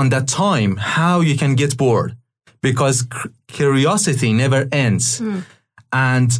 on 0.00 0.08
that 0.10 0.26
time 0.28 0.76
how 0.98 1.16
you 1.28 1.36
can 1.42 1.52
get 1.62 1.76
bored 1.76 2.10
because 2.62 2.96
c- 3.00 3.30
curiosity 3.58 4.30
never 4.32 4.60
ends 4.72 5.20
and 5.92 6.30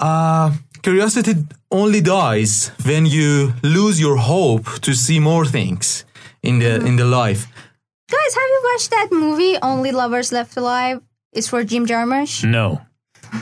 uh, 0.00 0.50
curiosity 0.82 1.34
only 1.70 2.00
dies 2.00 2.70
when 2.86 3.04
you 3.06 3.52
lose 3.62 4.00
your 4.00 4.16
hope 4.16 4.66
to 4.80 4.92
see 4.94 5.18
more 5.20 5.44
things 5.44 6.04
in 6.42 6.58
the 6.58 6.72
in 6.88 6.96
the 6.96 7.04
life 7.04 7.46
Guys, 8.10 8.34
have 8.40 8.50
you 8.54 8.60
watched 8.72 8.90
that 8.90 9.08
movie 9.12 9.56
Only 9.60 9.92
Lovers 9.92 10.32
Left 10.32 10.56
Alive? 10.56 11.02
It's 11.36 11.46
for 11.48 11.62
Jim 11.62 11.84
Jarmusch. 11.86 12.42
no. 12.42 12.80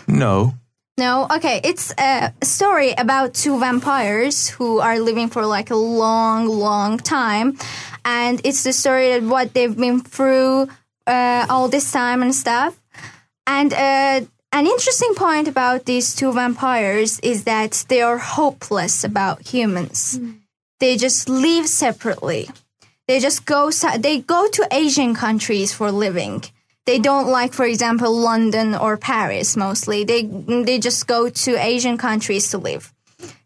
no 0.08 0.54
No, 0.98 1.26
okay. 1.36 1.60
It's 1.62 1.92
a 1.98 2.32
story 2.42 2.90
about 2.98 3.28
two 3.42 3.58
vampires 3.60 4.48
who 4.56 4.80
are 4.80 4.98
living 4.98 5.28
for 5.28 5.44
like 5.56 5.70
a 5.70 5.76
long, 5.76 6.48
long 6.48 6.96
time, 6.98 7.48
and 8.06 8.40
it's 8.44 8.62
the 8.62 8.72
story 8.72 9.12
of 9.12 9.28
what 9.28 9.52
they've 9.52 9.76
been 9.76 10.00
through 10.00 10.68
uh, 11.06 11.46
all 11.50 11.68
this 11.68 11.90
time 11.92 12.22
and 12.22 12.34
stuff. 12.34 12.80
And 13.46 13.72
uh, 13.72 14.20
an 14.52 14.66
interesting 14.66 15.14
point 15.14 15.48
about 15.48 15.84
these 15.84 16.14
two 16.14 16.32
vampires 16.32 17.20
is 17.20 17.44
that 17.44 17.84
they 17.88 18.00
are 18.00 18.18
hopeless 18.18 19.04
about 19.04 19.42
humans. 19.42 20.18
They 20.80 20.96
just 20.96 21.28
live 21.28 21.66
separately. 21.66 22.48
They 23.08 23.18
just 23.18 23.44
go. 23.44 23.70
They 23.98 24.20
go 24.20 24.48
to 24.48 24.68
Asian 24.70 25.14
countries 25.14 25.72
for 25.72 25.90
living 25.92 26.44
they 26.86 27.00
don't 27.00 27.26
like 27.28 27.52
for 27.52 27.66
example 27.66 28.16
london 28.16 28.74
or 28.74 28.96
paris 28.96 29.56
mostly 29.56 30.04
they 30.04 30.22
they 30.22 30.78
just 30.78 31.06
go 31.06 31.28
to 31.28 31.56
asian 31.56 31.98
countries 31.98 32.50
to 32.50 32.58
live 32.58 32.92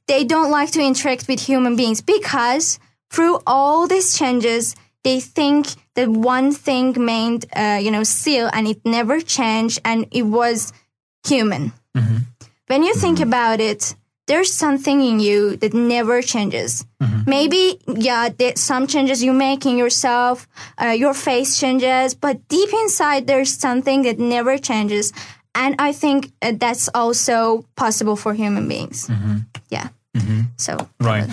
they 0.07 0.25
don't 0.25 0.51
like 0.51 0.71
to 0.71 0.81
interact 0.83 1.27
with 1.27 1.41
human 1.41 1.75
beings 1.75 2.01
because 2.01 2.79
through 3.11 3.41
all 3.47 3.87
these 3.87 4.17
changes 4.17 4.75
they 5.03 5.19
think 5.21 5.67
that 5.95 6.09
one 6.09 6.53
thing 6.53 6.93
remained 6.93 7.47
uh, 7.57 7.79
you 7.83 7.91
know 7.91 8.03
still 8.05 8.49
and 8.53 8.67
it 8.69 8.81
never 8.85 9.21
changed 9.21 9.79
and 9.85 10.07
it 10.11 10.23
was 10.23 10.73
human. 11.27 11.73
When 12.67 12.83
you 12.85 12.95
think 12.95 13.21
about 13.21 13.61
it 13.61 13.95
there's 14.27 14.53
something 14.53 15.01
in 15.01 15.19
you 15.19 15.57
that 15.57 15.75
never 15.75 16.23
changes. 16.23 16.85
Maybe 17.27 17.81
yeah 17.89 18.29
there, 18.29 18.55
some 18.57 18.87
changes 18.87 19.23
you 19.23 19.33
make 19.33 19.67
in 19.67 19.77
yourself 19.77 20.47
uh, 20.81 20.95
your 20.97 21.15
face 21.15 21.59
changes 21.59 22.15
but 22.15 22.47
deep 22.49 22.73
inside 22.73 23.27
there's 23.27 23.53
something 23.53 24.03
that 24.03 24.19
never 24.19 24.57
changes. 24.59 25.13
And 25.55 25.75
i 25.79 25.93
think 25.93 26.31
uh, 26.43 26.53
that's 26.57 26.89
also 26.95 27.65
possible 27.75 28.17
for 28.17 28.35
human 28.35 28.69
beings. 28.69 29.11
Yeah. 29.71 29.89
So 30.57 30.89
Right. 31.01 31.29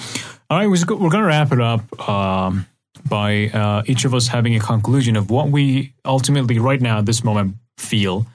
All 0.49 0.57
right, 0.57 0.67
we're 0.67 0.85
going 0.85 1.11
to 1.11 1.23
wrap 1.23 1.51
it 1.51 1.59
up 1.59 2.07
um, 2.07 2.67
by 3.07 3.47
uh, 3.49 3.83
each 3.85 4.05
of 4.05 4.13
us 4.13 4.27
having 4.29 4.55
a 4.55 4.59
conclusion 4.59 5.17
of 5.17 5.29
what 5.29 5.49
we 5.49 5.93
ultimately, 6.05 6.57
right 6.57 6.79
now, 6.79 6.99
at 6.99 7.05
this 7.05 7.21
moment, 7.21 7.55
feel 7.77 8.25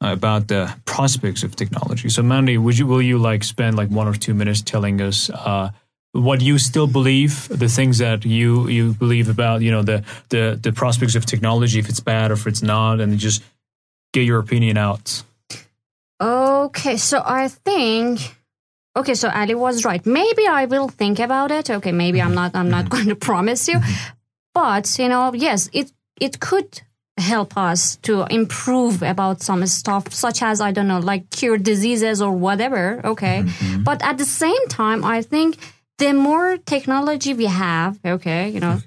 about 0.00 0.48
the 0.48 0.74
prospects 0.84 1.44
of 1.44 1.54
technology. 1.54 2.08
So, 2.08 2.22
Mandy, 2.22 2.58
would 2.58 2.76
you 2.76 2.88
will 2.88 3.00
you 3.00 3.18
like 3.18 3.44
spend 3.44 3.76
like 3.76 3.88
one 3.88 4.08
or 4.08 4.14
two 4.14 4.34
minutes 4.34 4.62
telling 4.62 5.00
us 5.00 5.30
uh, 5.30 5.70
what 6.10 6.40
you 6.40 6.58
still 6.58 6.88
believe, 6.88 7.48
the 7.48 7.68
things 7.68 7.98
that 7.98 8.24
you 8.24 8.68
you 8.68 8.94
believe 8.94 9.28
about, 9.28 9.62
you 9.62 9.70
know, 9.70 9.82
the 9.82 10.04
the 10.30 10.58
the 10.60 10.72
prospects 10.72 11.14
of 11.14 11.24
technology, 11.24 11.78
if 11.78 11.88
it's 11.88 12.00
bad 12.00 12.32
or 12.32 12.34
if 12.34 12.48
it's 12.48 12.62
not, 12.62 13.00
and 13.00 13.16
just 13.18 13.44
get 14.12 14.24
your 14.24 14.40
opinion 14.40 14.76
out. 14.76 15.22
Okay, 16.20 16.96
so 16.96 17.22
I 17.24 17.46
think 17.48 18.36
okay, 18.96 19.14
so 19.14 19.28
Ali 19.28 19.54
was 19.54 19.84
right. 19.84 20.04
Maybe 20.06 20.46
I 20.46 20.66
will 20.66 20.88
think 20.88 21.18
about 21.18 21.50
it. 21.50 21.70
Okay, 21.70 21.92
maybe 21.92 22.20
I'm 22.20 22.34
not 22.34 22.54
I'm 22.54 22.70
not 22.70 22.88
going 22.90 23.08
to 23.08 23.16
promise 23.16 23.68
you. 23.68 23.80
But, 24.54 24.98
you 24.98 25.08
know, 25.08 25.32
yes, 25.34 25.68
it 25.72 25.92
it 26.20 26.38
could 26.40 26.82
help 27.16 27.56
us 27.56 27.96
to 27.96 28.24
improve 28.30 29.02
about 29.02 29.40
some 29.40 29.66
stuff 29.66 30.12
such 30.12 30.42
as 30.42 30.60
I 30.60 30.72
don't 30.72 30.88
know, 30.88 30.98
like 30.98 31.30
cure 31.30 31.58
diseases 31.58 32.20
or 32.20 32.32
whatever, 32.32 33.00
okay? 33.04 33.44
But 33.84 34.02
at 34.02 34.18
the 34.18 34.24
same 34.24 34.68
time, 34.68 35.04
I 35.04 35.22
think 35.22 35.58
the 35.98 36.12
more 36.12 36.56
technology 36.56 37.34
we 37.34 37.46
have, 37.46 37.98
okay, 38.04 38.48
you 38.48 38.60
know, 38.60 38.80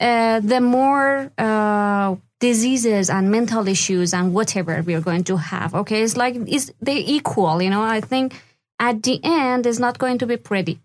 uh, 0.00 0.40
the 0.40 0.60
more 0.60 1.30
uh, 1.38 2.16
diseases 2.40 3.10
and 3.10 3.30
mental 3.30 3.68
issues 3.68 4.14
and 4.14 4.32
whatever 4.34 4.82
we 4.82 4.94
are 4.94 5.00
going 5.00 5.24
to 5.24 5.36
have. 5.36 5.74
Okay, 5.74 6.02
it's 6.02 6.16
like 6.16 6.36
it's 6.46 6.72
they 6.80 6.98
equal. 6.98 7.62
You 7.62 7.70
know, 7.70 7.82
I 7.82 8.00
think 8.00 8.34
at 8.80 9.02
the 9.04 9.20
end 9.22 9.66
it's 9.66 9.78
not 9.78 9.98
going 9.98 10.18
to 10.18 10.26
be 10.26 10.36
pretty. 10.36 10.80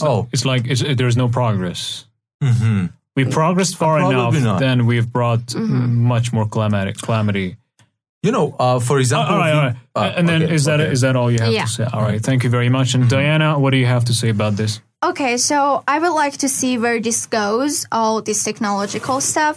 oh 0.00 0.28
It's 0.32 0.44
like 0.44 0.62
it's, 0.70 0.82
there's 0.98 1.16
no 1.16 1.28
progress. 1.28 2.06
hmm 2.42 2.86
We 3.16 3.24
progressed 3.24 3.76
far 3.76 3.98
Probably 3.98 4.38
enough, 4.38 4.44
not. 4.44 4.60
then 4.60 4.86
we've 4.86 5.10
brought 5.12 5.54
much 6.14 6.32
more 6.32 6.46
calamity. 6.48 6.92
calamity. 7.06 7.56
you 8.22 8.32
know 8.36 8.46
uh, 8.58 8.78
for 8.80 8.96
Uh, 8.96 9.00
example 9.04 9.34
all 9.34 9.40
right, 9.44 9.54
all 9.54 9.62
right. 9.68 9.76
uh, 9.96 10.12
and 10.18 10.24
then 10.28 10.42
okay, 10.42 10.54
is 10.54 10.64
that 10.68 10.80
okay. 10.80 10.92
is 10.94 11.00
that 11.04 11.14
all 11.18 11.30
you 11.34 11.40
have 11.44 11.52
Yeah. 11.52 11.64
to 11.66 11.72
say? 11.78 11.86
All 11.92 12.02
right, 12.08 12.22
thank 12.28 12.40
you 12.44 12.50
very 12.50 12.68
much. 12.76 12.94
And 12.94 13.08
Diana, 13.10 13.58
what 13.58 13.70
do 13.74 13.78
you 13.82 13.86
have 13.94 14.04
to 14.10 14.14
say 14.14 14.28
about 14.30 14.54
this? 14.60 14.80
Okay, 15.02 15.34
so 15.38 15.56
I 15.88 15.96
would 16.02 16.12
like 16.24 16.36
to 16.44 16.48
see 16.48 16.76
where 16.78 17.00
this 17.00 17.26
goes, 17.26 17.86
all 17.90 18.20
this 18.22 18.44
technological 18.44 19.20
stuff. 19.20 19.56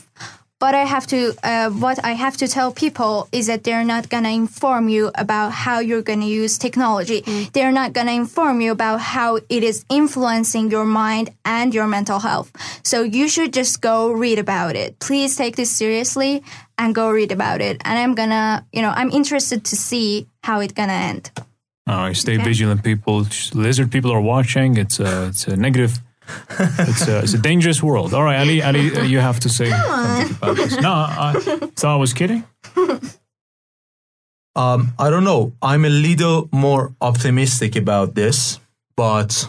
What 0.64 0.76
I 0.76 0.86
have 0.86 1.06
to 1.08 1.20
uh, 1.44 1.70
what 1.86 1.98
I 2.12 2.14
have 2.24 2.36
to 2.38 2.48
tell 2.48 2.72
people 2.72 3.28
is 3.34 3.48
that 3.48 3.62
they're 3.66 3.88
not 3.96 4.04
gonna 4.14 4.34
inform 4.44 4.88
you 4.96 5.12
about 5.24 5.50
how 5.52 5.78
you're 5.88 6.08
gonna 6.10 6.32
use 6.44 6.58
technology. 6.58 7.20
They're 7.52 7.76
not 7.82 7.92
gonna 7.92 8.16
inform 8.26 8.62
you 8.62 8.72
about 8.72 9.00
how 9.16 9.30
it 9.56 9.62
is 9.70 9.84
influencing 9.90 10.72
your 10.72 10.86
mind 10.86 11.26
and 11.44 11.74
your 11.78 11.88
mental 11.98 12.20
health. 12.20 12.50
So 12.92 12.98
you 13.04 13.28
should 13.28 13.52
just 13.52 13.82
go 13.82 13.98
read 14.14 14.40
about 14.40 14.74
it. 14.78 14.90
Please 15.00 15.36
take 15.36 15.58
this 15.58 15.72
seriously 15.82 16.34
and 16.78 16.96
go 16.96 17.12
read 17.12 17.32
about 17.34 17.60
it. 17.60 17.76
And 17.84 17.96
I'm 18.00 18.16
gonna, 18.16 18.66
you 18.72 18.82
know, 18.82 18.94
I'm 19.00 19.12
interested 19.12 19.66
to 19.66 19.76
see 19.76 20.28
how 20.48 20.62
it's 20.62 20.76
gonna 20.80 21.02
end. 21.12 21.24
All 21.88 21.98
right, 22.06 22.16
stay 22.16 22.38
vigilant, 22.38 22.82
people. 22.84 23.28
Lizard 23.54 23.92
people 23.92 24.12
are 24.14 24.26
watching. 24.36 24.78
It's 24.78 24.98
a, 25.02 25.28
it's 25.28 25.46
a 25.46 25.58
negative. 25.58 26.00
It's 26.50 27.08
a, 27.08 27.20
it's 27.20 27.34
a 27.34 27.38
dangerous 27.38 27.82
world. 27.82 28.14
All 28.14 28.24
right, 28.24 28.40
Ali, 28.40 28.62
Ali, 28.62 28.96
uh, 28.96 29.04
you 29.04 29.20
have 29.20 29.40
to 29.42 29.50
say 29.50 29.70
something 29.70 30.38
about 30.38 30.56
this. 30.56 30.78
No, 30.82 30.92
I 30.92 31.34
thought 31.76 31.94
I 31.94 31.98
was 31.98 32.14
kidding. 32.14 32.44
Um, 34.56 34.94
I 35.00 35.10
don't 35.10 35.24
know. 35.24 35.54
I'm 35.62 35.84
a 35.86 35.90
little 35.90 36.48
more 36.52 36.94
optimistic 37.02 37.76
about 37.76 38.14
this, 38.14 38.60
but 38.96 39.48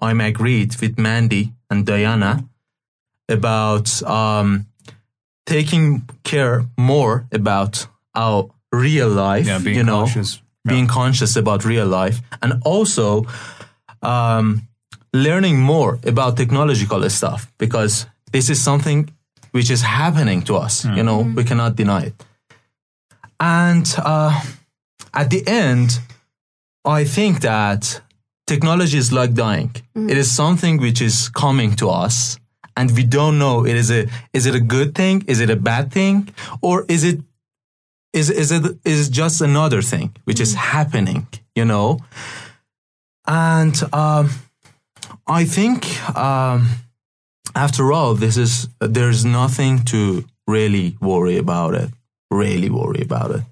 I'm 0.00 0.20
agreed 0.20 0.76
with 0.80 0.98
Mandy 0.98 1.52
and 1.70 1.86
Diana 1.86 2.44
about 3.28 4.02
um, 4.02 4.66
taking 5.46 6.02
care 6.22 6.64
more 6.76 7.26
about 7.32 7.86
our 8.14 8.50
real 8.70 9.08
life. 9.08 9.46
Yeah, 9.46 9.58
being 9.58 9.76
you 9.76 9.84
know, 9.84 10.00
cautious. 10.00 10.42
being 10.66 10.86
conscious 10.86 11.36
about 11.36 11.64
real 11.64 11.86
life, 11.86 12.20
and 12.42 12.60
also 12.64 13.24
um, 14.02 14.68
learning 15.12 15.60
more 15.60 15.98
about 16.04 16.36
technological 16.36 17.08
stuff 17.10 17.52
because 17.58 18.06
this 18.32 18.48
is 18.48 18.62
something 18.62 19.10
which 19.52 19.70
is 19.70 19.82
happening 19.82 20.42
to 20.42 20.56
us. 20.56 20.84
You 20.84 21.02
know, 21.02 21.20
we 21.36 21.44
cannot 21.44 21.76
deny 21.76 22.04
it. 22.06 22.14
And 23.38 23.86
uh, 23.98 24.40
at 25.12 25.30
the 25.30 25.46
end, 25.46 26.00
I 26.84 27.04
think 27.04 27.40
that 27.40 28.00
technology 28.46 28.98
is 28.98 29.12
like 29.12 29.34
dying. 29.34 29.74
It 29.94 30.16
is 30.16 30.34
something 30.34 30.78
which 30.78 31.00
is 31.02 31.28
coming 31.28 31.76
to 31.76 31.90
us, 31.90 32.38
and 32.76 32.90
we 32.92 33.04
don't 33.04 33.38
know. 33.38 33.66
It 33.66 33.76
is 33.76 33.90
a 33.90 34.08
is 34.32 34.46
it 34.46 34.54
a 34.54 34.60
good 34.60 34.94
thing? 34.94 35.24
Is 35.26 35.40
it 35.40 35.50
a 35.50 35.56
bad 35.56 35.92
thing? 35.92 36.28
Or 36.60 36.84
is 36.88 37.04
it 37.04 37.20
is 38.12 38.30
is 38.30 38.50
it 38.52 38.78
is 38.84 39.08
just 39.08 39.40
another 39.40 39.82
thing 39.82 40.16
which 40.24 40.40
is 40.40 40.54
happening? 40.54 41.26
You 41.54 41.66
know, 41.66 41.98
and 43.26 43.74
um, 43.92 44.30
I 45.26 45.44
think 45.44 45.86
um, 46.16 46.68
after 47.54 47.92
all, 47.92 48.14
this 48.14 48.36
is 48.36 48.68
there's 48.80 49.24
nothing 49.24 49.84
to 49.86 50.24
really 50.46 50.96
worry 51.00 51.38
about 51.38 51.74
it. 51.74 51.90
Really 52.30 52.70
worry 52.70 53.02
about 53.02 53.30
it. 53.30 53.42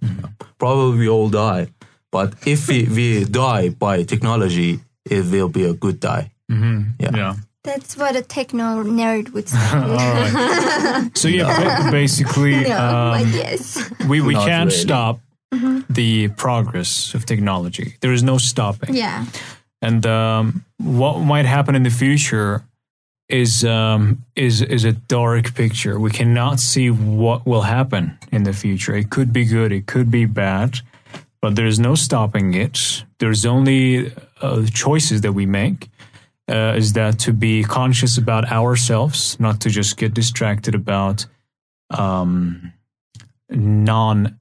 Probably 0.58 0.98
we 0.98 1.08
all 1.08 1.28
die, 1.28 1.68
but 2.10 2.34
if 2.46 2.68
we, 2.68 2.84
we 2.84 3.24
die 3.24 3.68
by 3.70 4.02
technology, 4.04 4.80
it 5.04 5.24
will 5.30 5.48
be 5.48 5.64
a 5.64 5.74
good 5.74 6.00
die. 6.00 6.30
Yeah. 6.48 6.84
Yeah. 6.98 7.34
That's 7.62 7.94
what 7.96 8.16
a 8.16 8.22
techno 8.22 8.82
nerd 8.82 9.32
would 9.34 9.48
say. 9.48 9.58
All 9.72 9.80
right. 9.96 11.10
So 11.14 11.28
yeah, 11.28 11.82
ba- 11.84 11.90
basically, 11.90 12.52
no, 12.68 13.12
um, 13.14 13.28
yes. 13.34 13.76
we 14.08 14.22
we 14.22 14.32
Not 14.32 14.46
can't 14.48 14.70
really. 14.70 14.80
stop 14.82 15.20
the 15.90 16.28
progress 16.36 17.12
of 17.14 17.26
technology. 17.26 17.96
There 18.00 18.14
is 18.14 18.22
no 18.22 18.38
stopping. 18.38 18.94
Yeah. 18.96 19.26
And 19.82 20.04
um, 20.06 20.64
what 20.78 21.20
might 21.20 21.46
happen 21.46 21.74
in 21.74 21.82
the 21.82 21.90
future 21.90 22.64
is 23.28 23.64
um, 23.64 24.24
is 24.36 24.60
is 24.60 24.84
a 24.84 24.92
dark 24.92 25.54
picture. 25.54 25.98
We 25.98 26.10
cannot 26.10 26.60
see 26.60 26.90
what 26.90 27.46
will 27.46 27.62
happen 27.62 28.18
in 28.32 28.42
the 28.42 28.52
future. 28.52 28.94
It 28.94 29.10
could 29.10 29.32
be 29.32 29.44
good. 29.44 29.72
It 29.72 29.86
could 29.86 30.10
be 30.10 30.26
bad. 30.26 30.80
But 31.40 31.56
there's 31.56 31.78
no 31.78 31.94
stopping 31.94 32.52
it. 32.52 33.04
There's 33.18 33.46
only 33.46 34.12
uh, 34.42 34.66
choices 34.66 35.22
that 35.22 35.32
we 35.32 35.46
make. 35.46 35.88
Uh, 36.48 36.74
is 36.76 36.92
that 36.94 37.18
to 37.20 37.32
be 37.32 37.62
conscious 37.62 38.18
about 38.18 38.50
ourselves, 38.50 39.38
not 39.38 39.60
to 39.60 39.70
just 39.70 39.96
get 39.96 40.12
distracted 40.12 40.74
about 40.74 41.24
um, 41.90 42.72
non 43.48 44.38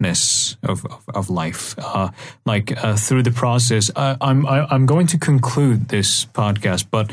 naturalness 0.00 0.56
of, 0.62 0.84
of, 0.86 1.04
of 1.14 1.30
life. 1.30 1.74
Uh, 1.78 2.10
like 2.44 2.72
uh, 2.84 2.96
through 2.96 3.22
the 3.22 3.30
process, 3.30 3.90
I, 3.96 4.16
I'm 4.20 4.46
I, 4.46 4.66
I'm 4.70 4.86
going 4.86 5.06
to 5.08 5.18
conclude 5.18 5.88
this 5.88 6.26
podcast, 6.26 6.86
but 6.90 7.12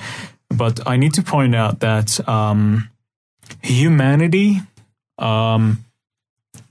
but 0.50 0.80
I 0.88 0.98
need 0.98 1.14
to 1.16 1.24
point 1.24 1.56
out 1.56 1.80
that 1.80 2.28
um, 2.28 2.90
humanity 3.62 4.62
um, 5.18 5.84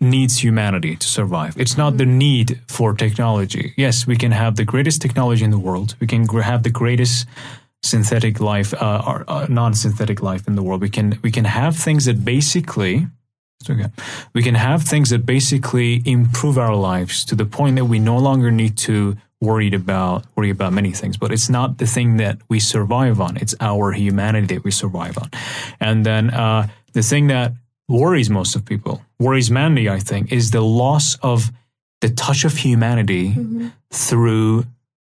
needs 0.01 0.43
humanity 0.43 0.97
to 0.97 1.07
survive. 1.07 1.55
It's 1.57 1.77
not 1.77 1.97
the 1.97 2.07
need 2.07 2.61
for 2.69 2.95
technology. 2.95 3.75
Yes, 3.77 4.07
we 4.07 4.17
can 4.17 4.33
have 4.33 4.57
the 4.57 4.65
greatest 4.65 5.03
technology 5.03 5.45
in 5.45 5.51
the 5.51 5.59
world. 5.59 5.97
We 6.01 6.07
can 6.07 6.27
have 6.27 6.63
the 6.63 6.71
greatest 6.71 7.27
synthetic 7.83 8.41
life, 8.41 8.73
uh, 8.75 9.03
or 9.07 9.25
uh, 9.29 9.47
non-synthetic 9.49 10.23
life 10.23 10.49
in 10.49 10.55
the 10.55 10.63
world. 10.63 10.81
We 10.81 10.91
can 10.91 11.19
we 11.23 11.31
can 11.31 11.45
have 11.45 11.77
things 11.77 12.05
that 12.05 12.25
basically. 12.25 13.07
Okay. 13.69 13.87
We 14.35 14.43
can 14.43 14.55
have 14.55 14.83
things 14.83 15.11
that 15.11 15.27
basically 15.27 16.03
improve 16.05 16.59
our 16.59 16.75
lives 16.75 17.25
to 17.27 17.35
the 17.35 17.47
point 17.47 17.77
that 17.77 17.87
we 17.87 17.99
no 17.99 18.19
longer 18.19 18.51
need 18.51 18.77
to 18.79 19.17
worried 19.41 19.75
about 19.75 20.25
worry 20.37 20.51
about 20.51 20.73
many 20.73 20.91
things, 20.91 21.17
but 21.17 21.31
it's 21.31 21.49
not 21.49 21.79
the 21.79 21.87
thing 21.87 22.17
that 22.17 22.39
we 22.49 22.59
survive 22.59 23.21
on. 23.21 23.37
It's 23.37 23.55
our 23.61 23.93
humanity 23.93 24.55
that 24.55 24.65
we 24.65 24.71
survive 24.71 25.19
on. 25.19 25.31
And 25.81 26.05
then 26.05 26.31
uh, 26.31 26.69
the 26.93 27.03
thing 27.03 27.29
that 27.29 27.53
worries 27.89 28.31
most 28.31 28.57
of 28.57 28.65
people, 28.65 29.03
worries 29.19 29.51
Mandy, 29.51 29.89
I 29.89 29.99
think, 29.99 30.33
is 30.33 30.51
the 30.51 30.63
loss 30.63 31.17
of 31.23 31.53
the 32.01 32.09
touch 32.09 32.45
of 32.45 32.57
humanity 32.57 33.37
through 33.91 34.65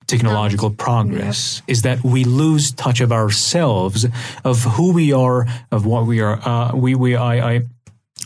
technological 0.06 0.70
progress 0.70 1.62
is 1.66 1.82
that 1.82 2.04
we 2.04 2.24
lose 2.24 2.72
touch 2.72 3.00
of 3.00 3.10
ourselves 3.10 4.06
of 4.44 4.62
who 4.62 4.92
we 4.92 5.12
are 5.12 5.46
of 5.72 5.86
what 5.86 6.06
we 6.06 6.20
are 6.20 6.38
uh, 6.46 6.72
we 6.74 6.94
we 6.94 7.16
I, 7.16 7.54
I 7.54 7.62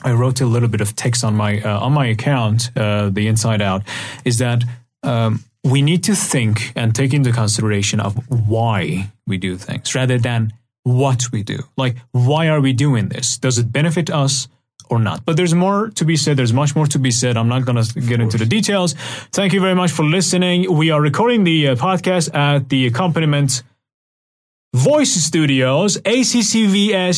I 0.02 0.12
wrote 0.12 0.40
a 0.40 0.46
little 0.46 0.68
bit 0.68 0.80
of 0.80 0.94
text 0.94 1.24
on 1.24 1.34
my 1.34 1.60
uh, 1.60 1.80
on 1.80 1.92
my 1.92 2.06
account, 2.06 2.70
uh, 2.76 3.10
the 3.10 3.26
Inside 3.26 3.62
Out, 3.62 3.82
is 4.24 4.38
that 4.38 4.64
um, 5.02 5.44
we 5.64 5.82
need 5.82 6.04
to 6.04 6.14
think 6.14 6.72
and 6.76 6.94
take 6.94 7.12
into 7.12 7.32
consideration 7.32 8.00
of 8.00 8.14
why 8.48 9.10
we 9.26 9.38
do 9.38 9.56
things 9.56 9.94
rather 9.94 10.18
than 10.18 10.52
what 10.84 11.30
we 11.32 11.42
do. 11.42 11.58
Like, 11.76 11.96
why 12.12 12.48
are 12.48 12.60
we 12.60 12.72
doing 12.72 13.08
this? 13.08 13.38
Does 13.38 13.58
it 13.58 13.72
benefit 13.72 14.10
us? 14.10 14.48
Or 14.90 14.98
not, 14.98 15.26
but 15.26 15.36
there's 15.36 15.52
more 15.52 15.90
to 15.90 16.04
be 16.06 16.16
said. 16.16 16.38
There's 16.38 16.54
much 16.54 16.74
more 16.74 16.86
to 16.86 16.98
be 16.98 17.10
said. 17.10 17.36
I'm 17.36 17.48
not 17.48 17.66
going 17.66 17.76
to 17.76 18.00
get 18.00 18.20
into 18.20 18.38
the 18.38 18.46
details. 18.46 18.94
Thank 19.32 19.52
you 19.52 19.60
very 19.60 19.74
much 19.74 19.90
for 19.90 20.02
listening. 20.02 20.74
We 20.74 20.90
are 20.90 20.98
recording 20.98 21.44
the 21.44 21.68
uh, 21.68 21.74
podcast 21.74 22.34
at 22.34 22.70
the 22.70 22.86
accompaniment 22.86 23.62
Voice 24.74 25.14
Studios, 25.14 25.96
accvst.com. 26.02 27.16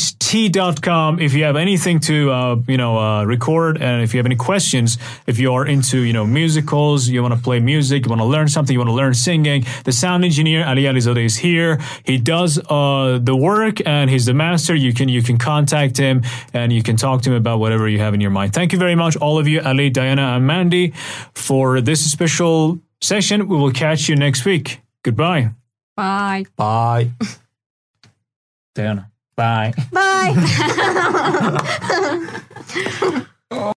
If 1.18 1.34
you 1.34 1.42
have 1.42 1.57
anything 1.57 1.98
to, 2.01 2.30
uh, 2.30 2.57
you 2.68 2.76
know, 2.76 2.96
uh, 2.96 3.24
record 3.24 3.82
and 3.82 4.05
if 4.05 4.14
you 4.14 4.18
have 4.18 4.26
any 4.26 4.36
questions, 4.36 4.98
if 5.26 5.40
you 5.40 5.53
are 5.53 5.66
into, 5.66 6.03
you 6.03 6.12
know, 6.12 6.24
musicals, 6.24 7.09
you 7.09 7.20
want 7.22 7.34
to 7.34 7.40
play 7.40 7.59
music, 7.59 8.07
you 8.07 8.09
want 8.09 8.20
to 8.20 8.26
learn 8.26 8.46
something, 8.46 8.72
you 8.72 8.78
want 8.78 8.90
to 8.90 8.94
learn 8.94 9.14
singing, 9.14 9.66
the 9.84 9.90
sound 9.90 10.24
engineer, 10.24 10.64
Ali 10.64 10.84
Alizadeh 10.84 11.24
is 11.24 11.38
here. 11.38 11.80
He 12.05 12.18
does, 12.18 12.57
uh, 12.70 13.18
the 13.20 13.34
work 13.34 13.84
and 13.84 14.09
he's 14.09 14.26
the 14.26 14.34
master. 14.34 14.76
You 14.76 14.94
can, 14.94 15.09
you 15.09 15.20
can 15.20 15.36
contact 15.36 15.96
him 15.96 16.22
and 16.55 16.72
you 16.72 16.84
can 16.84 16.94
talk 16.96 17.22
to 17.22 17.30
him 17.30 17.36
about 17.36 17.59
whatever 17.59 17.88
you 17.88 17.98
have 17.98 18.14
in 18.14 18.20
your 18.20 18.30
mind. 18.30 18.55
Thank 18.55 18.72
you 18.72 18.78
very 18.78 18.94
much, 18.94 19.16
all 19.16 19.40
of 19.40 19.48
you, 19.48 19.61
Ali, 19.61 19.90
Diana, 19.90 20.36
and 20.36 20.46
Mandy, 20.46 20.92
for 21.34 21.80
this 21.80 22.09
special 22.09 22.78
session. 23.01 23.48
We 23.48 23.57
will 23.57 23.72
catch 23.72 24.09
you 24.09 24.14
next 24.14 24.44
week. 24.44 24.82
Goodbye. 25.03 25.51
Bye. 26.01 26.46
Bye. 26.57 27.11
Diana. 28.74 29.11
Bye. 29.36 29.74
Bye. 29.92 30.34